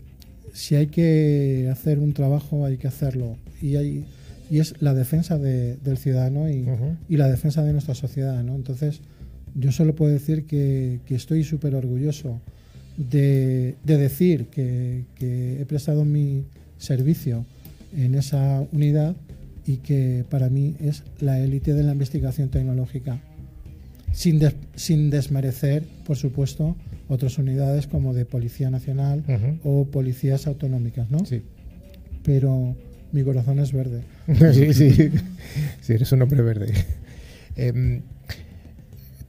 si 0.53 0.75
hay 0.75 0.87
que 0.87 1.69
hacer 1.71 1.99
un 1.99 2.13
trabajo, 2.13 2.65
hay 2.65 2.77
que 2.77 2.87
hacerlo. 2.87 3.37
Y, 3.61 3.75
hay, 3.75 4.05
y 4.49 4.59
es 4.59 4.75
la 4.81 4.93
defensa 4.93 5.37
del 5.37 5.97
ciudadano 5.97 6.49
y, 6.49 6.65
y, 7.07 7.17
la 7.17 7.29
defensa 7.29 7.63
de 7.63 7.73
nuestra 7.73 7.95
sociedad. 7.95 8.43
¿no? 8.43 8.55
Entonces, 8.55 9.01
yo 9.55 9.71
solo 9.71 9.95
puedo 9.95 10.11
decir 10.11 10.45
que, 10.45 10.99
que 11.05 11.15
estoy 11.15 11.43
súper 11.43 11.75
orgulloso 11.75 12.41
de, 12.99 13.75
decir 13.83 14.47
que, 14.47 15.05
he 15.19 15.65
prestado 15.65 16.05
mi 16.05 16.45
servicio 16.77 17.45
en 17.95 18.15
esa 18.15 18.65
unidad 18.71 19.15
y 19.65 19.77
que 19.77 20.25
para 20.29 20.49
mí 20.49 20.75
es 20.79 21.03
la 21.19 21.39
élite 21.39 21.73
de 21.73 21.83
la 21.83 21.93
investigación 21.93 22.49
tecnológica. 22.49 23.21
Sin, 24.11 24.41
sin 24.75 25.09
desmerecer, 25.09 25.83
por 26.05 26.17
supuesto, 26.17 26.75
otras 27.07 27.37
unidades 27.37 27.87
como 27.87 28.13
de 28.13 28.25
Policía 28.25 28.69
Nacional 28.69 29.23
o 29.63 29.85
policías 29.85 30.47
autonómicas, 30.47 31.09
¿no? 31.09 31.25
Sí. 31.25 31.43
Pero 32.23 32.75
mi 33.11 33.23
corazón 33.23 33.59
es 33.59 33.73
verde. 33.73 34.01
sí, 34.53 34.73
sí. 34.73 35.11
sí, 35.81 35.93
eres 35.93 36.11
un 36.11 36.21
hombre 36.21 36.41
verde. 36.41 36.73
Em, 37.55 38.01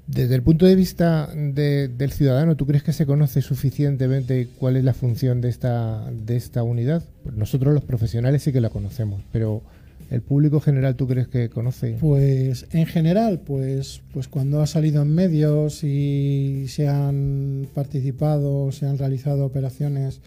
desde 0.07 0.35
el 0.35 0.43
punto 0.43 0.67
de 0.67 0.75
vista 0.75 1.29
del 1.33 2.11
ciudadano, 2.11 2.57
¿tú 2.57 2.67
crees 2.67 2.83
que 2.83 2.93
se 2.93 3.07
conoce 3.07 3.43
suficientemente 3.43 4.49
cuál 4.59 4.77
es 4.77 4.83
la 4.83 4.93
función 4.93 5.41
de 5.41 5.49
esta, 5.49 6.11
de 6.11 6.37
esta 6.37 6.65
unidad? 6.65 7.05
Nosotros 7.37 7.73
los 7.73 7.85
profesionales 7.85 8.43
sí 8.43 8.53
que 8.53 8.61
la 8.61 8.71
conocemos, 8.71 9.23
pero 9.31 9.63
¿el 10.11 10.23
público 10.23 10.61
general 10.61 10.97
tú 10.97 11.07
crees 11.07 11.29
que 11.29 11.49
conoce? 11.49 11.97
Pues 12.01 12.67
en 12.73 12.87
general, 12.87 13.41
pues, 13.41 14.03
pues 14.13 14.29
cuando 14.29 14.61
ha 14.61 14.67
salido 14.67 15.03
en 15.03 15.15
medios 15.15 15.85
y 15.85 16.67
se 16.69 16.89
han 16.89 17.69
participado, 17.75 18.73
se 18.73 18.87
han 18.87 18.99
realizado 18.99 19.47
operaciones 19.47 20.21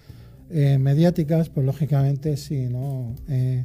eh, 0.50 0.78
mediáticas, 0.78 1.50
pues 1.50 1.66
lógicamente 1.66 2.38
sí, 2.38 2.68
¿no? 2.70 3.14
Eh, 3.30 3.64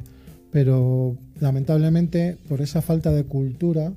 pero 0.51 1.15
lamentablemente 1.39 2.37
por 2.47 2.61
esa 2.61 2.81
falta 2.81 3.11
de 3.11 3.23
cultura, 3.23 3.93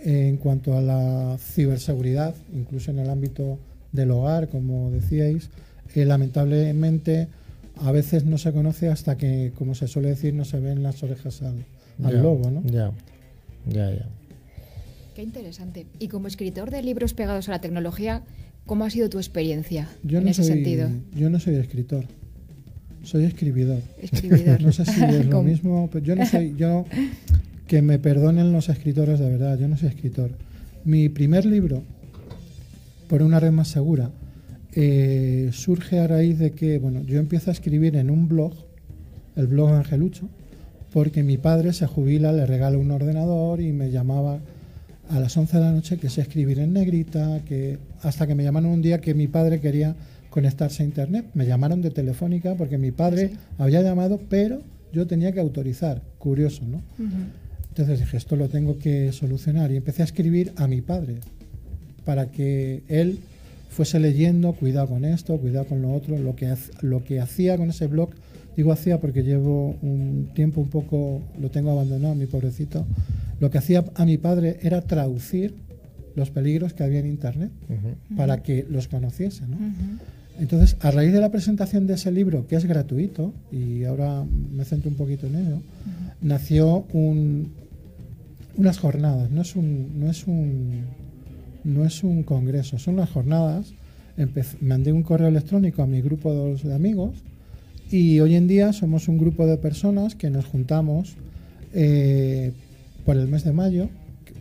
en 0.00 0.36
cuanto 0.36 0.76
a 0.76 0.80
la 0.80 1.36
ciberseguridad, 1.38 2.34
incluso 2.54 2.92
en 2.92 3.00
el 3.00 3.10
ámbito 3.10 3.58
del 3.92 4.12
hogar, 4.12 4.48
como 4.48 4.90
decíais, 4.90 5.50
eh, 5.94 6.04
lamentablemente 6.04 7.28
a 7.80 7.92
veces 7.92 8.24
no 8.24 8.38
se 8.38 8.52
conoce 8.52 8.88
hasta 8.88 9.16
que, 9.16 9.52
como 9.54 9.74
se 9.74 9.88
suele 9.88 10.08
decir, 10.08 10.34
no 10.34 10.44
se 10.44 10.60
ven 10.60 10.82
las 10.82 11.02
orejas 11.02 11.42
al, 11.42 11.64
lobo, 12.22 12.50
¿no? 12.50 12.62
Ya, 12.64 12.92
ya, 13.66 13.90
ya. 13.90 14.06
Qué 15.14 15.22
interesante. 15.22 15.86
Y 15.98 16.08
como 16.08 16.28
escritor 16.28 16.70
de 16.70 16.82
libros 16.82 17.14
pegados 17.14 17.48
a 17.48 17.52
la 17.52 17.60
tecnología, 17.60 18.22
¿cómo 18.66 18.84
ha 18.84 18.90
sido 18.90 19.08
tu 19.08 19.18
experiencia 19.18 19.88
yo 20.02 20.18
en 20.18 20.28
ese 20.28 20.44
sentido? 20.44 20.88
Yo 21.14 21.30
no 21.30 21.40
soy 21.40 21.56
escritor, 21.56 22.04
soy 23.02 23.24
escribidor. 23.24 23.82
Escribidor. 24.00 24.62
no 24.62 24.72
sé 24.72 24.84
si 24.84 25.02
es 25.02 25.26
lo 25.26 25.42
mismo, 25.42 25.88
pero 25.92 26.04
yo 26.04 26.14
no 26.14 26.24
soy, 26.26 26.54
yo 26.56 26.84
que 27.66 27.82
me 27.82 27.98
perdonen 27.98 28.52
los 28.52 28.68
escritores 28.68 29.18
de 29.18 29.28
verdad, 29.28 29.58
yo 29.58 29.68
no 29.68 29.76
soy 29.76 29.88
escritor. 29.88 30.30
Mi 30.84 31.08
primer 31.08 31.44
libro, 31.44 31.82
por 33.08 33.22
una 33.22 33.40
red 33.40 33.52
más 33.52 33.68
segura, 33.68 34.10
eh, 34.72 35.50
surge 35.52 35.98
a 35.98 36.06
raíz 36.06 36.38
de 36.38 36.52
que, 36.52 36.78
bueno, 36.78 37.02
yo 37.02 37.18
empiezo 37.18 37.50
a 37.50 37.52
escribir 37.52 37.96
en 37.96 38.10
un 38.10 38.28
blog, 38.28 38.52
el 39.36 39.46
blog 39.46 39.70
Angelucho, 39.70 40.28
porque 40.92 41.22
mi 41.22 41.36
padre 41.36 41.72
se 41.72 41.86
jubila, 41.86 42.32
le 42.32 42.46
regala 42.46 42.78
un 42.78 42.90
ordenador 42.90 43.60
y 43.60 43.72
me 43.72 43.90
llamaba 43.90 44.40
a 45.10 45.20
las 45.20 45.36
11 45.36 45.56
de 45.56 45.62
la 45.62 45.72
noche 45.72 45.98
que 45.98 46.10
sé 46.10 46.20
escribir 46.20 46.58
en 46.58 46.72
negrita, 46.72 47.40
que 47.46 47.78
hasta 48.02 48.26
que 48.26 48.34
me 48.34 48.44
llamaron 48.44 48.70
un 48.70 48.82
día 48.82 49.00
que 49.00 49.14
mi 49.14 49.26
padre 49.26 49.60
quería 49.60 49.94
conectarse 50.30 50.82
a 50.82 50.86
internet. 50.86 51.26
Me 51.34 51.46
llamaron 51.46 51.82
de 51.82 51.90
Telefónica 51.90 52.54
porque 52.54 52.78
mi 52.78 52.90
padre 52.90 53.32
había 53.58 53.82
llamado, 53.82 54.20
pero 54.28 54.60
yo 54.92 55.06
tenía 55.06 55.32
que 55.32 55.40
autorizar. 55.40 56.02
Curioso, 56.18 56.64
¿no? 56.66 56.82
Entonces 57.68 58.00
dije, 58.00 58.16
esto 58.16 58.36
lo 58.36 58.48
tengo 58.48 58.78
que 58.78 59.12
solucionar 59.12 59.70
y 59.70 59.76
empecé 59.76 60.02
a 60.02 60.04
escribir 60.04 60.52
a 60.56 60.66
mi 60.66 60.80
padre 60.80 61.16
para 62.04 62.30
que 62.30 62.82
él 62.88 63.20
fuese 63.68 64.00
leyendo, 64.00 64.52
cuidado 64.52 64.88
con 64.88 65.04
esto, 65.04 65.38
cuidado 65.38 65.66
con 65.66 65.82
lo 65.82 65.92
otro, 65.92 66.18
lo 66.18 66.34
que, 66.34 66.54
lo 66.82 67.04
que 67.04 67.20
hacía 67.20 67.56
con 67.56 67.70
ese 67.70 67.86
blog, 67.86 68.10
digo 68.56 68.72
hacía 68.72 69.00
porque 69.00 69.22
llevo 69.22 69.76
un 69.82 70.30
tiempo 70.34 70.60
un 70.60 70.68
poco, 70.68 71.22
lo 71.40 71.50
tengo 71.50 71.70
abandonado, 71.70 72.14
mi 72.14 72.26
pobrecito, 72.26 72.86
lo 73.40 73.50
que 73.50 73.58
hacía 73.58 73.84
a 73.94 74.04
mi 74.04 74.18
padre 74.18 74.58
era 74.62 74.80
traducir 74.82 75.54
los 76.16 76.30
peligros 76.30 76.74
que 76.74 76.82
había 76.82 76.98
en 76.98 77.06
Internet 77.06 77.52
para 78.16 78.42
que 78.42 78.66
los 78.68 78.88
conociese. 78.88 79.44
Entonces, 80.40 80.76
a 80.80 80.90
raíz 80.90 81.12
de 81.12 81.20
la 81.20 81.30
presentación 81.30 81.86
de 81.86 81.94
ese 81.94 82.10
libro, 82.10 82.46
que 82.46 82.56
es 82.56 82.64
gratuito, 82.64 83.32
y 83.52 83.84
ahora 83.84 84.24
me 84.24 84.64
centro 84.64 84.90
un 84.90 84.96
poquito 84.96 85.26
en 85.26 85.36
ello, 85.36 85.60
nació 86.20 86.86
un, 86.92 87.52
unas 88.56 88.78
jornadas, 88.78 89.30
no 89.30 89.42
es 89.42 89.56
un, 89.56 90.00
no 90.00 90.10
es 90.10 90.26
un, 90.26 90.82
no 91.68 91.84
es 91.84 92.02
un 92.02 92.22
congreso, 92.22 92.78
son 92.78 92.94
unas 92.94 93.10
jornadas. 93.10 93.74
mandé 94.60 94.92
un 94.92 95.02
correo 95.02 95.28
electrónico 95.28 95.82
a 95.82 95.86
mi 95.86 96.00
grupo 96.00 96.34
de 96.34 96.74
amigos 96.74 97.22
y 97.90 98.20
hoy 98.20 98.34
en 98.34 98.48
día 98.48 98.72
somos 98.72 99.08
un 99.08 99.18
grupo 99.18 99.46
de 99.46 99.56
personas 99.56 100.14
que 100.14 100.30
nos 100.30 100.44
juntamos 100.44 101.16
eh, 101.72 102.52
por 103.04 103.16
el 103.16 103.28
mes 103.28 103.44
de 103.44 103.52
mayo, 103.52 103.88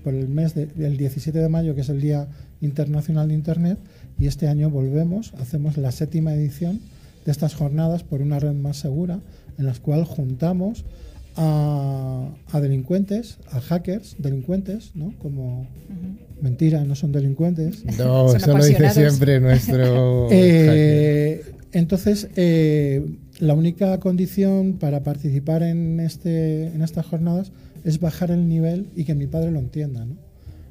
por 0.03 0.13
el 0.13 0.27
mes 0.27 0.55
del 0.55 0.97
17 0.97 1.37
de 1.37 1.49
mayo, 1.49 1.75
que 1.75 1.81
es 1.81 1.89
el 1.89 2.01
Día 2.01 2.27
Internacional 2.61 3.27
de 3.27 3.35
Internet, 3.35 3.77
y 4.19 4.27
este 4.27 4.47
año 4.47 4.69
volvemos, 4.69 5.33
hacemos 5.35 5.77
la 5.77 5.91
séptima 5.91 6.33
edición 6.33 6.81
de 7.25 7.31
estas 7.31 7.55
jornadas 7.55 8.03
por 8.03 8.21
una 8.21 8.39
red 8.39 8.53
más 8.53 8.77
segura, 8.77 9.19
en 9.57 9.65
las 9.65 9.79
cuales 9.79 10.07
juntamos 10.07 10.85
a, 11.37 12.59
delincuentes, 12.61 13.37
a 13.51 13.61
hackers, 13.61 14.15
delincuentes, 14.17 14.91
¿no? 14.95 15.13
Como 15.19 15.67
mentira, 16.41 16.83
no 16.83 16.95
son 16.95 17.11
delincuentes. 17.11 17.83
No, 17.97 18.35
eso 18.35 18.57
lo 18.57 18.63
dice 18.63 18.89
siempre 18.91 19.39
nuestro. 19.39 20.27
Eh, 20.31 21.43
entonces, 21.71 22.29
eh, 22.35 23.05
la 23.39 23.53
única 23.53 23.99
condición 23.99 24.73
para 24.79 25.03
participar 25.03 25.63
en, 25.63 25.99
este, 25.99 26.67
en 26.67 26.81
estas 26.81 27.05
jornadas 27.05 27.51
es 27.83 27.99
bajar 27.99 28.31
el 28.31 28.47
nivel 28.47 28.87
y 28.95 29.03
que 29.03 29.15
mi 29.15 29.27
padre 29.27 29.51
lo 29.51 29.59
entienda. 29.59 30.05
¿no? 30.05 30.15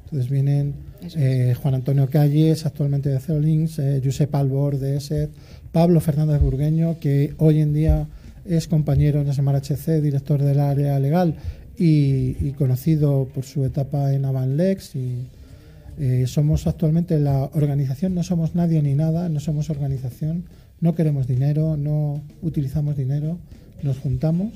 Entonces 0.05 0.29
vienen 0.29 0.73
eh, 1.15 1.55
Juan 1.61 1.75
Antonio 1.75 2.09
Calles, 2.09 2.65
actualmente 2.65 3.09
de 3.09 3.19
Ceolinks, 3.19 3.79
eh, 3.79 4.01
Josep 4.03 4.33
Albor 4.35 4.79
de 4.79 4.97
ESET, 4.97 5.29
Pablo 5.71 5.99
Fernández 5.99 6.41
Burgueño, 6.41 6.97
que 6.99 7.33
hoy 7.37 7.59
en 7.61 7.73
día 7.73 8.07
es 8.47 8.67
compañero 8.67 9.21
en 9.21 9.33
SMRHC, 9.33 10.01
director 10.01 10.41
del 10.41 10.59
área 10.59 10.99
legal 10.99 11.35
y, 11.77 12.51
conocido 12.53 13.27
por 13.33 13.43
su 13.43 13.65
etapa 13.65 14.13
en 14.13 14.25
Avanlex. 14.25 14.95
Y, 14.95 15.27
eh, 15.99 16.25
somos 16.27 16.67
actualmente 16.67 17.19
la 17.19 17.43
organización, 17.53 18.13
no 18.13 18.23
somos 18.23 18.53
nadie 18.55 18.81
ni 18.81 18.93
nada, 18.93 19.29
no 19.29 19.39
somos 19.39 19.69
organización, 19.69 20.43
no 20.79 20.93
queremos 20.93 21.27
dinero, 21.27 21.75
no 21.75 22.21
utilizamos 22.41 22.95
dinero, 22.95 23.39
nos 23.81 23.97
juntamos, 23.97 24.53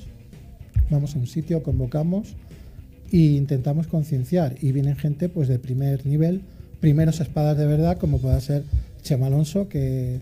vamos 0.88 1.16
a 1.16 1.18
un 1.18 1.26
sitio, 1.26 1.62
convocamos 1.62 2.36
e 3.12 3.16
intentamos 3.16 3.88
concienciar. 3.88 4.56
Y 4.60 4.72
vienen 4.72 4.96
gente 4.96 5.28
pues 5.28 5.48
de 5.48 5.58
primer 5.58 6.06
nivel, 6.06 6.42
primeros 6.80 7.20
espadas 7.20 7.56
de 7.58 7.66
verdad, 7.66 7.98
como 7.98 8.18
pueda 8.18 8.40
ser 8.40 8.64
Chema 9.02 9.26
Alonso, 9.26 9.68
que 9.68 10.20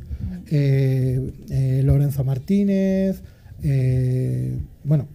eh, 0.51 1.33
eh, 1.51 1.83
Lorenzo 1.85 2.25
Martínez, 2.25 3.23
eh, 3.63 4.57
bueno, 4.85 5.07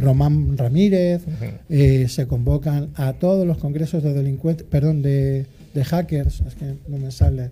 Román 0.00 0.56
Ramírez, 0.56 1.22
se 1.68 2.26
convocan 2.26 2.88
a 2.94 3.12
todos 3.12 3.46
los 3.46 3.58
congresos 3.58 4.02
de 4.02 4.14
delincuentes, 4.14 4.66
perdón, 4.66 5.02
de, 5.02 5.44
de 5.74 5.84
hackers, 5.84 6.40
es 6.46 6.54
que 6.54 6.74
no 6.88 6.96
me 6.96 7.10
sale 7.10 7.50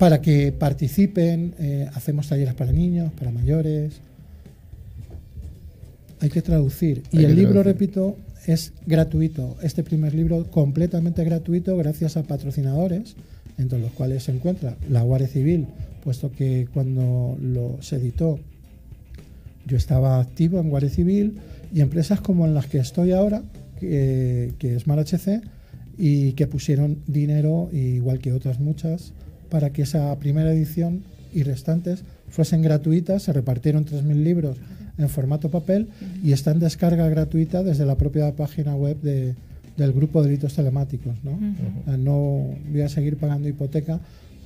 para 0.00 0.22
que 0.22 0.50
participen. 0.50 1.54
Eh, 1.58 1.88
hacemos 1.94 2.26
talleres 2.26 2.54
para 2.54 2.72
niños, 2.72 3.12
para 3.12 3.30
mayores. 3.30 4.00
Hay 6.20 6.30
que 6.30 6.40
traducir. 6.40 7.02
y 7.12 7.24
el 7.24 7.36
libro, 7.36 7.62
repito, 7.62 8.16
es 8.46 8.72
gratuito. 8.86 9.56
Este 9.62 9.82
primer 9.82 10.14
libro 10.14 10.50
completamente 10.50 11.22
gratuito 11.22 11.76
gracias 11.76 12.16
a 12.16 12.22
patrocinadores, 12.22 13.14
entre 13.58 13.78
los 13.78 13.92
cuales 13.92 14.24
se 14.24 14.32
encuentra 14.32 14.76
la 14.88 15.02
Guardia 15.02 15.28
Civil, 15.28 15.66
puesto 16.02 16.32
que 16.32 16.66
cuando 16.72 17.36
lo, 17.38 17.76
se 17.82 17.96
editó 17.96 18.40
yo 19.66 19.76
estaba 19.76 20.20
activo 20.20 20.60
en 20.60 20.70
Guardia 20.70 20.90
Civil 20.90 21.38
y 21.72 21.80
empresas 21.80 22.20
como 22.20 22.46
en 22.46 22.54
las 22.54 22.66
que 22.66 22.78
estoy 22.78 23.12
ahora, 23.12 23.42
que, 23.78 24.52
que 24.58 24.76
es 24.76 24.86
MarHC, 24.86 25.42
y 26.02 26.32
que 26.32 26.46
pusieron 26.46 27.02
dinero, 27.06 27.68
igual 27.72 28.20
que 28.20 28.32
otras 28.32 28.58
muchas, 28.58 29.12
para 29.50 29.70
que 29.70 29.82
esa 29.82 30.18
primera 30.18 30.50
edición 30.50 31.02
y 31.34 31.42
restantes 31.42 32.04
fuesen 32.30 32.62
gratuitas. 32.62 33.24
Se 33.24 33.34
repartieron 33.34 33.84
3.000 33.84 34.14
libros 34.14 34.56
en 34.96 35.08
formato 35.10 35.50
papel 35.50 35.88
y 36.24 36.32
está 36.32 36.52
en 36.52 36.60
descarga 36.60 37.06
gratuita 37.08 37.62
desde 37.62 37.84
la 37.84 37.96
propia 37.96 38.34
página 38.34 38.74
web 38.74 38.98
del 39.02 39.92
grupo 39.92 40.22
de 40.22 40.28
delitos 40.28 40.54
telemáticos. 40.54 41.16
¿no? 41.22 41.38
no 41.98 42.54
voy 42.70 42.80
a 42.80 42.88
seguir 42.88 43.18
pagando 43.18 43.48
hipoteca, 43.48 44.00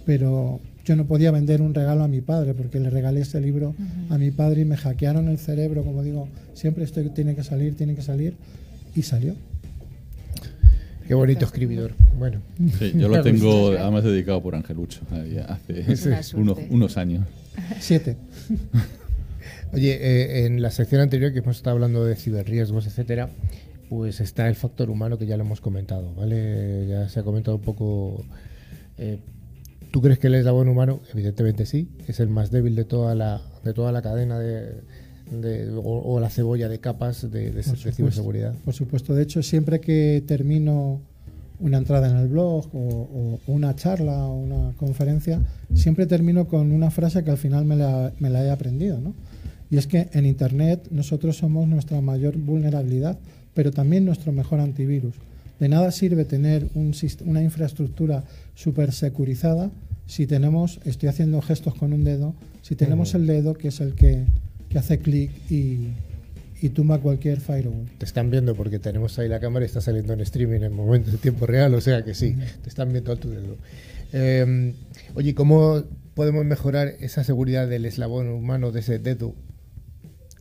pero 0.04 0.60
yo 0.84 0.96
no 0.96 1.06
podía 1.06 1.30
vender 1.30 1.62
un 1.62 1.74
regalo 1.74 2.04
a 2.04 2.08
mi 2.08 2.20
padre 2.20 2.54
porque 2.54 2.78
le 2.78 2.90
regalé 2.90 3.22
ese 3.22 3.40
libro 3.40 3.74
a 4.10 4.18
mi 4.18 4.30
padre 4.30 4.62
y 4.62 4.64
me 4.64 4.76
hackearon 4.76 5.28
el 5.28 5.38
cerebro, 5.38 5.82
como 5.82 6.02
digo, 6.02 6.28
siempre 6.52 6.84
esto 6.84 7.02
tiene 7.10 7.34
que 7.34 7.42
salir, 7.42 7.76
tiene 7.76 7.94
que 7.94 8.02
salir, 8.02 8.36
y 8.94 9.02
salió. 9.02 9.34
Qué 11.06 11.14
bonito 11.14 11.44
escribidor. 11.44 11.92
Bueno. 12.18 12.40
yo 12.94 13.08
lo 13.08 13.22
tengo 13.22 13.72
además 13.72 14.04
dedicado 14.04 14.42
por 14.42 14.54
Angelucho 14.54 15.00
hace 15.48 16.36
unos, 16.70 16.96
años. 16.96 17.26
Siete. 17.78 18.16
Oye, 19.72 19.98
eh, 20.00 20.46
en 20.46 20.62
la 20.62 20.70
sección 20.70 21.00
anterior 21.00 21.32
que 21.32 21.40
hemos 21.40 21.56
estado 21.56 21.74
hablando 21.74 22.04
de 22.04 22.14
ciberriesgos, 22.14 22.86
etcétera, 22.86 23.28
pues 23.88 24.20
está 24.20 24.48
el 24.48 24.54
factor 24.54 24.88
humano 24.88 25.18
que 25.18 25.26
ya 25.26 25.36
lo 25.36 25.44
hemos 25.44 25.60
comentado, 25.60 26.14
¿vale? 26.14 26.86
Ya 26.88 27.08
se 27.08 27.20
ha 27.20 27.22
comentado 27.22 27.56
un 27.56 27.62
poco. 27.62 28.24
Eh, 28.98 29.18
¿Tú 29.94 30.02
crees 30.02 30.18
que 30.18 30.26
el 30.26 30.34
eslabón 30.34 30.68
humano? 30.68 30.98
Evidentemente 31.12 31.66
sí, 31.66 31.88
es 32.08 32.18
el 32.18 32.28
más 32.28 32.50
débil 32.50 32.74
de 32.74 32.84
toda 32.84 33.14
la, 33.14 33.40
de 33.62 33.72
toda 33.72 33.92
la 33.92 34.02
cadena 34.02 34.40
de, 34.40 34.72
o, 35.76 36.18
la 36.18 36.30
cebolla 36.30 36.68
de 36.68 36.80
capas 36.80 37.30
de, 37.30 37.52
de, 37.52 37.62
ciberseguridad. 37.62 38.54
Por 38.64 38.74
supuesto, 38.74 39.14
de 39.14 39.22
hecho, 39.22 39.40
siempre 39.44 39.80
que 39.80 40.24
termino 40.26 41.00
una 41.60 41.78
entrada 41.78 42.10
en 42.10 42.16
el 42.16 42.26
blog 42.26 42.66
o, 42.74 43.38
una 43.46 43.76
charla 43.76 44.26
o 44.26 44.34
una 44.34 44.72
conferencia, 44.78 45.40
siempre 45.74 46.06
termino 46.06 46.48
con 46.48 46.72
una 46.72 46.90
frase 46.90 47.22
que 47.22 47.30
al 47.30 47.38
final 47.38 47.64
me 47.64 47.76
la, 47.76 48.12
me 48.18 48.30
la 48.30 48.44
he 48.44 48.50
aprendido. 48.50 48.98
¿no? 48.98 49.14
Y 49.70 49.76
es 49.76 49.86
que 49.86 50.08
en 50.12 50.26
Internet 50.26 50.88
nosotros 50.90 51.36
somos 51.36 51.68
nuestra 51.68 52.00
mayor 52.00 52.36
vulnerabilidad, 52.36 53.16
pero 53.54 53.70
también 53.70 54.04
nuestro 54.04 54.32
mejor 54.32 54.58
antivirus. 54.58 55.14
De 55.60 55.68
nada 55.68 55.92
sirve 55.92 56.24
tener 56.24 56.66
un, 56.74 56.92
una 57.26 57.42
infraestructura 57.44 58.24
súper 58.56 58.90
securizada 58.90 59.70
si 60.06 60.26
tenemos, 60.26 60.80
estoy 60.84 61.08
haciendo 61.08 61.40
gestos 61.42 61.74
con 61.74 61.92
un 61.92 62.04
dedo, 62.04 62.34
si 62.62 62.74
tenemos 62.76 63.14
el 63.14 63.26
dedo 63.26 63.54
que 63.54 63.68
es 63.68 63.80
el 63.80 63.94
que 63.94 64.26
que 64.74 64.80
hace 64.80 64.98
clic 64.98 65.30
y, 65.48 65.90
y 66.60 66.68
tumba 66.70 66.98
cualquier 66.98 67.40
firewall. 67.40 67.88
Te 67.96 68.04
están 68.04 68.28
viendo 68.28 68.56
porque 68.56 68.80
tenemos 68.80 69.16
ahí 69.20 69.28
la 69.28 69.38
cámara 69.38 69.64
y 69.64 69.66
está 69.66 69.80
saliendo 69.80 70.12
en 70.14 70.20
streaming 70.20 70.62
en 70.62 70.72
momento 70.72 71.12
de 71.12 71.18
tiempo 71.18 71.46
real, 71.46 71.72
o 71.74 71.80
sea 71.80 72.04
que 72.04 72.12
sí, 72.12 72.36
te 72.60 72.68
están 72.68 72.90
viendo 72.90 73.12
a 73.12 73.16
tu 73.16 73.30
dedo. 73.30 73.56
Em, 74.12 74.74
oye, 75.14 75.32
¿cómo 75.36 75.84
podemos 76.14 76.44
mejorar 76.44 76.88
esa 76.98 77.22
seguridad 77.22 77.68
del 77.68 77.84
eslabón 77.84 78.28
humano 78.28 78.72
de 78.72 78.80
ese 78.80 78.98
dedo? 78.98 79.36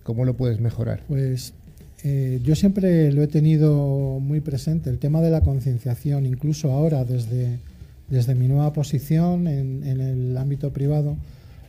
¿Cómo 0.01 0.25
lo 0.25 0.35
puedes 0.35 0.59
mejorar? 0.59 1.03
Pues 1.07 1.53
eh, 2.03 2.39
yo 2.43 2.55
siempre 2.55 3.11
lo 3.11 3.21
he 3.21 3.27
tenido 3.27 4.19
muy 4.19 4.39
presente, 4.39 4.89
el 4.89 4.97
tema 4.97 5.21
de 5.21 5.29
la 5.29 5.41
concienciación, 5.41 6.25
incluso 6.25 6.71
ahora 6.71 7.05
desde, 7.05 7.59
desde 8.13 8.35
mi 8.35 8.47
nueva 8.47 8.71
posición 8.73 9.47
en, 9.47 9.83
el 9.83 10.37
ámbito 10.37 10.71
privado 10.71 11.17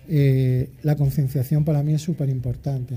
eh, 0.08 0.68
la 0.82 0.94
concienciación 0.96 1.64
para 1.64 1.82
mí 1.82 1.94
es 1.94 2.02
súper 2.02 2.28
importante. 2.28 2.94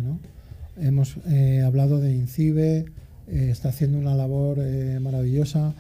Hemos 0.77 1.15
eh, 1.29 1.61
hablado 1.65 2.01
de 2.01 2.13
INCIBE, 2.13 2.85
eh, 3.29 3.49
está 3.49 3.69
haciendo 3.69 3.97
una 3.97 4.15
labor 4.15 4.57
maravillosa. 4.99 5.73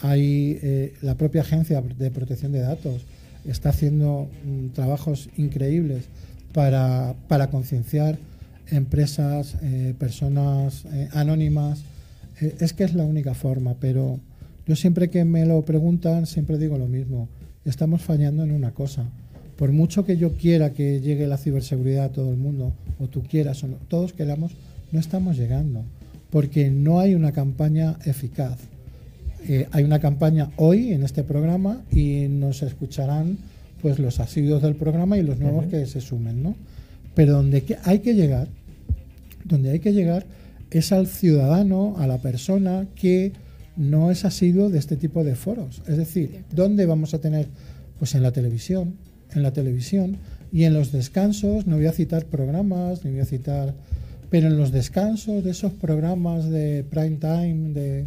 hay 0.00 0.92
la 1.02 1.16
propia 1.16 1.42
agencia 1.42 1.82
de 1.82 2.10
protección 2.10 2.52
de 2.52 2.60
datos, 2.60 3.04
está 3.44 3.68
haciendo 3.68 4.30
mm, 4.46 4.68
trabajos 4.68 5.28
increíbles 5.36 6.04
para 6.54 7.50
concienciar 7.50 8.16
empresas, 8.70 9.56
personas 9.98 10.84
anónimas. 11.12 11.84
es 12.40 12.72
que 12.72 12.84
es 12.84 12.94
la 12.94 13.04
única 13.04 13.34
forma, 13.34 13.74
pero 13.74 14.18
yo 14.66 14.76
siempre 14.76 15.10
que 15.10 15.24
me 15.24 15.46
lo 15.46 15.62
preguntan, 15.62 16.26
siempre 16.26 16.58
digo 16.58 16.78
lo 16.78 16.88
mismo. 16.88 17.28
Estamos 17.64 18.02
fallando 18.02 18.44
en 18.44 18.52
una 18.52 18.72
cosa 18.72 19.10
por 19.56 19.72
mucho 19.72 20.04
que 20.04 20.16
yo 20.16 20.32
quiera 20.32 20.72
que 20.72 21.00
llegue 21.00 21.26
la 21.26 21.38
ciberseguridad 21.38 22.06
a 22.06 22.12
todo 22.12 22.30
el 22.30 22.36
mundo, 22.36 22.72
o 22.98 23.08
tú 23.08 23.22
quieras, 23.22 23.62
o 23.64 23.68
todos 23.88 24.12
queramos, 24.12 24.52
no 24.92 24.98
estamos 24.98 25.36
llegando, 25.36 25.84
porque 26.30 26.70
no 26.70 27.00
hay 27.00 27.14
una 27.14 27.32
campaña 27.32 27.96
eficaz. 28.04 28.58
Eh, 29.46 29.68
hay 29.72 29.84
una 29.84 30.00
campaña 30.00 30.50
hoy 30.56 30.92
en 30.92 31.02
este 31.04 31.22
programa 31.22 31.82
y 31.90 32.26
nos 32.28 32.62
escucharán 32.62 33.36
pues 33.82 33.98
los 33.98 34.18
asiduos 34.18 34.62
del 34.62 34.74
programa 34.74 35.18
y 35.18 35.22
los 35.22 35.38
nuevos 35.38 35.66
que 35.66 35.84
se 35.86 36.00
sumen, 36.00 36.42
¿no? 36.42 36.56
Pero 37.14 37.34
donde 37.34 37.62
hay 37.84 37.98
que 37.98 38.14
llegar, 38.14 38.48
donde 39.44 39.70
hay 39.70 39.80
que 39.80 39.92
llegar 39.92 40.24
es 40.70 40.90
al 40.90 41.06
ciudadano, 41.06 41.94
a 41.98 42.06
la 42.06 42.18
persona 42.18 42.86
que 42.96 43.32
no 43.76 44.10
es 44.10 44.24
asiduo 44.24 44.70
de 44.70 44.78
este 44.78 44.96
tipo 44.96 45.24
de 45.24 45.34
foros. 45.34 45.82
Es 45.86 45.96
decir, 45.96 46.44
¿dónde 46.52 46.86
vamos 46.86 47.14
a 47.14 47.20
tener? 47.20 47.48
Pues 47.98 48.14
en 48.14 48.22
la 48.22 48.32
televisión, 48.32 48.96
en 49.34 49.42
la 49.42 49.52
televisión 49.52 50.18
y 50.52 50.64
en 50.64 50.74
los 50.74 50.92
descansos, 50.92 51.66
no 51.66 51.76
voy 51.76 51.86
a 51.86 51.92
citar 51.92 52.26
programas, 52.26 53.04
ni 53.04 53.10
voy 53.10 53.20
a 53.20 53.24
citar, 53.24 53.74
pero 54.30 54.48
en 54.48 54.56
los 54.56 54.72
descansos 54.72 55.44
de 55.44 55.50
esos 55.50 55.72
programas 55.72 56.48
de 56.48 56.84
prime 56.84 57.16
time, 57.16 57.72
de, 57.72 58.06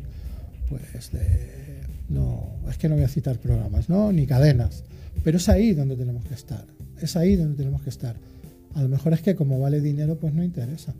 pues 0.70 1.12
de, 1.12 1.82
no, 2.10 2.50
es 2.70 2.78
que 2.78 2.90
no 2.90 2.96
voy 2.96 3.04
a 3.04 3.10
citar 3.10 3.38
programas, 3.38 3.90
¿no? 3.90 4.12
Ni 4.12 4.26
cadenas, 4.26 4.84
pero 5.24 5.38
es 5.38 5.50
ahí 5.50 5.74
donde 5.74 5.96
tenemos 5.96 6.26
que 6.26 6.34
estar, 6.34 6.66
es 7.02 7.16
ahí 7.16 7.36
donde 7.36 7.56
tenemos 7.56 7.82
que 7.82 7.90
estar. 7.90 8.16
A 8.76 8.82
lo 8.84 8.90
mejor 8.90 9.14
es 9.14 9.22
que 9.22 9.36
como 9.36 9.60
vale 9.60 9.82
dinero, 9.82 10.18
pues 10.18 10.34
no 10.34 10.44
interesa. 10.44 10.94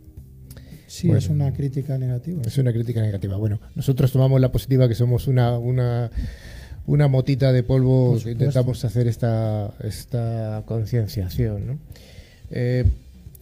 Sí, 0.88 1.10
es 1.10 1.28
una 1.28 1.52
crítica 1.52 1.98
negativa. 1.98 2.42
Es 2.44 2.56
una 2.56 2.72
crítica 2.72 3.02
negativa. 3.02 3.36
Bueno, 3.36 3.60
nosotros 3.74 4.10
tomamos 4.10 4.40
la 4.40 4.50
positiva 4.50 4.88
que 4.88 4.94
somos 4.94 5.28
una, 5.28 5.58
una, 5.58 6.10
una 6.86 7.08
motita 7.08 7.52
de 7.52 7.62
polvo 7.62 8.18
que 8.22 8.32
intentamos 8.32 8.82
hacer 8.86 9.06
esta, 9.06 9.70
esta 9.84 10.62
concienciación. 10.64 11.66
¿no? 11.66 11.78
Eh, 12.50 12.86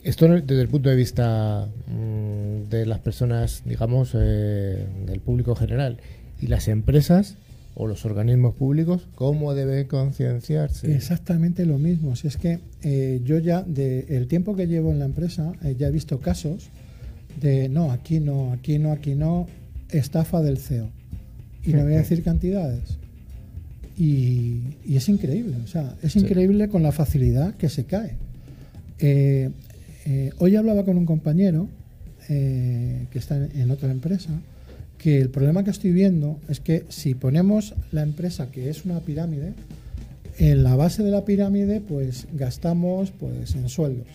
esto 0.03 0.27
desde 0.29 0.61
el 0.61 0.69
punto 0.69 0.89
de 0.89 0.97
vista 0.97 1.69
mm, 1.87 2.69
de 2.69 2.85
las 2.85 2.99
personas, 2.99 3.63
digamos, 3.65 4.11
eh, 4.15 4.85
del 5.07 5.21
público 5.21 5.55
general 5.55 5.99
y 6.41 6.49
las 6.49 6.67
empresas 6.67 7.37
o 7.77 7.87
los 7.87 8.05
organismos 8.05 8.57
públicos, 8.57 9.07
¿cómo 9.15 9.55
debe 9.55 9.87
concienciarse? 9.87 10.93
Exactamente 10.97 11.65
lo 11.65 11.79
mismo. 11.79 12.17
Si 12.17 12.27
es 12.27 12.39
que 12.39 12.59
eh, 12.83 13.21
yo 13.23 13.39
ya, 13.39 13.63
de 13.63 14.17
el 14.17 14.27
tiempo 14.27 14.57
que 14.57 14.67
llevo 14.67 14.91
en 14.91 14.99
la 14.99 15.05
empresa, 15.05 15.53
ya 15.79 15.87
he 15.87 15.91
visto 15.93 16.19
casos 16.19 16.71
de 17.41 17.69
no, 17.69 17.91
aquí 17.93 18.21
no, 18.21 18.53
aquí 18.53 18.79
no, 18.79 18.93
aquí 18.93 19.15
no, 19.15 19.47
estafa 19.91 20.43
del 20.43 20.59
CEO. 20.59 20.89
Y 21.65 21.73
no 21.73 21.83
voy 21.83 21.95
a 21.95 21.99
decir 21.99 22.23
cantidades. 22.23 22.99
Y, 23.99 24.61
es 24.89 25.09
increíble, 25.09 25.57
o 25.65 25.67
sea, 25.67 25.95
es 26.03 26.17
increíble 26.17 26.69
con 26.69 26.83
la 26.83 26.93
facilidad 26.93 27.55
que 27.55 27.69
se 27.69 27.85
cae. 27.85 28.13
Eh, 28.99 29.51
eh, 30.05 30.31
hoy 30.39 30.57
hablaba 30.57 30.85
con 30.85 30.97
un 30.97 31.07
compañero 31.07 31.69
eh, 32.29 33.07
que 33.11 33.19
está 33.19 33.37
en, 33.37 33.71
otra 33.71 33.91
empresa 33.91 34.31
que 34.99 35.21
el 35.21 35.29
problema 35.29 35.65
que 35.65 35.71
estoy 35.71 35.93
viendo 35.93 36.39
es 36.49 36.61
que 36.61 36.85
si 36.89 37.15
ponemos 37.15 37.75
la 37.93 38.03
empresa 38.03 38.51
que 38.51 38.71
es 38.71 38.85
una 38.85 39.01
pirámide, 39.01 39.53
en 40.39 40.63
la 40.63 40.75
base 40.77 41.03
de 41.03 41.11
la 41.11 41.25
pirámide 41.25 41.81
pues 41.81 42.27
gastamos 42.33 43.11
pues 43.11 43.55
en 43.55 43.69
sueldos 43.69 44.07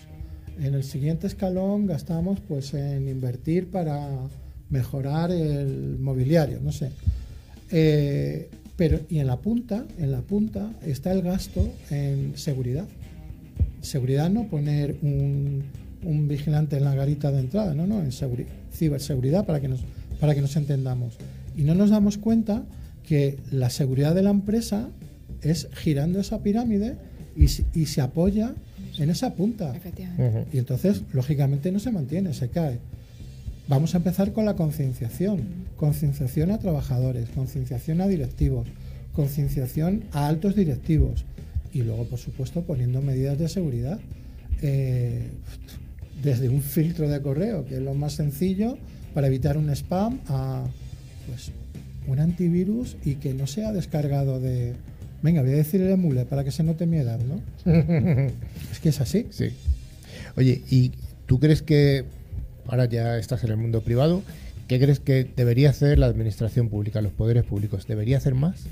en 0.60 0.74
el 0.74 0.84
siguiente 0.84 1.26
escalón 1.26 1.86
gastamos 1.86 2.40
pues 2.40 2.74
en 2.74 3.08
invertir 3.08 3.70
para 3.70 4.08
mejorar 4.70 5.30
el 5.30 5.98
mobiliario, 5.98 6.60
no 6.62 6.72
sé. 6.72 6.90
Eh, 7.70 8.48
pero 8.76 9.00
y 9.08 9.18
en 9.18 9.26
la 9.26 9.36
punta, 9.36 9.84
en 9.98 10.10
la 10.10 10.22
punta 10.22 10.72
está 10.84 11.12
el 11.12 11.22
gasto 11.22 11.68
en 11.90 12.36
seguridad. 12.36 12.86
Seguridad 13.80 14.30
no 14.30 14.48
poner 14.48 14.96
un, 15.02 15.62
vigilante 16.26 16.76
en 16.76 16.84
la 16.84 16.94
garita 16.94 17.30
de 17.30 17.40
entrada, 17.40 17.74
no, 17.74 17.86
no, 17.86 18.02
en 18.02 18.10
ciberseguridad 18.72 19.46
para 19.46 19.60
que 19.60 19.68
nos 19.68 19.80
para 20.18 20.34
que 20.34 20.40
nos 20.40 20.56
entendamos. 20.56 21.16
Y 21.56 21.62
no 21.62 21.74
nos 21.74 21.90
damos 21.90 22.16
cuenta 22.16 22.64
que 23.02 23.38
la 23.50 23.70
seguridad 23.70 24.14
de 24.14 24.22
la 24.22 24.30
empresa 24.30 24.88
es 25.42 25.68
girando 25.74 26.20
esa 26.20 26.42
pirámide 26.42 26.96
y, 27.36 27.44
y 27.78 27.86
se 27.86 28.00
apoya 28.00 28.54
en 28.98 29.10
esa 29.10 29.34
punta. 29.34 29.74
Y 30.52 30.58
entonces, 30.58 31.02
lógicamente, 31.12 31.72
no 31.72 31.78
se 31.78 31.90
mantiene, 31.90 32.34
se 32.34 32.48
cae. 32.48 32.78
Vamos 33.68 33.94
a 33.94 33.98
empezar 33.98 34.32
con 34.32 34.44
la 34.44 34.54
concienciación. 34.54 35.42
Concienciación 35.76 36.50
a 36.50 36.58
trabajadores, 36.58 37.28
concienciación 37.30 38.00
a 38.00 38.06
directivos, 38.06 38.68
concienciación 39.12 40.04
a 40.12 40.28
altos 40.28 40.56
directivos. 40.56 41.24
Y 41.72 41.82
luego, 41.82 42.04
por 42.04 42.18
supuesto, 42.18 42.62
poniendo 42.62 43.00
medidas 43.00 43.38
de 43.38 43.48
seguridad. 43.48 43.98
Eh, 44.60 45.28
desde 46.22 46.48
un 46.48 46.62
filtro 46.62 47.08
de 47.08 47.20
correo, 47.20 47.64
que 47.64 47.76
es 47.76 47.82
lo 47.82 47.94
más 47.94 48.12
sencillo, 48.12 48.78
para 49.14 49.26
evitar 49.26 49.56
un 49.58 49.70
spam, 49.70 50.20
a 50.28 50.64
pues, 51.26 51.50
un 52.06 52.20
antivirus 52.20 52.96
y 53.04 53.16
que 53.16 53.34
no 53.34 53.46
sea 53.46 53.72
descargado 53.72 54.38
de, 54.40 54.74
Venga, 55.22 55.42
voy 55.42 55.52
a 55.52 55.56
decirle 55.56 55.92
a 55.92 55.96
Mule 55.96 56.24
para 56.24 56.42
que 56.42 56.50
se 56.50 56.62
note 56.62 56.86
mi 56.86 56.96
edad, 56.96 57.20
¿no? 57.20 57.40
es 58.72 58.80
que 58.80 58.88
es 58.88 59.00
así. 59.00 59.26
Sí. 59.30 59.50
Oye, 60.36 60.62
¿y 60.68 60.92
tú 61.26 61.38
crees 61.38 61.62
que, 61.62 62.04
ahora 62.66 62.86
ya 62.86 63.18
estás 63.18 63.44
en 63.44 63.50
el 63.50 63.56
mundo 63.56 63.82
privado, 63.82 64.22
¿qué 64.66 64.80
crees 64.80 64.98
que 64.98 65.24
debería 65.36 65.70
hacer 65.70 65.98
la 65.98 66.06
administración 66.06 66.68
pública, 66.68 67.00
los 67.00 67.12
poderes 67.12 67.44
públicos? 67.44 67.86
¿Debería 67.86 68.16
hacer 68.16 68.34
más? 68.34 68.64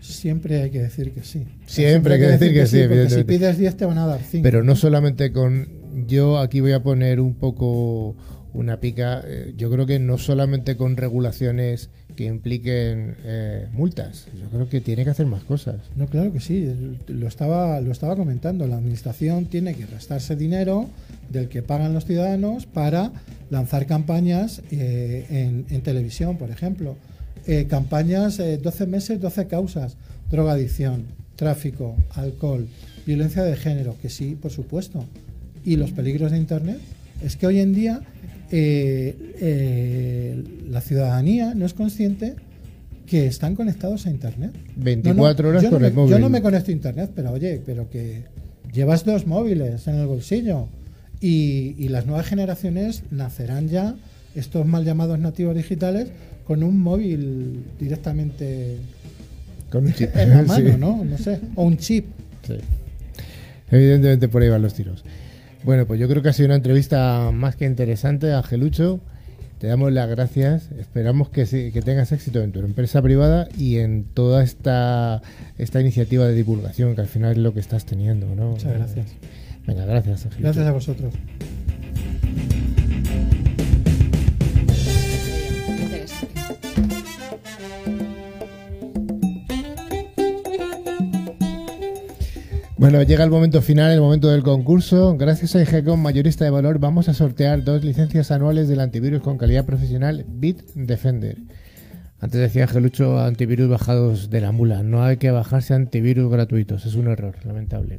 Siempre 0.00 0.62
hay 0.62 0.70
que 0.70 0.80
decir 0.80 1.12
que 1.12 1.22
sí. 1.22 1.44
Siempre, 1.66 2.14
hay 2.14 2.20
que, 2.20 2.26
decir, 2.26 2.54
que, 2.54 2.66
sí, 2.66 2.78
evidentemente. 2.78 3.32
Si 3.32 3.38
pides 3.38 3.58
10 3.58 3.76
te 3.76 3.84
van 3.84 3.98
a 3.98 4.06
dar 4.06 4.20
5. 4.22 4.42
Pero 4.42 4.64
no 4.64 4.74
solamente 4.74 5.32
con... 5.32 5.68
Yo 6.06 6.38
aquí 6.38 6.60
voy 6.60 6.72
a 6.72 6.82
poner 6.82 7.20
un 7.20 7.34
poco 7.34 8.16
una 8.54 8.80
pica, 8.80 9.22
eh, 9.26 9.52
yo 9.56 9.70
creo 9.70 9.84
que 9.84 9.98
no 9.98 10.16
solamente 10.16 10.76
con 10.76 10.96
regulaciones 10.96 11.90
que 12.18 12.24
impliquen 12.24 13.14
eh, 13.22 13.68
multas. 13.72 14.26
Yo 14.36 14.48
creo 14.48 14.68
que 14.68 14.80
tiene 14.80 15.04
que 15.04 15.10
hacer 15.10 15.26
más 15.26 15.44
cosas. 15.44 15.76
No, 15.94 16.08
claro 16.08 16.32
que 16.32 16.40
sí. 16.40 16.68
Lo 17.06 17.28
estaba, 17.28 17.80
lo 17.80 17.92
estaba 17.92 18.16
comentando. 18.16 18.66
La 18.66 18.78
administración 18.78 19.46
tiene 19.46 19.76
que 19.76 19.86
restarse 19.86 20.34
dinero 20.34 20.88
del 21.30 21.48
que 21.48 21.62
pagan 21.62 21.94
los 21.94 22.06
ciudadanos 22.06 22.66
para 22.66 23.12
lanzar 23.50 23.86
campañas 23.86 24.62
eh, 24.72 25.64
en, 25.70 25.80
televisión, 25.82 26.38
por 26.38 26.50
ejemplo. 26.50 26.96
Eh, 27.46 27.68
campañas 27.70 28.38
12 28.38 28.86
meses, 28.88 29.20
12 29.20 29.46
causas. 29.46 29.96
Drogadicción, 30.28 31.04
tráfico, 31.36 31.94
alcohol, 32.16 32.66
violencia 33.06 33.44
de 33.44 33.54
género, 33.54 33.94
que 34.02 34.08
sí, 34.08 34.36
por 34.42 34.50
supuesto. 34.50 35.04
Y 35.64 35.76
los 35.76 35.92
peligros 35.92 36.32
de 36.32 36.38
Internet. 36.38 36.80
Es 37.22 37.36
que 37.36 37.46
hoy 37.46 37.60
en 37.60 37.74
día 37.74 38.00
eh, 38.50 39.34
eh, 39.40 40.44
la 40.68 40.80
ciudadanía 40.80 41.54
no 41.54 41.66
es 41.66 41.74
consciente 41.74 42.36
que 43.06 43.26
están 43.26 43.54
conectados 43.54 44.06
a 44.06 44.10
Internet. 44.10 44.52
24 44.76 45.48
horas 45.48 45.64
con 45.64 45.84
el 45.84 45.92
móvil. 45.92 46.12
Yo 46.12 46.18
no 46.18 46.28
me 46.28 46.42
conecto 46.42 46.70
a 46.70 46.74
Internet, 46.74 47.10
pero 47.14 47.32
oye, 47.32 47.60
pero 47.64 47.88
que 47.88 48.24
llevas 48.72 49.04
dos 49.04 49.26
móviles 49.26 49.86
en 49.86 49.96
el 49.96 50.06
bolsillo 50.06 50.68
y, 51.20 51.88
las 51.88 52.06
nuevas 52.06 52.26
generaciones 52.26 53.02
nacerán 53.10 53.68
ya, 53.68 53.96
estos 54.34 54.66
mal 54.66 54.84
llamados 54.84 55.18
nativos 55.18 55.56
digitales, 55.56 56.08
con 56.44 56.62
un 56.62 56.80
móvil 56.80 57.64
directamente 57.78 58.76
con 59.70 59.86
un 59.86 59.92
chip. 59.92 60.14
en 60.14 60.30
la 60.30 60.42
mano, 60.46 60.78
¿no? 60.78 61.04
No 61.04 61.18
sé, 61.18 61.40
o 61.54 61.64
un 61.64 61.76
chip. 61.76 62.06
Sí. 62.46 62.54
Evidentemente 63.70 64.28
por 64.28 64.42
ahí 64.42 64.48
van 64.48 64.62
los 64.62 64.74
tiros. 64.74 65.04
Bueno, 65.64 65.86
pues 65.86 66.00
yo 66.00 66.08
creo 66.08 66.22
que 66.22 66.28
ha 66.28 66.32
sido 66.32 66.46
una 66.46 66.56
entrevista 66.56 67.30
más 67.32 67.56
que 67.56 67.64
interesante, 67.64 68.32
Angelucho. 68.32 69.00
Te 69.58 69.66
damos 69.66 69.92
las 69.92 70.08
gracias. 70.08 70.70
Esperamos 70.78 71.30
que, 71.30 71.44
que 71.72 71.82
tengas 71.82 72.12
éxito 72.12 72.40
en 72.42 72.52
tu 72.52 72.60
empresa 72.60 73.02
privada 73.02 73.48
y 73.58 73.78
en 73.78 74.04
toda 74.04 74.44
esta, 74.44 75.20
esta 75.58 75.80
iniciativa 75.80 76.26
de 76.26 76.34
divulgación, 76.34 76.94
que 76.94 77.00
al 77.00 77.08
final 77.08 77.32
es 77.32 77.38
lo 77.38 77.52
que 77.52 77.60
estás 77.60 77.84
teniendo. 77.84 78.34
¿no? 78.36 78.50
Muchas 78.50 78.72
gracias. 78.72 79.06
Venga, 79.66 79.84
gracias, 79.84 80.26
Angelucho. 80.26 80.42
Gracias 80.44 80.66
a 80.66 80.72
vosotros. 80.72 81.14
Bueno, 92.78 93.02
llega 93.02 93.24
el 93.24 93.30
momento 93.30 93.60
final, 93.60 93.90
el 93.90 94.00
momento 94.00 94.28
del 94.28 94.44
concurso. 94.44 95.16
Gracias 95.16 95.56
a 95.56 95.62
IGECOM 95.62 96.00
Mayorista 96.00 96.44
de 96.44 96.52
Valor 96.52 96.78
vamos 96.78 97.08
a 97.08 97.12
sortear 97.12 97.64
dos 97.64 97.82
licencias 97.82 98.30
anuales 98.30 98.68
del 98.68 98.78
antivirus 98.78 99.20
con 99.20 99.36
calidad 99.36 99.66
profesional 99.66 100.24
Bitdefender. 100.28 101.38
Antes 102.20 102.40
decía 102.40 102.62
Angelucho 102.62 103.18
antivirus 103.18 103.68
bajados 103.68 104.30
de 104.30 104.40
la 104.40 104.52
mula. 104.52 104.84
No 104.84 105.02
hay 105.02 105.16
que 105.16 105.32
bajarse 105.32 105.74
antivirus 105.74 106.30
gratuitos, 106.30 106.86
es 106.86 106.94
un 106.94 107.08
error, 107.08 107.44
lamentable. 107.44 107.98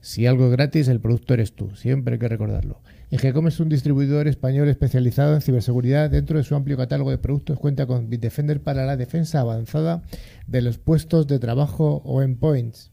Si 0.00 0.26
algo 0.26 0.46
es 0.46 0.52
gratis, 0.52 0.88
el 0.88 1.00
producto 1.00 1.34
eres 1.34 1.52
tú, 1.52 1.76
siempre 1.76 2.14
hay 2.14 2.18
que 2.18 2.28
recordarlo. 2.28 2.80
IGECOM 3.10 3.48
es 3.48 3.60
un 3.60 3.68
distribuidor 3.68 4.26
español 4.26 4.70
especializado 4.70 5.34
en 5.34 5.42
ciberseguridad. 5.42 6.08
Dentro 6.08 6.38
de 6.38 6.44
su 6.44 6.54
amplio 6.54 6.78
catálogo 6.78 7.10
de 7.10 7.18
productos 7.18 7.58
cuenta 7.58 7.84
con 7.84 8.08
Bitdefender 8.08 8.62
para 8.62 8.86
la 8.86 8.96
defensa 8.96 9.40
avanzada 9.40 10.02
de 10.46 10.62
los 10.62 10.78
puestos 10.78 11.26
de 11.26 11.38
trabajo 11.38 12.00
o 12.06 12.22
endpoints 12.22 12.90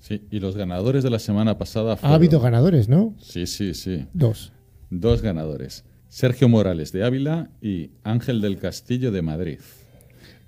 Sí, 0.00 0.26
y 0.30 0.40
los 0.40 0.56
ganadores 0.56 1.04
de 1.04 1.10
la 1.10 1.18
semana 1.18 1.58
pasada 1.58 1.96
fueron... 1.96 2.12
Ha 2.12 2.16
habido 2.16 2.40
ganadores, 2.40 2.88
¿no? 2.88 3.14
Sí, 3.20 3.46
sí, 3.46 3.74
sí. 3.74 4.06
Dos. 4.12 4.52
Dos 4.88 5.22
ganadores. 5.22 5.84
Sergio 6.08 6.48
Morales 6.48 6.90
de 6.90 7.04
Ávila 7.04 7.50
y 7.62 7.90
Ángel 8.02 8.40
del 8.40 8.58
Castillo 8.58 9.12
de 9.12 9.22
Madrid. 9.22 9.60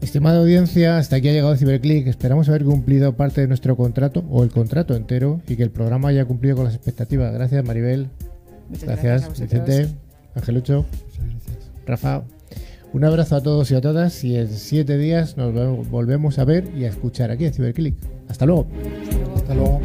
Estimada 0.00 0.38
audiencia, 0.38 0.98
hasta 0.98 1.16
aquí 1.16 1.28
ha 1.28 1.32
llegado 1.32 1.56
CiberClick. 1.56 2.06
Esperamos 2.06 2.48
haber 2.48 2.64
cumplido 2.64 3.16
parte 3.16 3.40
de 3.40 3.48
nuestro 3.48 3.76
contrato 3.76 4.24
o 4.30 4.44
el 4.44 4.50
contrato 4.50 4.94
entero 4.94 5.40
y 5.48 5.56
que 5.56 5.62
el 5.62 5.70
programa 5.70 6.08
haya 6.08 6.24
cumplido 6.24 6.56
con 6.56 6.64
las 6.66 6.74
expectativas. 6.74 7.32
Gracias, 7.32 7.64
Maribel. 7.64 8.08
Muchas 8.68 8.84
gracias, 8.84 9.40
Vicente, 9.40 9.88
Angelucho, 10.34 10.84
Rafa. 11.86 12.22
Un 12.92 13.04
abrazo 13.04 13.36
a 13.36 13.42
todos 13.42 13.70
y 13.70 13.74
a 13.74 13.80
todas 13.80 14.24
y 14.24 14.36
en 14.36 14.48
siete 14.48 14.96
días 14.96 15.36
nos 15.36 15.52
volvemos 15.90 16.38
a 16.38 16.44
ver 16.44 16.68
y 16.76 16.84
a 16.84 16.88
escuchar 16.88 17.30
aquí 17.30 17.44
en 17.44 17.52
CiberClick. 17.52 17.96
Hasta 18.28 18.46
luego. 18.46 18.66
Hasta 19.34 19.54
luego. 19.54 19.80